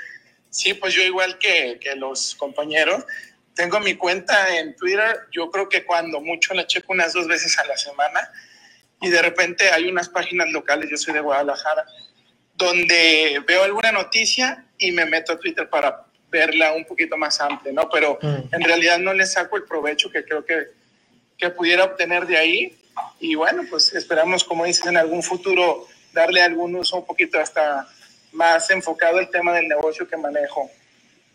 Sí, 0.48 0.74
pues 0.74 0.94
yo 0.94 1.02
igual 1.02 1.38
que, 1.40 1.80
que 1.80 1.96
los 1.96 2.36
compañeros, 2.36 3.04
tengo 3.56 3.80
mi 3.80 3.96
cuenta 3.96 4.56
en 4.56 4.76
Twitter, 4.76 5.26
yo 5.32 5.50
creo 5.50 5.68
que 5.68 5.84
cuando 5.84 6.20
mucho 6.20 6.54
la 6.54 6.68
checo 6.68 6.92
unas 6.92 7.12
dos 7.12 7.26
veces 7.26 7.58
a 7.58 7.66
la 7.66 7.76
semana 7.76 8.30
y 9.00 9.08
de 9.08 9.22
repente 9.22 9.70
hay 9.70 9.88
unas 9.88 10.08
páginas 10.08 10.52
locales, 10.52 10.88
yo 10.88 10.96
soy 10.96 11.14
de 11.14 11.20
Guadalajara, 11.20 11.84
donde 12.54 13.42
veo 13.44 13.64
alguna 13.64 13.90
noticia 13.90 14.68
y 14.78 14.92
me 14.92 15.04
meto 15.04 15.32
a 15.32 15.38
Twitter 15.40 15.68
para 15.68 16.03
verla 16.34 16.72
un 16.72 16.84
poquito 16.84 17.16
más 17.16 17.40
amplia, 17.40 17.72
¿no? 17.72 17.88
Pero 17.88 18.18
mm. 18.20 18.54
en 18.54 18.62
realidad 18.62 18.98
no 18.98 19.14
le 19.14 19.24
saco 19.24 19.56
el 19.56 19.62
provecho 19.62 20.10
que 20.10 20.24
creo 20.24 20.44
que, 20.44 20.68
que 21.38 21.50
pudiera 21.50 21.84
obtener 21.84 22.26
de 22.26 22.36
ahí. 22.36 22.76
Y 23.20 23.36
bueno, 23.36 23.62
pues 23.70 23.94
esperamos, 23.94 24.42
como 24.42 24.64
dices, 24.64 24.84
en 24.86 24.96
algún 24.96 25.22
futuro 25.22 25.86
darle 26.12 26.42
algún 26.42 26.74
uso 26.74 26.96
un 26.96 27.06
poquito 27.06 27.38
hasta 27.38 27.86
más 28.32 28.68
enfocado 28.70 29.20
el 29.20 29.30
tema 29.30 29.52
del 29.52 29.68
negocio 29.68 30.08
que 30.08 30.16
manejo. 30.16 30.68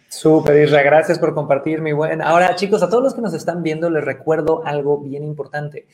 Súper, 0.10 0.62
Isra, 0.62 0.82
gracias 0.82 1.18
por 1.18 1.34
compartir, 1.34 1.82
mi 1.82 1.94
buen. 1.94 2.22
Ahora, 2.22 2.56
chicos, 2.56 2.84
a 2.84 2.90
todos 2.90 3.04
los 3.04 3.14
que 3.14 3.22
nos 3.22 3.34
están 3.34 3.64
viendo, 3.64 3.90
les 3.90 4.04
recuerdo 4.04 4.64
algo 4.66 5.00
bien 5.00 5.24
importante. 5.24 5.88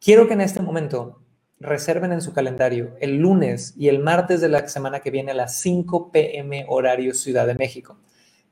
Quiero 0.00 0.26
que 0.26 0.34
en 0.34 0.40
este 0.40 0.60
momento 0.60 1.20
reserven 1.60 2.12
en 2.12 2.22
su 2.22 2.32
calendario 2.32 2.96
el 3.00 3.18
lunes 3.18 3.74
y 3.76 3.88
el 3.88 3.98
martes 3.98 4.40
de 4.40 4.48
la 4.48 4.66
semana 4.66 5.00
que 5.00 5.10
viene 5.10 5.30
a 5.32 5.34
las 5.34 5.60
5 5.60 6.10
p.m. 6.10 6.64
horario 6.68 7.14
Ciudad 7.14 7.46
de 7.46 7.54
México. 7.54 7.98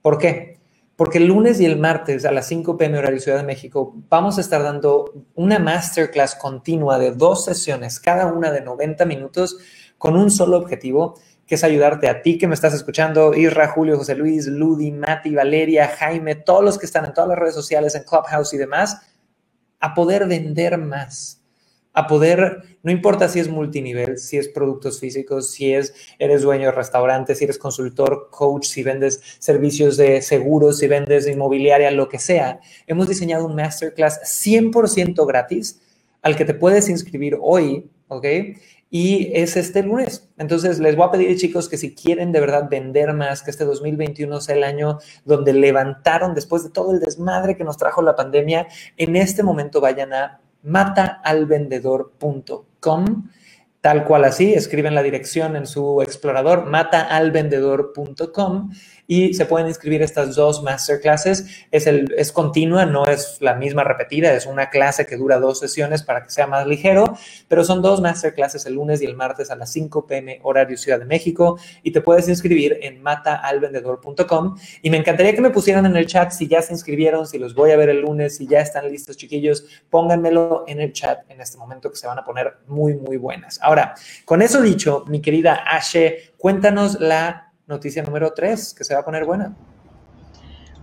¿Por 0.03 0.19
qué? 0.19 0.59
Porque 0.95 1.19
el 1.19 1.27
lunes 1.27 1.59
y 1.61 1.65
el 1.65 1.79
martes 1.79 2.25
a 2.27 2.33
las 2.33 2.47
5 2.49 2.77
p.m. 2.77 2.99
horario 2.99 3.19
Ciudad 3.21 3.39
de 3.39 3.45
México 3.45 3.95
vamos 4.09 4.37
a 4.37 4.43
estar 4.43 4.63
dando 4.63 5.13
una 5.35 5.59
masterclass 5.59 6.35
continua 6.35 6.99
de 6.99 7.13
dos 7.13 7.47
sesiones, 7.47 7.99
cada 7.99 8.27
una 8.27 8.53
de 8.53 8.61
90 8.61 9.05
minutos, 9.07 9.59
con 9.97 10.17
un 10.17 10.31
solo 10.31 10.59
objetivo 10.59 11.19
que 11.47 11.55
es 11.55 11.65
ayudarte 11.65 12.11
a 12.11 12.21
ti 12.21 12.37
que 12.37 12.47
me 12.47 12.55
estás 12.55 12.75
escuchando, 12.75 13.33
Isra, 13.33 13.69
Julio, 13.69 13.97
José 13.97 14.15
Luis, 14.15 14.47
Ludi, 14.47 14.93
Mati, 14.93 15.35
Valeria, 15.35 15.89
Jaime, 15.89 16.35
todos 16.35 16.63
los 16.63 16.79
que 16.79 16.85
están 16.85 17.07
en 17.07 17.15
todas 17.15 17.29
las 17.29 17.39
redes 17.39 17.55
sociales, 17.55 17.95
en 17.95 18.03
Clubhouse 18.03 18.53
y 18.53 18.59
demás, 18.59 19.01
a 19.81 19.95
poder 19.95 20.27
vender 20.27 20.77
más, 20.77 21.38
a 21.99 22.07
poder, 22.07 22.79
no 22.85 22.93
importa 22.93 23.29
si 23.29 23.41
es 23.41 23.49
multinivel, 23.49 24.19
si 24.19 24.37
es 24.37 24.49
productos 24.49 25.01
físicos, 25.01 25.51
si 25.51 25.75
es, 25.75 25.95
eres 26.21 26.43
dueño 26.43 26.67
de 26.67 26.73
restaurante, 26.73 27.35
si 27.35 27.43
eres 27.43 27.59
consultor, 27.59 28.29
coach, 28.31 28.67
si 28.67 28.85
vendes 28.85 29.21
servicios 29.41 29.97
de 29.97 30.23
seguros, 30.23 30.79
si 30.79 30.87
vendes 30.87 31.27
inmobiliaria, 31.27 31.91
lo 31.91 32.09
que 32.09 32.21
sea, 32.21 32.61
hemos 32.87 33.09
diseñado 33.09 33.47
un 33.47 33.57
masterclass 33.57 34.21
100% 34.23 35.27
gratis 35.27 35.81
al 36.23 36.37
que 36.37 36.45
te 36.45 36.55
puedes 36.55 36.89
inscribir 36.89 37.37
hoy, 37.41 37.91
¿ok? 38.07 38.27
y 38.91 39.33
es 39.35 39.57
este 39.57 39.83
lunes. 39.83 40.31
Entonces, 40.39 40.79
les 40.79 40.97
voy 40.97 41.09
a 41.09 41.11
pedir, 41.11 41.37
chicos, 41.37 41.69
que 41.69 41.77
si 41.77 41.95
quieren 41.95 42.33
de 42.33 42.41
verdad 42.41 42.69
vender 42.71 43.13
más, 43.13 43.43
que 43.43 43.51
este 43.51 43.65
2021 43.65 44.41
sea 44.41 44.57
el 44.57 44.65
año 44.65 44.99
donde 45.25 45.53
levantaron 45.53 46.35
después 46.35 46.65
de 46.65 46.71
todo 46.71 46.93
el 46.93 47.01
desmadre 47.01 47.57
que 47.57 47.65
nos 47.65 47.77
trajo 47.77 48.01
la 48.01 48.17
pandemia, 48.17 48.67
en 48.97 49.17
este 49.17 49.43
momento 49.43 49.83
vayan 49.83 50.15
a 50.15 50.41
mataalvendedor.com 50.63 53.29
tal 53.81 54.05
cual 54.05 54.25
así, 54.25 54.53
escriben 54.55 54.95
la 54.95 55.03
dirección 55.03 55.57
en 55.57 55.67
su 55.67 56.03
explorador, 56.03 56.67
mataalvendedor.com 56.67 58.71
y 59.11 59.33
se 59.33 59.47
pueden 59.47 59.67
inscribir 59.67 60.03
estas 60.03 60.37
dos 60.37 60.63
masterclasses. 60.63 61.47
Es, 61.71 61.87
el, 61.87 62.15
es 62.17 62.31
continua, 62.31 62.85
no 62.85 63.07
es 63.07 63.39
la 63.41 63.55
misma 63.55 63.83
repetida, 63.83 64.35
es 64.35 64.45
una 64.45 64.69
clase 64.69 65.07
que 65.07 65.17
dura 65.17 65.39
dos 65.39 65.59
sesiones 65.59 66.03
para 66.03 66.23
que 66.23 66.31
sea 66.31 66.47
más 66.47 66.67
ligero, 66.67 67.17
pero 67.49 67.65
son 67.65 67.81
dos 67.81 68.03
masterclasses 68.03 68.67
el 68.67 68.75
lunes 68.75 69.01
y 69.01 69.07
el 69.07 69.17
martes 69.17 69.51
a 69.51 69.57
las 69.57 69.73
5 69.73 70.07
pm 70.07 70.41
horario 70.43 70.77
Ciudad 70.77 70.99
de 70.99 71.07
México 71.07 71.59
y 71.83 71.91
te 71.93 72.03
puedes 72.03 72.29
inscribir 72.29 72.79
en 72.83 73.03
mataalvendedor.com 73.03 74.59
y 74.83 74.91
me 74.91 74.99
encantaría 74.99 75.35
que 75.35 75.41
me 75.41 75.51
pusieran 75.51 75.87
en 75.87 75.97
el 75.97 76.07
chat 76.07 76.31
si 76.31 76.47
ya 76.47 76.61
se 76.61 76.75
inscribieron, 76.75 77.27
si 77.27 77.39
los 77.39 77.55
voy 77.55 77.71
a 77.71 77.79
ver 77.79 77.89
el 77.89 78.03
lunes, 78.03 78.37
si 78.37 78.47
ya 78.47 78.61
están 78.61 78.87
listos 78.91 79.17
chiquillos, 79.17 79.65
pónganmelo 79.89 80.65
en 80.69 80.83
el 80.83 80.93
chat 80.93 81.21
en 81.31 81.41
este 81.41 81.57
momento 81.57 81.91
que 81.91 81.97
se 81.97 82.07
van 82.07 82.19
a 82.19 82.25
poner 82.25 82.59
muy, 82.67 82.95
muy 82.95 83.17
buenas. 83.17 83.59
Ahora, 83.63 83.95
con 84.27 84.43
eso 84.43 84.61
dicho, 84.61 85.05
mi 85.09 85.23
querida 85.23 85.65
Ashe, 85.67 86.35
cuéntanos 86.37 87.01
la 87.01 87.48
noticia 87.69 88.03
número 88.03 88.33
3, 88.33 88.75
que 88.75 88.85
se 88.85 88.95
va 88.95 89.01
a 89.01 89.05
poner 89.05 89.25
buena. 89.25 89.55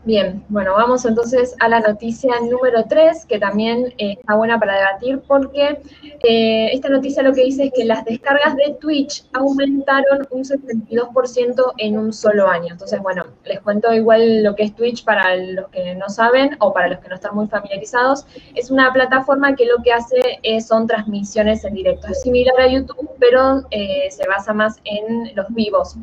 Bien, 0.06 0.46
bueno, 0.50 0.74
vamos 0.74 1.04
entonces 1.06 1.56
a 1.60 1.68
la 1.68 1.80
noticia 1.80 2.40
número 2.40 2.86
3, 2.88 3.26
que 3.26 3.40
también 3.40 3.92
eh, 3.98 4.18
está 4.20 4.36
buena 4.36 4.60
para 4.60 4.76
debatir, 4.78 5.20
porque 5.28 5.80
eh, 6.22 6.70
esta 6.72 6.90
noticia 6.90 7.24
lo 7.24 7.34
que 7.34 7.44
dice 7.44 7.64
es 7.64 7.74
que 7.74 7.86
las 7.86 8.06
descargas 8.06 8.56
de 8.56 8.78
Twitch 8.80 9.26
aumentaron 9.34 10.28
un 10.30 10.44
72% 10.44 11.74
en 11.78 11.98
un 11.98 12.14
solo 12.14 12.48
año. 12.48 12.68
Entonces, 12.70 13.02
bueno, 13.02 13.26
les 13.46 13.60
cuento 13.62 13.92
igual 13.92 14.44
lo 14.44 14.54
que 14.54 14.66
es 14.66 14.76
Twitch 14.76 15.04
para 15.04 15.36
los 15.38 15.70
que 15.70 15.96
no 15.96 16.08
saben 16.08 16.56
o 16.60 16.72
para 16.72 16.90
los 16.90 17.00
que 17.00 17.10
no 17.10 17.16
están 17.16 17.34
muy 17.34 17.48
familiarizados. 17.48 18.28
Es 18.54 18.70
una 18.70 18.94
plataforma 18.94 19.56
que 19.56 19.66
lo 19.66 19.82
que 19.82 19.92
hace 19.92 20.40
son 20.62 20.86
transmisiones 20.86 21.66
en 21.66 21.74
directo. 21.74 22.10
Es 22.10 22.22
similar 22.22 22.62
a 22.62 22.68
YouTube, 22.68 23.10
pero 23.20 23.64
eh, 23.72 24.08
se 24.12 24.28
basa 24.28 24.54
más 24.54 24.76
en 24.84 25.36
los 25.36 25.48
vivos 25.50 25.98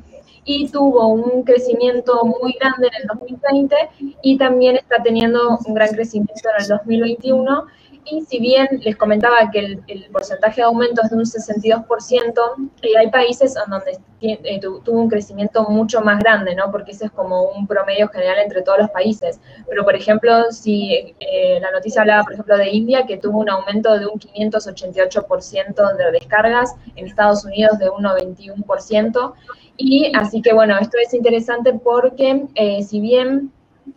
y 0.45 0.69
tuvo 0.69 1.07
un 1.09 1.43
crecimiento 1.45 2.25
muy 2.25 2.57
grande 2.59 2.89
en 2.89 3.03
el 3.03 3.07
2020 3.09 3.77
y 4.23 4.37
también 4.37 4.77
está 4.77 5.03
teniendo 5.03 5.59
un 5.65 5.75
gran 5.75 5.95
crecimiento 5.95 6.49
en 6.57 6.63
el 6.63 6.69
2021. 6.69 7.67
Y 8.05 8.23
si 8.23 8.41
bien 8.41 8.67
les 8.83 8.97
comentaba 8.97 9.51
que 9.53 9.79
el, 9.87 10.07
porcentaje 10.13 10.61
de 10.61 10.65
aumento 10.65 11.03
es 11.03 11.11
de 11.11 11.17
un 11.17 11.25
62%, 11.25 12.71
eh, 12.83 12.89
hay 12.99 13.11
países 13.11 13.55
en 13.57 13.71
donde 13.71 13.99
eh, 14.21 14.61
tuvo 14.61 15.01
un 15.01 15.09
crecimiento 15.09 15.65
mucho 15.69 16.01
más 16.01 16.19
grande, 16.19 16.55
¿no? 16.55 16.71
Porque 16.71 16.93
ese 16.93 17.07
es 17.07 17.11
como 17.13 17.45
un 17.45 17.67
promedio 17.67 18.09
general 18.09 18.39
entre 18.39 18.63
todos 18.63 18.79
los 18.79 18.91
países. 18.91 19.41
Pero, 19.69 19.85
por 19.85 19.95
ejemplo, 19.95 20.51
si 20.51 21.15
eh, 21.21 21.61
la 21.61 21.71
noticia 21.71 22.01
hablaba, 22.01 22.25
por 22.25 22.33
ejemplo, 22.33 22.57
de 22.57 22.71
India, 22.71 23.07
que 23.07 23.19
tuvo 23.19 23.39
un 23.39 23.49
aumento 23.49 23.97
de 23.99 24.07
un 24.07 24.19
588% 24.19 25.97
de 25.97 26.11
descargas, 26.13 26.75
en 26.97 27.07
Estados 27.07 27.45
Unidos 27.45 27.79
de 27.79 27.89
un 27.89 28.03
91%. 28.03 29.35
Y 29.77 30.13
así 30.15 30.43
que 30.43 30.53
bueno, 30.53 30.77
esto 30.79 30.99
es 31.03 31.15
interesante 31.15 31.73
porque 31.73 32.47
eh, 32.55 32.83
si 32.83 33.01
bien 33.01 33.53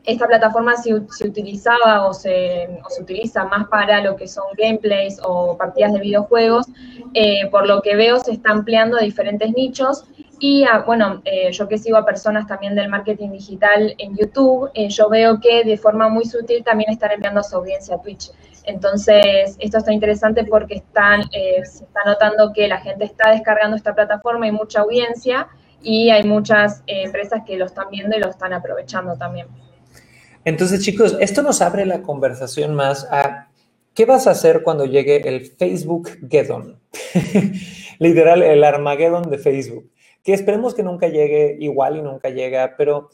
esta 0.06 0.28
plataforma 0.28 0.76
se, 0.78 0.94
utilizaba 0.94 2.08
o 2.08 2.14
se, 2.14 2.68
utiliza 3.00 3.46
más 3.46 3.68
para 3.68 4.02
lo 4.02 4.16
que 4.16 4.28
son 4.28 4.46
gameplays 4.58 5.20
o 5.24 5.58
partidas 5.58 5.94
de 5.94 6.00
videojuegos. 6.00 6.68
Eh, 7.14 7.48
por 7.50 7.68
lo 7.68 7.82
que 7.82 7.96
veo, 7.96 8.20
se 8.20 8.34
está 8.34 8.52
ampliando 8.52 8.98
a 8.98 9.02
diferentes 9.02 9.52
nichos. 9.54 10.06
Y 10.40 10.66
bueno, 10.86 11.22
eh, 11.24 11.52
yo 11.52 11.68
que 11.68 11.78
sigo 11.78 11.98
a 11.98 12.06
personas 12.06 12.46
también 12.46 12.76
del 12.76 12.90
marketing 12.90 13.32
digital 13.32 13.96
en 13.98 14.18
YouTube, 14.18 14.70
eh, 14.74 14.90
yo 14.90 15.10
veo 15.10 15.40
que 15.40 15.64
de 15.64 15.78
forma 15.78 16.10
muy 16.10 16.26
sutil 16.26 16.64
también 16.64 16.92
están 16.92 17.12
enviando 17.12 17.40
a 17.40 17.44
su 17.44 17.56
audiencia 17.56 17.96
a 17.96 18.02
Twitch. 18.02 18.32
Entonces, 18.66 19.56
esto 19.60 19.78
está 19.78 19.94
interesante 19.94 20.44
porque 20.44 20.76
están, 20.76 21.30
se 21.32 21.84
está 21.84 22.04
notando 22.06 22.52
que 22.52 22.68
la 22.68 22.80
gente 22.80 23.06
está 23.06 23.32
descargando 23.32 23.78
esta 23.78 23.94
plataforma 23.94 24.48
y 24.48 24.52
mucha 24.52 24.82
audiencia 24.82 25.48
y 25.82 26.10
hay 26.10 26.24
muchas 26.24 26.84
empresas 26.88 27.44
que 27.46 27.58
lo 27.58 27.66
están 27.66 27.90
viendo 27.92 28.18
y 28.18 28.20
lo 28.20 28.30
están 28.30 28.54
aprovechando 28.54 29.16
también. 29.18 29.48
Entonces, 30.46 30.82
chicos, 30.82 31.18
esto 31.20 31.42
nos 31.42 31.62
abre 31.62 31.86
la 31.88 32.04
conversación 32.04 32.76
más 32.76 33.08
a 33.12 33.50
qué 33.96 34.06
vas 34.06 34.28
a 34.28 34.32
hacer 34.32 34.62
cuando 34.62 34.86
llegue 34.86 35.28
el 35.28 35.48
Facebook 35.48 36.12
Geddon. 36.30 36.80
Literal, 38.00 38.44
el 38.44 38.64
Armageddon 38.64 39.30
de 39.30 39.40
Facebook. 39.40 39.92
Que 40.24 40.34
esperemos 40.34 40.76
que 40.76 40.84
nunca 40.84 41.08
llegue 41.08 41.58
igual 41.60 41.98
y 41.98 42.02
nunca 42.04 42.30
llega, 42.30 42.76
pero 42.78 43.10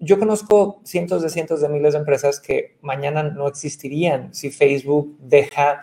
yo 0.00 0.18
conozco 0.18 0.80
cientos 0.84 1.22
de 1.22 1.28
cientos 1.28 1.60
de 1.60 1.68
miles 1.68 1.92
de 1.92 2.00
empresas 2.00 2.40
que 2.40 2.78
mañana 2.80 3.22
no 3.22 3.46
existirían 3.48 4.32
si 4.34 4.50
Facebook 4.50 5.16
deja 5.20 5.82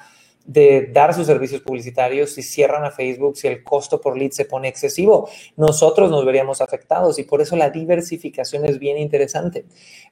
de 0.49 0.89
dar 0.91 1.13
sus 1.13 1.27
servicios 1.27 1.61
publicitarios, 1.61 2.31
si 2.31 2.41
cierran 2.41 2.83
a 2.83 2.89
Facebook, 2.89 3.37
si 3.37 3.47
el 3.47 3.63
costo 3.63 4.01
por 4.01 4.17
lead 4.17 4.31
se 4.31 4.45
pone 4.45 4.67
excesivo, 4.67 5.29
nosotros 5.57 6.09
nos 6.09 6.25
veríamos 6.25 6.59
afectados 6.59 7.19
y 7.19 7.23
por 7.23 7.39
eso 7.39 7.55
la 7.55 7.69
diversificación 7.69 8.65
es 8.65 8.79
bien 8.79 8.97
interesante. 8.97 9.65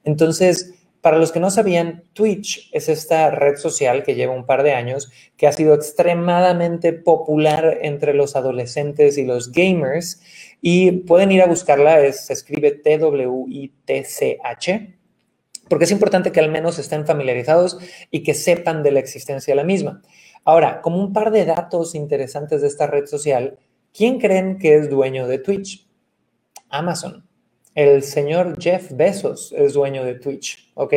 Entonces, 0.04 0.74
para 1.00 1.18
los 1.18 1.32
que 1.32 1.40
no 1.40 1.50
sabían, 1.50 2.04
Twitch 2.12 2.70
es 2.72 2.88
esta 2.88 3.32
red 3.32 3.56
social 3.56 4.04
que 4.04 4.14
lleva 4.14 4.32
un 4.32 4.46
par 4.46 4.62
de 4.62 4.74
años, 4.74 5.10
que 5.36 5.48
ha 5.48 5.52
sido 5.52 5.74
extremadamente 5.74 6.92
popular 6.92 7.78
entre 7.82 8.14
los 8.14 8.36
adolescentes 8.36 9.18
y 9.18 9.24
los 9.24 9.50
gamers 9.50 10.22
y 10.62 10.92
pueden 10.92 11.32
ir 11.32 11.42
a 11.42 11.46
buscarla, 11.46 12.00
es, 12.00 12.26
se 12.26 12.32
escribe 12.32 12.70
T-W-I-T-C-H 12.70 13.88
porque 15.68 15.84
es 15.84 15.90
importante 15.90 16.32
que 16.32 16.40
al 16.40 16.50
menos 16.50 16.78
estén 16.78 17.06
familiarizados 17.06 17.78
y 18.10 18.22
que 18.22 18.34
sepan 18.34 18.82
de 18.82 18.92
la 18.92 19.00
existencia 19.00 19.52
de 19.52 19.56
la 19.56 19.64
misma. 19.64 20.02
Ahora, 20.44 20.80
como 20.80 20.98
un 20.98 21.12
par 21.12 21.30
de 21.30 21.44
datos 21.44 21.94
interesantes 21.94 22.62
de 22.62 22.68
esta 22.68 22.86
red 22.86 23.06
social, 23.06 23.58
¿quién 23.92 24.18
creen 24.18 24.58
que 24.58 24.76
es 24.76 24.90
dueño 24.90 25.26
de 25.26 25.38
Twitch? 25.38 25.86
Amazon. 26.70 27.28
El 27.74 28.02
señor 28.02 28.60
Jeff 28.60 28.90
Bezos 28.92 29.54
es 29.56 29.74
dueño 29.74 30.04
de 30.04 30.14
Twitch, 30.14 30.72
¿ok? 30.74 30.94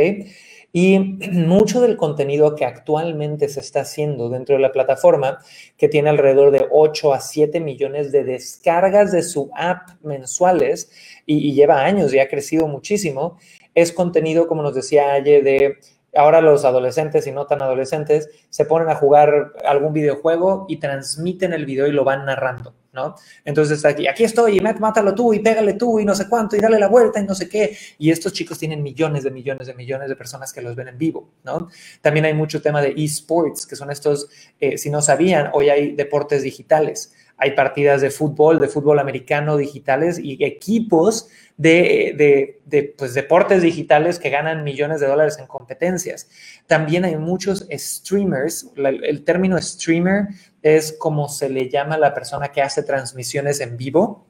Y 0.73 0.97
mucho 1.31 1.81
del 1.81 1.97
contenido 1.97 2.55
que 2.55 2.65
actualmente 2.65 3.49
se 3.49 3.59
está 3.59 3.81
haciendo 3.81 4.29
dentro 4.29 4.55
de 4.55 4.61
la 4.61 4.71
plataforma, 4.71 5.39
que 5.77 5.89
tiene 5.89 6.09
alrededor 6.09 6.51
de 6.51 6.65
8 6.71 7.13
a 7.13 7.19
7 7.19 7.59
millones 7.59 8.11
de 8.11 8.23
descargas 8.23 9.11
de 9.11 9.23
su 9.23 9.51
app 9.55 9.89
mensuales 10.01 10.91
y, 11.25 11.53
lleva 11.53 11.83
años 11.83 12.13
y 12.13 12.19
ha 12.19 12.29
crecido 12.29 12.67
muchísimo, 12.67 13.37
es 13.75 13.91
contenido, 13.91 14.47
como 14.47 14.63
nos 14.63 14.73
decía 14.73 15.13
Aye, 15.13 15.41
de 15.41 15.77
ahora 16.15 16.41
los 16.41 16.65
adolescentes 16.65 17.25
y 17.27 17.31
no 17.31 17.45
tan 17.45 17.61
adolescentes 17.61 18.29
se 18.49 18.65
ponen 18.65 18.89
a 18.89 18.95
jugar 18.95 19.53
algún 19.65 19.93
videojuego 19.93 20.65
y 20.67 20.77
transmiten 20.77 21.53
el 21.53 21.65
video 21.65 21.87
y 21.87 21.91
lo 21.91 22.03
van 22.03 22.25
narrando, 22.25 22.73
¿no? 22.93 23.15
Entonces 23.45 23.83
aquí, 23.85 24.07
aquí 24.07 24.23
estoy 24.23 24.57
y 24.57 24.61
mátalo 24.61 25.15
tú 25.15 25.33
y 25.33 25.39
pégale 25.39 25.73
tú 25.73 25.99
y 25.99 26.05
no 26.05 26.13
sé 26.13 26.27
cuánto 26.27 26.55
y 26.55 26.59
dale 26.59 26.79
la 26.79 26.87
vuelta 26.87 27.19
y 27.19 27.25
no 27.25 27.35
sé 27.35 27.47
qué. 27.47 27.77
Y 27.97 28.11
estos 28.11 28.33
chicos 28.33 28.59
tienen 28.59 28.83
millones 28.83 29.23
de 29.23 29.31
millones 29.31 29.67
de 29.67 29.73
millones 29.73 30.09
de 30.09 30.15
personas 30.15 30.51
que 30.51 30.61
los 30.61 30.75
ven 30.75 30.89
en 30.89 30.97
vivo, 30.97 31.29
¿no? 31.43 31.69
También 32.01 32.25
hay 32.25 32.33
mucho 32.33 32.61
tema 32.61 32.81
de 32.81 32.93
esports, 32.97 33.65
que 33.65 33.75
son 33.75 33.91
estos, 33.91 34.29
eh, 34.59 34.77
si 34.77 34.89
no 34.89 35.01
sabían, 35.01 35.49
hoy 35.53 35.69
hay 35.69 35.95
deportes 35.95 36.43
digitales. 36.43 37.13
Hay 37.43 37.55
partidas 37.55 38.01
de 38.01 38.11
fútbol, 38.11 38.59
de 38.59 38.67
fútbol 38.67 38.99
americano 38.99 39.57
digitales 39.57 40.19
y 40.19 40.43
equipos 40.45 41.27
de, 41.57 42.59
pues, 42.97 43.15
deportes 43.15 43.63
digitales 43.63 44.19
que 44.19 44.29
ganan 44.29 44.63
millones 44.63 45.01
de 45.01 45.07
dólares 45.07 45.39
en 45.39 45.47
competencias. 45.47 46.29
También 46.67 47.03
hay 47.03 47.17
muchos 47.17 47.67
streamers. 47.71 48.71
el 48.75 49.23
término 49.23 49.59
streamer 49.59 50.27
es 50.61 50.95
como 50.99 51.29
se 51.29 51.49
le 51.49 51.67
llama 51.67 51.95
a 51.95 51.97
la 51.97 52.13
persona 52.13 52.51
que 52.51 52.61
hace 52.61 52.83
transmisiones 52.83 53.59
en 53.59 53.75
vivo 53.75 54.27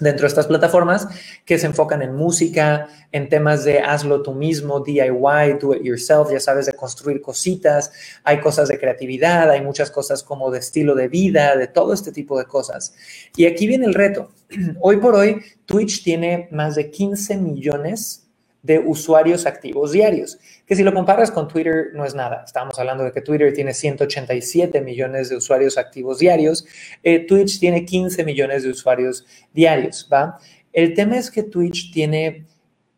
dentro 0.00 0.22
de 0.22 0.28
estas 0.28 0.46
plataformas 0.46 1.08
que 1.44 1.58
se 1.58 1.66
enfocan 1.66 2.02
en 2.02 2.14
música, 2.14 2.88
en 3.12 3.28
temas 3.28 3.64
de 3.64 3.80
hazlo 3.80 4.22
tú 4.22 4.32
mismo, 4.32 4.80
DIY, 4.80 5.58
do 5.60 5.74
it 5.74 5.82
yourself, 5.82 6.30
ya 6.30 6.40
sabes, 6.40 6.66
de 6.66 6.72
construir 6.72 7.20
cositas, 7.20 7.92
hay 8.24 8.40
cosas 8.40 8.68
de 8.68 8.78
creatividad, 8.78 9.50
hay 9.50 9.62
muchas 9.62 9.90
cosas 9.90 10.22
como 10.22 10.50
de 10.50 10.58
estilo 10.58 10.94
de 10.94 11.08
vida, 11.08 11.56
de 11.56 11.66
todo 11.66 11.92
este 11.92 12.12
tipo 12.12 12.38
de 12.38 12.44
cosas. 12.44 12.94
Y 13.36 13.46
aquí 13.46 13.66
viene 13.66 13.86
el 13.86 13.94
reto. 13.94 14.30
Hoy 14.80 14.98
por 14.98 15.14
hoy, 15.14 15.40
Twitch 15.66 16.04
tiene 16.04 16.48
más 16.50 16.74
de 16.74 16.90
15 16.90 17.36
millones 17.36 18.23
de 18.64 18.78
usuarios 18.78 19.44
activos 19.44 19.92
diarios, 19.92 20.38
que 20.66 20.74
si 20.74 20.82
lo 20.82 20.92
comparas 20.92 21.30
con 21.30 21.46
Twitter 21.46 21.90
no 21.92 22.04
es 22.06 22.14
nada. 22.14 22.42
Estamos 22.46 22.78
hablando 22.78 23.04
de 23.04 23.12
que 23.12 23.20
Twitter 23.20 23.52
tiene 23.52 23.74
187 23.74 24.80
millones 24.80 25.28
de 25.28 25.36
usuarios 25.36 25.76
activos 25.76 26.18
diarios, 26.18 26.66
eh, 27.02 27.20
Twitch 27.20 27.60
tiene 27.60 27.84
15 27.84 28.24
millones 28.24 28.62
de 28.62 28.70
usuarios 28.70 29.26
diarios, 29.52 30.08
¿va? 30.10 30.38
El 30.72 30.94
tema 30.94 31.18
es 31.18 31.30
que 31.30 31.42
Twitch 31.42 31.92
tiene 31.92 32.46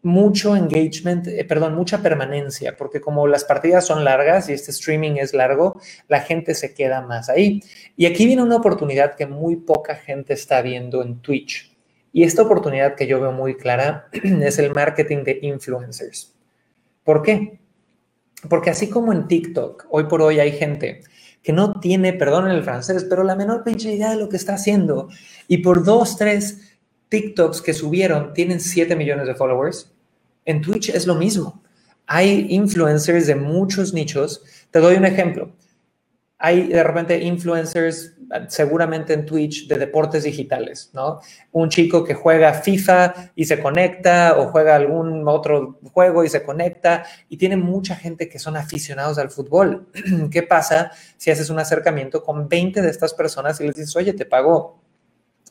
mucho 0.03 0.55
engagement, 0.55 1.27
eh, 1.27 1.45
perdón, 1.45 1.75
mucha 1.75 2.01
permanencia, 2.01 2.77
porque 2.77 3.01
como 3.01 3.27
las 3.27 3.45
partidas 3.45 3.85
son 3.85 4.05
largas 4.05 4.49
y 4.49 4.53
este 4.53 4.71
streaming 4.71 5.17
es 5.17 5.35
largo, 5.35 5.81
la 6.07 6.21
gente 6.21 6.55
se 6.55 6.75
queda 6.75 7.03
más 7.03 7.29
ahí. 7.29 7.61
Y 7.97 8.07
aquí 8.07 8.25
viene 8.25 8.43
una 8.43 8.57
oportunidad 8.57 9.17
que 9.17 9.27
muy 9.27 9.57
poca 9.57 9.97
gente 9.97 10.33
está 10.33 10.62
viendo 10.62 11.03
en 11.03 11.21
Twitch. 11.21 11.76
Y 12.17 12.23
esta 12.23 12.41
oportunidad 12.41 12.95
que 12.95 13.07
yo 13.07 13.21
veo 13.21 13.31
muy 13.31 13.59
clara 13.59 14.09
es 14.12 14.59
el 14.59 14.73
marketing 14.73 15.23
de 15.23 15.39
influencers. 15.43 16.33
¿Por 17.05 17.21
qué? 17.21 17.61
Porque 18.49 18.71
así 18.71 18.89
como 18.89 19.12
en 19.12 19.29
TikTok, 19.29 19.85
hoy 19.91 20.05
por 20.05 20.23
hoy 20.23 20.41
hay 20.41 20.53
gente 20.53 21.03
que 21.43 21.53
no 21.53 21.79
tiene, 21.79 22.14
perdón 22.14 22.47
en 22.47 22.53
el 22.53 22.64
francés, 22.64 23.05
pero 23.07 23.23
la 23.23 23.37
menor 23.37 23.64
pinche 23.64 23.93
idea 23.93 24.09
de 24.09 24.17
lo 24.17 24.31
que 24.31 24.39
está 24.39 24.55
haciendo. 24.55 25.11
Y 25.47 25.59
por 25.59 25.85
dos, 25.85 26.17
tres 26.17 26.79
TikToks 27.11 27.61
que 27.61 27.75
subieron 27.75 28.33
tienen 28.33 28.61
7 28.61 28.97
millones 28.97 29.27
de 29.27 29.35
followers. 29.35 29.93
En 30.47 30.62
Twitch 30.62 30.89
es 30.89 31.07
lo 31.07 31.17
mismo. 31.17 31.62
Hay 32.07 32.47
influencers 32.49 33.27
de 33.27 33.35
muchos 33.35 33.93
nichos. 33.93 34.43
Te 34.71 34.79
doy 34.79 34.97
un 34.97 35.05
ejemplo. 35.05 35.51
Hay 36.39 36.68
de 36.68 36.82
repente 36.82 37.18
influencers 37.18 38.16
seguramente 38.49 39.12
en 39.12 39.24
Twitch 39.24 39.68
de 39.68 39.76
deportes 39.76 40.24
digitales, 40.24 40.91
¿no? 40.93 41.20
Un 41.53 41.68
chico 41.68 42.05
que 42.05 42.14
juega 42.14 42.53
FIFA 42.55 43.32
y 43.34 43.45
se 43.45 43.61
conecta 43.61 44.37
o 44.39 44.49
juega 44.49 44.74
algún 44.74 45.26
otro 45.28 45.78
juego 45.93 46.24
y 46.24 46.28
se 46.28 46.43
conecta 46.43 47.05
y 47.28 47.37
tiene 47.37 47.57
mucha 47.57 47.95
gente 47.95 48.28
que 48.28 48.39
son 48.39 48.57
aficionados 48.57 49.18
al 49.18 49.30
fútbol. 49.30 49.89
¿Qué 50.30 50.43
pasa 50.43 50.91
si 51.16 51.30
haces 51.30 51.51
un 51.51 51.59
acercamiento 51.59 52.22
con 52.22 52.49
20 52.49 52.82
de 52.82 52.91
estas 52.91 53.14
personas 53.14 53.61
y 53.61 53.66
les 53.66 53.76
dices, 53.76 53.97
oye, 53.97 54.12
te 54.12 54.26
pago 54.26 54.82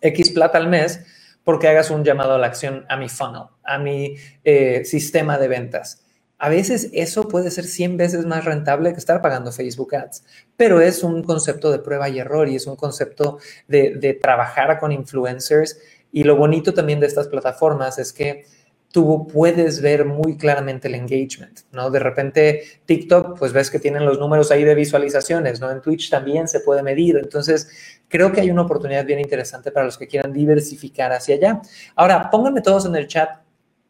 X 0.01 0.31
plata 0.31 0.57
al 0.57 0.67
mes 0.67 1.03
porque 1.43 1.67
hagas 1.67 1.91
un 1.91 2.03
llamado 2.03 2.33
a 2.33 2.37
la 2.37 2.47
acción 2.47 2.85
a 2.89 2.97
mi 2.97 3.07
funnel, 3.07 3.43
a 3.63 3.77
mi 3.77 4.15
eh, 4.43 4.83
sistema 4.83 5.37
de 5.37 5.47
ventas? 5.47 6.04
A 6.37 6.49
veces 6.49 6.89
eso 6.93 7.27
puede 7.27 7.49
ser 7.49 7.65
100 7.65 7.97
veces 7.97 8.25
más 8.25 8.43
rentable 8.43 8.91
que 8.91 8.99
estar 8.99 9.21
pagando 9.21 9.51
Facebook 9.51 9.95
Ads, 9.95 10.23
pero 10.57 10.81
es 10.81 11.01
un 11.01 11.23
concepto 11.23 11.71
de 11.71 11.79
prueba 11.79 12.09
y 12.09 12.19
error 12.19 12.49
y 12.49 12.55
es 12.55 12.67
un 12.67 12.75
concepto 12.75 13.39
de, 13.67 14.19
trabajar 14.21 14.77
con 14.79 14.91
influencers. 14.91 15.79
Y 16.11 16.23
lo 16.23 16.35
bonito 16.35 16.73
también 16.73 16.99
de 16.99 17.07
estas 17.07 17.27
plataformas 17.29 17.99
es 17.99 18.11
que 18.11 18.45
tú 18.91 19.27
puedes 19.27 19.81
ver 19.81 20.05
muy 20.05 20.37
claramente 20.37 20.87
el 20.87 20.95
engagement, 20.95 21.61
¿no? 21.71 21.89
De 21.89 21.99
repente 21.99 22.63
TikTok, 22.85 23.37
pues 23.37 23.51
ves 23.51 23.69
que 23.69 23.79
tienen 23.79 24.05
los 24.05 24.19
números 24.19 24.51
ahí 24.51 24.63
de 24.63 24.75
visualizaciones, 24.75 25.59
¿no? 25.59 25.71
En 25.71 25.81
Twitch 25.81 26.09
también 26.09 26.47
se 26.47 26.61
puede 26.61 26.83
medir. 26.83 27.17
Entonces, 27.17 27.69
creo 28.07 28.31
que 28.31 28.41
hay 28.41 28.51
una 28.51 28.61
oportunidad 28.61 29.05
bien 29.05 29.19
interesante 29.19 29.71
para 29.71 29.85
los 29.85 29.97
que 29.97 30.07
quieran 30.07 30.31
diversificar 30.31 31.11
hacia 31.11 31.35
allá. 31.35 31.61
Ahora, 31.95 32.29
pónganme 32.29 32.61
todos 32.61 32.85
en 32.85 32.95
el 32.95 33.07
chat 33.07 33.29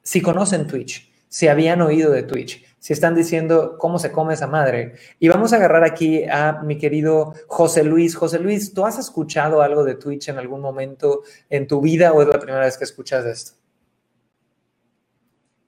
si 0.01 0.21
conocen 0.21 0.67
Twitch 0.67 1.14
si 1.35 1.49
habían 1.49 1.81
oído 1.81 2.13
de 2.13 2.23
Twitch, 2.23 2.63
si 2.79 2.93
están 2.93 3.13
diciendo 3.13 3.75
cómo 3.77 3.99
se 3.99 4.09
come 4.09 4.35
esa 4.35 4.47
madre. 4.47 4.93
Y 5.19 5.27
vamos 5.27 5.51
a 5.51 5.57
agarrar 5.57 5.83
aquí 5.83 6.23
a 6.23 6.61
mi 6.63 6.77
querido 6.77 7.33
José 7.47 7.83
Luis. 7.83 8.15
José 8.15 8.39
Luis, 8.39 8.73
¿tú 8.73 8.85
has 8.85 8.97
escuchado 8.97 9.61
algo 9.61 9.83
de 9.83 9.95
Twitch 9.95 10.29
en 10.29 10.37
algún 10.37 10.61
momento 10.61 11.23
en 11.49 11.67
tu 11.67 11.81
vida 11.81 12.13
o 12.13 12.21
es 12.21 12.29
la 12.29 12.39
primera 12.39 12.63
vez 12.63 12.77
que 12.77 12.85
escuchas 12.85 13.25
esto? 13.25 13.51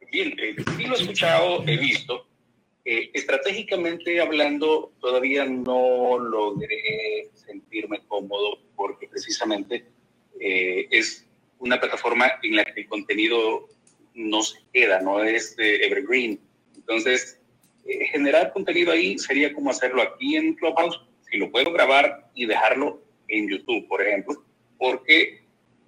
Bien, 0.10 0.34
eh, 0.40 0.56
lo 0.88 0.96
he 0.96 1.02
escuchado, 1.02 1.62
he 1.68 1.76
visto. 1.76 2.26
Eh, 2.86 3.12
estratégicamente 3.14 4.22
hablando, 4.22 4.94
todavía 5.02 5.44
no 5.44 6.18
logré 6.18 7.30
sentirme 7.34 8.00
cómodo 8.08 8.60
porque 8.74 9.10
precisamente 9.10 9.86
eh, 10.40 10.88
es 10.92 11.28
una 11.60 11.78
plataforma 11.78 12.32
en 12.42 12.56
la 12.56 12.64
que 12.64 12.80
el 12.80 12.88
contenido 12.88 13.68
no 14.18 14.42
se 14.42 14.58
queda, 14.74 15.00
no 15.00 15.24
es 15.24 15.56
evergreen. 15.58 16.40
Entonces, 16.76 17.40
eh, 17.86 18.06
generar 18.08 18.52
contenido 18.52 18.92
ahí 18.92 19.18
sería 19.18 19.54
como 19.54 19.70
hacerlo 19.70 20.02
aquí 20.02 20.36
en 20.36 20.56
Clubhouse, 20.56 21.00
si 21.30 21.38
lo 21.38 21.52
puedo 21.52 21.72
grabar 21.72 22.30
y 22.34 22.46
dejarlo 22.46 23.02
en 23.28 23.48
YouTube, 23.48 23.88
por 23.88 24.02
ejemplo, 24.02 24.44
porque 24.78 25.42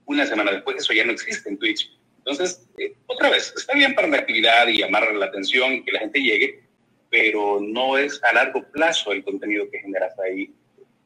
una 0.06 0.26
semana 0.26 0.52
después 0.52 0.78
eso 0.78 0.94
ya 0.94 1.06
no 1.06 1.12
existe 1.12 1.50
en 1.50 1.58
Twitch. 1.58 1.92
Entonces, 2.20 2.68
eh, 2.78 2.94
otra 3.08 3.30
vez, 3.30 3.54
está 3.56 3.74
bien 3.74 3.96
para 3.96 4.08
la 4.08 4.18
actividad 4.18 4.68
y 4.68 4.78
llamar 4.78 5.14
la 5.14 5.26
atención 5.26 5.74
y 5.74 5.84
que 5.84 5.92
la 5.92 6.00
gente 6.00 6.22
llegue, 6.22 6.64
pero 7.10 7.60
no 7.60 7.98
es 7.98 8.22
a 8.24 8.34
largo 8.34 8.64
plazo 8.72 9.12
el 9.12 9.24
contenido 9.24 9.70
que 9.72 9.80
generas 9.80 10.14
ahí. 10.20 10.54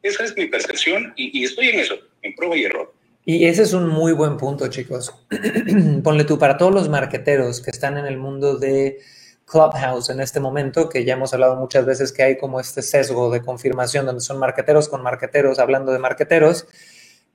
Esa 0.02 0.24
es 0.24 0.36
mi 0.36 0.46
percepción 0.46 1.14
y, 1.16 1.40
y 1.40 1.44
estoy 1.44 1.68
en 1.68 1.80
eso, 1.80 1.98
en 2.22 2.34
prueba 2.34 2.56
y 2.56 2.64
error. 2.64 2.92
Y 3.26 3.46
ese 3.46 3.62
es 3.62 3.72
un 3.72 3.88
muy 3.88 4.12
buen 4.12 4.36
punto, 4.36 4.68
chicos. 4.68 5.14
Ponle 6.02 6.24
tú, 6.24 6.38
para 6.38 6.58
todos 6.58 6.74
los 6.74 6.90
marqueteros 6.90 7.62
que 7.62 7.70
están 7.70 7.96
en 7.96 8.04
el 8.04 8.18
mundo 8.18 8.58
de 8.58 8.98
Clubhouse 9.46 10.10
en 10.10 10.20
este 10.20 10.40
momento, 10.40 10.90
que 10.90 11.04
ya 11.06 11.14
hemos 11.14 11.32
hablado 11.32 11.56
muchas 11.56 11.86
veces 11.86 12.12
que 12.12 12.22
hay 12.22 12.36
como 12.36 12.60
este 12.60 12.82
sesgo 12.82 13.30
de 13.30 13.40
confirmación 13.40 14.04
donde 14.04 14.20
son 14.20 14.38
marqueteros 14.38 14.90
con 14.90 15.02
marqueteros 15.02 15.58
hablando 15.58 15.92
de 15.92 16.00
marqueteros, 16.00 16.66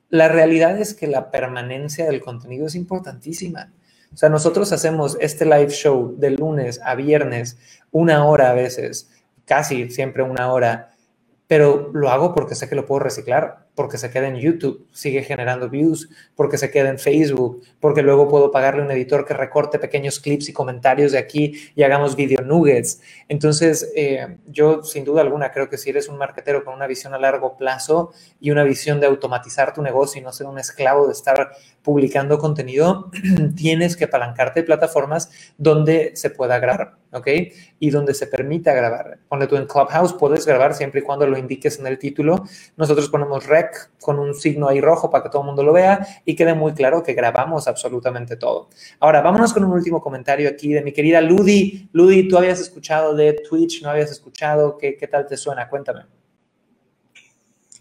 la 0.10 0.28
realidad 0.28 0.78
es 0.80 0.94
que 0.94 1.08
la 1.08 1.32
permanencia 1.32 2.06
del 2.06 2.22
contenido 2.22 2.68
es 2.68 2.76
importantísima. 2.76 3.74
O 4.14 4.18
sea, 4.18 4.30
nosotros 4.30 4.72
hacemos 4.72 5.18
este 5.20 5.46
live 5.46 5.70
show 5.70 6.16
de 6.18 6.32
lunes 6.32 6.80
a 6.84 6.94
viernes, 6.94 7.58
una 7.92 8.26
hora 8.26 8.52
a 8.52 8.54
veces, 8.54 9.10
casi 9.46 9.90
siempre 9.90 10.22
una 10.22 10.52
hora, 10.52 10.94
pero 11.48 11.92
lo 11.94 12.10
hago 12.10 12.36
porque 12.36 12.54
sé 12.54 12.70
que 12.70 12.76
lo 12.76 12.86
puedo 12.86 13.00
reciclar 13.00 13.69
porque 13.80 13.98
se 13.98 14.12
queda 14.12 14.28
en 14.28 14.36
YouTube, 14.36 14.86
sigue 14.92 15.24
generando 15.24 15.70
views, 15.70 16.10
porque 16.36 16.58
se 16.58 16.70
queda 16.70 16.90
en 16.90 17.00
Facebook, 17.00 17.62
porque 17.80 18.02
luego 18.02 18.28
puedo 18.28 18.52
pagarle 18.52 18.82
a 18.82 18.86
un 18.86 18.92
editor 18.92 19.24
que 19.24 19.34
recorte 19.34 19.80
pequeños 19.80 20.20
clips 20.20 20.50
y 20.50 20.52
comentarios 20.52 21.14
de 21.14 21.18
aquí 21.18 21.54
y 21.76 21.84
hagamos 21.84 22.18
video 22.18 22.42
nuggets. 22.42 23.00
Entonces, 23.30 23.90
eh, 23.96 24.36
yo 24.48 24.84
sin 24.84 25.06
duda 25.06 25.22
alguna 25.22 25.54
creo 25.54 25.70
que 25.70 25.78
si 25.78 25.92
eres 25.92 26.10
un 26.10 26.18
marketero 26.18 26.66
con 26.66 26.74
una 26.74 26.88
visión 26.88 27.14
a 27.14 27.20
largo 27.20 27.56
plazo 27.56 28.12
y 28.42 28.52
una 28.52 28.66
visión 28.66 29.00
de 29.00 29.08
automatizar 29.08 29.74
tu 29.74 29.82
negocio 29.82 30.20
y 30.20 30.26
no 30.26 30.34
ser 30.34 30.48
un 30.48 30.60
esclavo 30.60 31.08
de 31.08 31.14
estar 31.14 31.52
publicando 31.82 32.38
contenido, 32.38 33.10
tienes 33.56 33.96
que 33.96 34.04
apalancarte 34.04 34.60
de 34.60 34.66
plataformas 34.66 35.32
donde 35.58 36.12
se 36.16 36.32
pueda 36.32 36.60
grabar, 36.60 36.98
¿ok? 37.14 37.28
Y 37.80 37.92
donde 37.92 38.14
se 38.14 38.28
permita 38.28 38.74
grabar. 38.74 39.20
Ponle 39.30 39.48
tú 39.48 39.56
en 39.56 39.68
Clubhouse, 39.68 40.12
puedes 40.12 40.46
grabar 40.46 40.74
siempre 40.74 41.00
y 41.00 41.04
cuando 41.04 41.26
lo 41.26 41.38
indiques 41.38 41.80
en 41.80 41.88
el 41.88 41.98
título. 41.98 42.44
Nosotros 42.76 43.08
ponemos 43.08 43.48
rec 43.48 43.69
con 44.02 44.20
un 44.20 44.34
signo 44.34 44.68
ahí 44.68 44.82
rojo 44.82 45.10
para 45.10 45.24
que 45.24 45.30
todo 45.30 45.42
el 45.42 45.48
mundo 45.48 45.64
lo 45.64 45.74
vea 45.74 46.22
y 46.26 46.36
quede 46.36 46.54
muy 46.54 46.74
claro 46.74 47.04
que 47.04 47.14
grabamos 47.14 47.68
absolutamente 47.68 48.36
todo. 48.36 48.70
Ahora, 49.00 49.22
vámonos 49.22 49.54
con 49.54 49.64
un 49.64 49.72
último 49.72 50.02
comentario 50.02 50.50
aquí 50.50 50.74
de 50.74 50.82
mi 50.82 50.92
querida 50.92 51.22
Ludi. 51.22 51.90
Ludi, 51.94 52.28
¿tú 52.28 52.38
habías 52.38 52.60
escuchado 52.60 53.16
de 53.16 53.34
Twitch? 53.34 53.82
¿No 53.82 53.90
habías 53.90 54.12
escuchado? 54.12 54.78
¿Qué, 54.78 54.98
qué 54.98 55.08
tal 55.08 55.28
te 55.28 55.38
suena? 55.38 55.70
Cuéntame. 55.70 56.06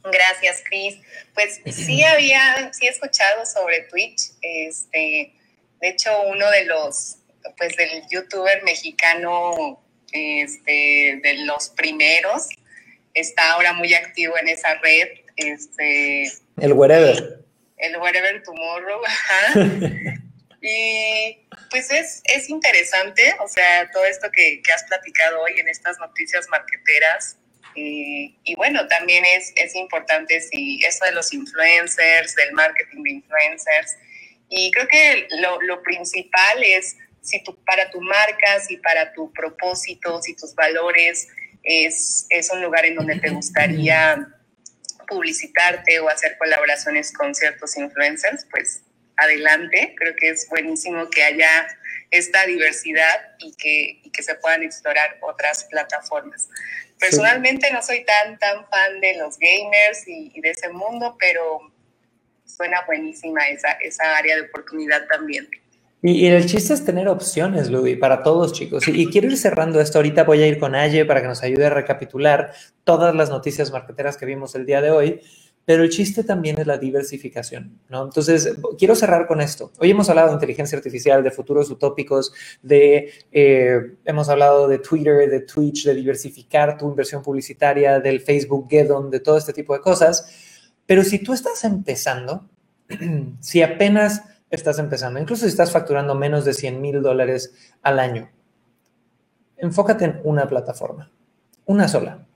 Gracias, 0.04 0.62
Chris. 0.64 0.96
Pues 1.34 1.60
sí 1.66 2.02
había, 2.04 2.72
sí 2.72 2.86
he 2.86 2.90
escuchado 2.90 3.44
sobre 3.46 3.82
Twitch. 3.82 4.32
Este, 4.40 5.34
de 5.80 5.88
hecho, 5.88 6.10
uno 6.28 6.50
de 6.50 6.64
los, 6.64 7.18
pues 7.56 7.76
del 7.76 8.02
youtuber 8.10 8.62
mexicano, 8.64 9.80
este, 10.12 11.20
de 11.22 11.44
los 11.44 11.70
primeros, 11.70 12.48
está 13.14 13.52
ahora 13.52 13.72
muy 13.72 13.94
activo 13.94 14.36
en 14.38 14.48
esa 14.48 14.74
red 14.76 15.08
este, 15.38 16.24
el 16.58 16.72
wherever. 16.72 17.44
El 17.76 17.96
wherever 17.98 18.42
tomorrow, 18.42 19.00
y 20.62 21.38
pues 21.70 21.90
es, 21.90 22.20
es 22.24 22.48
interesante, 22.50 23.34
o 23.40 23.48
sea, 23.48 23.90
todo 23.92 24.04
esto 24.04 24.30
que, 24.32 24.60
que 24.62 24.72
has 24.72 24.84
platicado 24.84 25.40
hoy 25.42 25.52
en 25.58 25.68
estas 25.68 25.98
noticias 25.98 26.46
marqueteras. 26.50 27.36
Y, 27.74 28.36
y, 28.42 28.56
bueno, 28.56 28.88
también 28.88 29.24
es, 29.36 29.52
es 29.54 29.76
importante 29.76 30.40
si 30.40 30.80
esto 30.84 31.04
de 31.04 31.12
los 31.12 31.32
influencers, 31.32 32.34
del 32.34 32.52
marketing 32.52 33.02
de 33.04 33.10
influencers. 33.10 33.96
Y 34.48 34.72
creo 34.72 34.88
que 34.88 35.28
lo, 35.40 35.60
lo 35.62 35.80
principal 35.82 36.64
es 36.64 36.96
si 37.20 37.42
tu, 37.44 37.56
para 37.64 37.90
tu 37.90 38.00
marca, 38.00 38.58
si 38.66 38.78
para 38.78 39.12
tu 39.12 39.32
propósito, 39.32 40.20
si 40.22 40.34
tus 40.34 40.54
valores 40.54 41.28
es, 41.62 42.26
es 42.30 42.50
un 42.50 42.62
lugar 42.62 42.84
en 42.86 42.96
donde 42.96 43.20
te 43.20 43.30
gustaría 43.30 44.26
publicitarte 45.08 46.00
o 46.00 46.08
hacer 46.08 46.36
colaboraciones 46.38 47.12
con 47.12 47.34
ciertos 47.34 47.76
influencers, 47.76 48.46
pues 48.50 48.82
adelante. 49.16 49.94
Creo 49.96 50.14
que 50.16 50.30
es 50.30 50.48
buenísimo 50.48 51.08
que 51.10 51.22
haya 51.22 51.68
esta 52.10 52.46
diversidad 52.46 53.34
y 53.38 53.54
que, 53.56 54.00
y 54.04 54.10
que 54.10 54.22
se 54.22 54.34
puedan 54.36 54.62
explorar 54.62 55.18
otras 55.20 55.64
plataformas. 55.64 56.48
Personalmente 56.98 57.70
no 57.72 57.82
soy 57.82 58.04
tan, 58.04 58.38
tan 58.38 58.68
fan 58.68 59.00
de 59.00 59.16
los 59.16 59.38
gamers 59.38 60.06
y, 60.08 60.32
y 60.34 60.40
de 60.40 60.50
ese 60.50 60.68
mundo, 60.70 61.16
pero 61.18 61.60
suena 62.44 62.82
buenísima 62.86 63.48
esa, 63.48 63.72
esa 63.72 64.16
área 64.16 64.36
de 64.36 64.42
oportunidad 64.42 65.06
también. 65.06 65.48
Y, 66.00 66.26
el 66.26 66.46
chiste 66.46 66.74
es 66.74 66.84
tener 66.84 67.08
opciones, 67.08 67.70
Luis, 67.70 67.98
para 67.98 68.22
todos, 68.22 68.52
chicos. 68.52 68.86
Y, 68.86 69.06
quiero 69.06 69.28
ir 69.28 69.36
cerrando 69.36 69.80
esto. 69.80 69.98
Ahorita 69.98 70.24
voy 70.24 70.42
a 70.42 70.46
ir 70.46 70.58
con 70.58 70.74
Aye 70.74 71.04
para 71.04 71.20
que 71.20 71.26
nos 71.26 71.42
ayude 71.42 71.66
a 71.66 71.70
recapitular 71.70 72.52
todas 72.84 73.14
las 73.14 73.30
noticias 73.30 73.72
marqueteras 73.72 74.16
que 74.16 74.26
vimos 74.26 74.54
el 74.54 74.64
día 74.64 74.80
de 74.80 74.90
hoy. 74.90 75.20
Pero 75.64 75.82
el 75.82 75.90
chiste 75.90 76.24
también 76.24 76.58
es 76.58 76.66
la 76.66 76.78
diversificación, 76.78 77.78
¿no? 77.90 78.04
Entonces, 78.04 78.56
quiero 78.78 78.94
cerrar 78.94 79.26
con 79.26 79.42
esto. 79.42 79.70
Hoy 79.78 79.90
hemos 79.90 80.08
hablado 80.08 80.28
de 80.28 80.34
inteligencia 80.34 80.78
artificial, 80.78 81.22
de 81.22 81.30
futuros 81.30 81.68
utópicos, 81.70 82.32
de, 82.62 83.12
eh, 83.30 83.78
hemos 84.06 84.30
hablado 84.30 84.66
de 84.66 84.78
Twitter, 84.78 85.28
de 85.28 85.40
Twitch, 85.40 85.84
de 85.84 85.94
diversificar 85.94 86.78
tu 86.78 86.88
inversión 86.88 87.22
publicitaria, 87.22 88.00
del 88.00 88.22
Facebook 88.22 88.66
Geddon, 88.70 89.10
de 89.10 89.20
todo 89.20 89.36
este 89.36 89.52
tipo 89.52 89.74
de 89.74 89.80
cosas. 89.80 90.30
Pero 90.86 91.04
si 91.04 91.18
tú 91.18 91.34
estás 91.34 91.62
empezando, 91.64 92.48
si 93.40 93.60
apenas 93.60 94.22
estás 94.50 94.78
empezando, 94.78 95.20
incluso 95.20 95.42
si 95.42 95.48
estás 95.48 95.70
facturando 95.70 96.14
menos 96.14 96.44
de 96.44 96.54
100 96.54 96.80
mil 96.80 97.02
dólares 97.02 97.54
al 97.82 97.98
año, 97.98 98.30
enfócate 99.56 100.04
en 100.04 100.20
una 100.24 100.48
plataforma, 100.48 101.10
una 101.66 101.88
sola. 101.88 102.26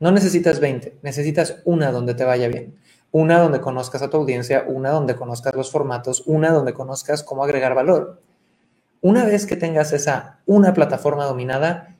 No 0.00 0.10
necesitas 0.10 0.60
20, 0.60 0.98
necesitas 1.02 1.62
una 1.64 1.92
donde 1.92 2.14
te 2.14 2.24
vaya 2.24 2.48
bien, 2.48 2.76
una 3.10 3.38
donde 3.38 3.60
conozcas 3.60 4.02
a 4.02 4.10
tu 4.10 4.16
audiencia, 4.16 4.64
una 4.66 4.90
donde 4.90 5.14
conozcas 5.14 5.54
los 5.54 5.70
formatos, 5.70 6.24
una 6.26 6.50
donde 6.50 6.74
conozcas 6.74 7.22
cómo 7.22 7.44
agregar 7.44 7.74
valor. 7.74 8.20
Una 9.00 9.24
vez 9.24 9.46
que 9.46 9.56
tengas 9.56 9.92
esa 9.92 10.40
una 10.46 10.74
plataforma 10.74 11.24
dominada, 11.26 11.96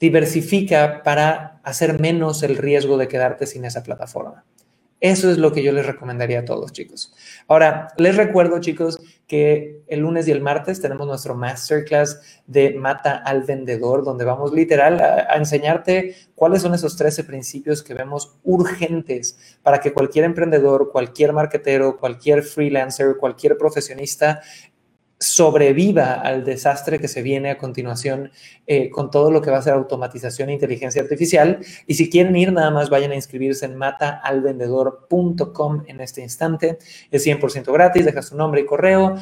diversifica 0.00 1.02
para 1.02 1.60
hacer 1.62 2.00
menos 2.00 2.42
el 2.42 2.56
riesgo 2.56 2.98
de 2.98 3.08
quedarte 3.08 3.46
sin 3.46 3.64
esa 3.64 3.82
plataforma. 3.82 4.44
Eso 5.00 5.30
es 5.30 5.38
lo 5.38 5.52
que 5.52 5.62
yo 5.62 5.72
les 5.72 5.86
recomendaría 5.86 6.40
a 6.40 6.44
todos, 6.44 6.72
chicos. 6.72 7.14
Ahora, 7.48 7.88
les 7.96 8.16
recuerdo, 8.16 8.60
chicos, 8.60 9.00
que 9.26 9.80
el 9.86 10.00
lunes 10.00 10.26
y 10.26 10.32
el 10.32 10.42
martes 10.42 10.80
tenemos 10.80 11.06
nuestro 11.06 11.34
masterclass 11.34 12.20
de 12.46 12.74
Mata 12.74 13.16
al 13.16 13.44
Vendedor, 13.44 14.04
donde 14.04 14.24
vamos 14.24 14.52
literal 14.52 15.00
a, 15.00 15.36
enseñarte 15.36 16.16
cuáles 16.34 16.62
son 16.62 16.74
esos 16.74 16.96
13 16.96 17.24
principios 17.24 17.82
que 17.82 17.94
vemos 17.94 18.36
urgentes 18.42 19.58
para 19.62 19.80
que 19.80 19.92
cualquier 19.92 20.24
emprendedor, 20.24 20.90
cualquier 20.90 21.32
marketero, 21.32 21.96
cualquier 21.96 22.42
freelancer, 22.42 23.16
cualquier 23.18 23.56
profesionista 23.56 24.42
sobreviva 25.20 26.14
al 26.14 26.44
desastre 26.44 26.98
que 26.98 27.06
se 27.06 27.20
viene 27.20 27.50
a 27.50 27.58
continuación 27.58 28.30
eh, 28.66 28.88
con 28.88 29.10
todo 29.10 29.30
lo 29.30 29.42
que 29.42 29.50
va 29.50 29.58
a 29.58 29.62
ser 29.62 29.74
automatización 29.74 30.48
e 30.48 30.54
inteligencia 30.54 31.02
artificial. 31.02 31.58
Y 31.86 31.94
si 31.94 32.08
quieren 32.08 32.34
ir, 32.36 32.52
nada 32.52 32.70
más 32.70 32.88
vayan 32.88 33.12
a 33.12 33.16
inscribirse 33.16 33.66
en 33.66 33.76
mataalvendedor.com 33.76 35.84
en 35.86 36.00
este 36.00 36.22
instante. 36.22 36.78
Es 37.10 37.26
100% 37.26 37.70
gratis, 37.70 38.06
deja 38.06 38.22
su 38.22 38.34
nombre 38.34 38.62
y 38.62 38.64
correo, 38.64 39.16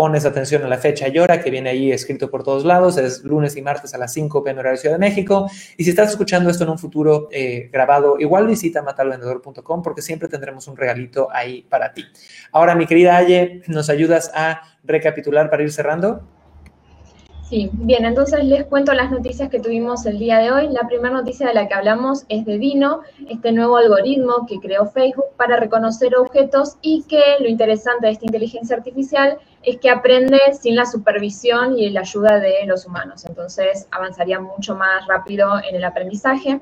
pones 0.00 0.24
atención 0.24 0.64
a 0.64 0.66
la 0.66 0.78
fecha 0.78 1.08
y 1.08 1.18
hora 1.18 1.42
que 1.42 1.50
viene 1.50 1.68
ahí 1.68 1.92
escrito 1.92 2.30
por 2.30 2.42
todos 2.42 2.64
lados, 2.64 2.96
es 2.96 3.22
lunes 3.22 3.54
y 3.58 3.60
martes 3.60 3.92
a 3.92 3.98
las 3.98 4.14
5 4.14 4.42
en 4.46 4.58
horario 4.58 4.78
Ciudad 4.78 4.94
de 4.94 4.98
México. 4.98 5.46
Y 5.76 5.84
si 5.84 5.90
estás 5.90 6.08
escuchando 6.08 6.48
esto 6.48 6.64
en 6.64 6.70
un 6.70 6.78
futuro 6.78 7.28
eh, 7.30 7.68
grabado, 7.70 8.18
igual 8.18 8.46
visita 8.46 8.80
matalvendedor.com 8.80 9.82
porque 9.82 10.00
siempre 10.00 10.26
tendremos 10.26 10.66
un 10.68 10.78
regalito 10.78 11.28
ahí 11.30 11.66
para 11.68 11.92
ti. 11.92 12.06
Ahora, 12.50 12.74
mi 12.74 12.86
querida 12.86 13.14
Aye, 13.14 13.60
¿nos 13.66 13.90
ayudas 13.90 14.32
a 14.34 14.62
recapitular 14.84 15.50
para 15.50 15.64
ir 15.64 15.70
cerrando? 15.70 16.22
Sí, 17.50 17.68
bien, 17.74 18.06
entonces 18.06 18.42
les 18.44 18.64
cuento 18.64 18.94
las 18.94 19.10
noticias 19.10 19.50
que 19.50 19.60
tuvimos 19.60 20.06
el 20.06 20.18
día 20.18 20.38
de 20.38 20.50
hoy. 20.50 20.68
La 20.68 20.88
primera 20.88 21.12
noticia 21.12 21.48
de 21.48 21.52
la 21.52 21.68
que 21.68 21.74
hablamos 21.74 22.24
es 22.28 22.46
de 22.46 22.56
Dino, 22.58 23.00
este 23.28 23.52
nuevo 23.52 23.76
algoritmo 23.76 24.46
que 24.48 24.60
creó 24.60 24.86
Facebook 24.86 25.26
para 25.36 25.56
reconocer 25.56 26.16
objetos 26.16 26.76
y 26.80 27.02
que 27.08 27.20
lo 27.40 27.48
interesante 27.48 28.06
de 28.06 28.12
esta 28.12 28.24
inteligencia 28.24 28.76
artificial 28.76 29.36
es 29.62 29.78
que 29.78 29.90
aprende 29.90 30.38
sin 30.58 30.74
la 30.76 30.86
supervisión 30.86 31.78
y 31.78 31.90
la 31.90 32.00
ayuda 32.00 32.38
de 32.38 32.64
los 32.66 32.86
humanos. 32.86 33.24
Entonces 33.26 33.86
avanzaría 33.90 34.40
mucho 34.40 34.74
más 34.74 35.06
rápido 35.06 35.58
en 35.68 35.76
el 35.76 35.84
aprendizaje. 35.84 36.58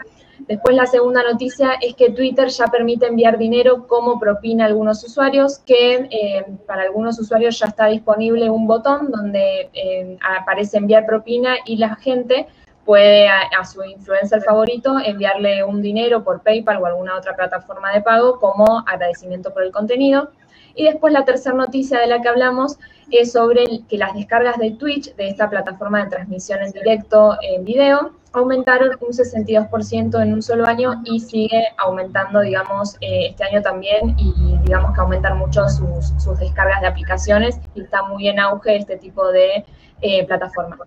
Después 0.47 0.77
la 0.77 0.87
segunda 0.87 1.23
noticia 1.23 1.73
es 1.81 1.95
que 1.95 2.11
Twitter 2.11 2.49
ya 2.49 2.67
permite 2.67 3.07
enviar 3.07 3.39
dinero 3.39 3.87
como 3.87 4.19
propina 4.19 4.65
a 4.65 4.67
algunos 4.69 5.03
usuarios, 5.05 5.59
que 5.59 6.09
eh, 6.11 6.45
para 6.67 6.83
algunos 6.83 7.19
usuarios 7.19 7.59
ya 7.59 7.67
está 7.67 7.87
disponible 7.87 8.49
un 8.49 8.67
botón 8.67 9.11
donde 9.11 9.69
eh, 9.73 10.17
aparece 10.41 10.79
enviar 10.79 11.07
propina 11.07 11.57
y 11.67 11.77
la 11.77 11.97
gente 11.97 12.47
puede 12.85 13.29
a, 13.29 13.43
a, 13.61 13.65
su 13.65 13.85
influencer 13.85 14.41
favorito 14.41 14.97
enviarle 15.05 15.63
un 15.63 15.83
dinero 15.83 16.25
por 16.25 16.41
PayPal 16.43 16.83
o 16.83 16.87
alguna 16.87 17.17
otra 17.17 17.37
plataforma 17.37 17.93
de 17.93 18.01
pago 18.01 18.39
como 18.39 18.83
agradecimiento 18.87 19.53
por 19.53 19.63
el 19.63 19.73
contenido. 19.73 20.31
Y 20.79 20.85
después 20.85 21.13
la 21.13 21.25
tercera 21.25 21.57
noticia 21.57 21.99
de 21.99 22.07
la 22.07 22.23
que 22.23 22.29
hablamos 22.29 22.79
es 23.11 23.33
sobre 23.33 23.65
que 23.89 23.99
las 23.99 24.15
descargas 24.15 24.59
de 24.59 24.71
Twitch, 24.71 25.13
de 25.17 25.29
esta 25.29 25.51
plataforma 25.51 26.05
de 26.05 26.11
transmisión 26.11 26.63
en 26.63 26.71
directo 26.71 27.37
en 27.43 27.65
video, 27.65 28.13
aumentaron 28.33 28.91
un 29.01 29.09
62% 29.09 30.23
en 30.23 30.33
un 30.33 30.41
solo 30.41 30.67
año 30.67 31.03
y 31.05 31.19
sigue 31.19 31.65
aumentando, 31.79 32.43
digamos, 32.43 32.95
eh, 33.01 33.31
este 33.31 33.43
año 33.43 33.61
también 33.61 34.15
y 34.19 34.57
digamos 34.63 34.95
que 34.95 35.01
aumentan 35.01 35.37
mucho 35.39 35.69
sus, 35.69 36.39
descargas 36.39 36.81
de 36.81 36.87
aplicaciones 36.87 37.59
y 37.75 37.81
está 37.81 38.05
muy 38.05 38.29
en 38.29 38.39
auge 38.39 38.77
este 38.77 38.99
tipo 38.99 39.33
de 39.33 39.65
eh, 40.01 40.25
plataforma. 40.27 40.79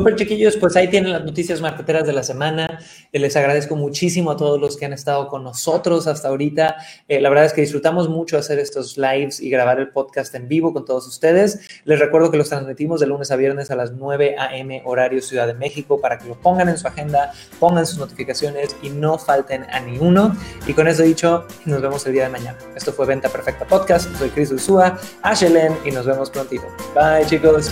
Super 0.00 0.16
chiquillos, 0.16 0.56
pues 0.56 0.74
ahí 0.76 0.88
tienen 0.88 1.12
las 1.12 1.26
noticias 1.26 1.60
marqueteras 1.60 2.06
de 2.06 2.14
la 2.14 2.22
semana. 2.22 2.78
Eh, 3.12 3.18
les 3.18 3.36
agradezco 3.36 3.76
muchísimo 3.76 4.30
a 4.30 4.36
todos 4.38 4.58
los 4.58 4.78
que 4.78 4.86
han 4.86 4.94
estado 4.94 5.28
con 5.28 5.44
nosotros 5.44 6.06
hasta 6.06 6.28
ahorita. 6.28 6.76
Eh, 7.06 7.20
la 7.20 7.28
verdad 7.28 7.44
es 7.44 7.52
que 7.52 7.60
disfrutamos 7.60 8.08
mucho 8.08 8.38
hacer 8.38 8.58
estos 8.58 8.96
lives 8.96 9.42
y 9.42 9.50
grabar 9.50 9.78
el 9.78 9.90
podcast 9.90 10.34
en 10.34 10.48
vivo 10.48 10.72
con 10.72 10.86
todos 10.86 11.06
ustedes. 11.06 11.60
Les 11.84 11.98
recuerdo 11.98 12.30
que 12.30 12.38
los 12.38 12.48
transmitimos 12.48 12.98
de 13.00 13.08
lunes 13.08 13.30
a 13.30 13.36
viernes 13.36 13.70
a 13.70 13.76
las 13.76 13.92
9 13.92 14.36
a.m. 14.38 14.80
horario 14.86 15.20
Ciudad 15.20 15.46
de 15.46 15.52
México 15.52 16.00
para 16.00 16.16
que 16.16 16.28
lo 16.28 16.34
pongan 16.40 16.70
en 16.70 16.78
su 16.78 16.88
agenda, 16.88 17.34
pongan 17.58 17.86
sus 17.86 17.98
notificaciones 17.98 18.74
y 18.82 18.88
no 18.88 19.18
falten 19.18 19.64
a 19.64 19.80
ni 19.80 19.98
uno. 19.98 20.34
Y 20.66 20.72
con 20.72 20.88
eso 20.88 21.02
dicho, 21.02 21.46
nos 21.66 21.82
vemos 21.82 22.06
el 22.06 22.14
día 22.14 22.22
de 22.22 22.30
mañana. 22.30 22.56
Esto 22.74 22.90
fue 22.90 23.04
Venta 23.04 23.28
Perfecta 23.28 23.66
Podcast. 23.66 24.10
Soy 24.16 24.30
Chris 24.30 24.50
Ursúa, 24.50 24.98
Ashelen 25.20 25.76
y 25.84 25.90
nos 25.90 26.06
vemos 26.06 26.30
prontito. 26.30 26.64
Bye 26.94 27.26
chicos. 27.26 27.70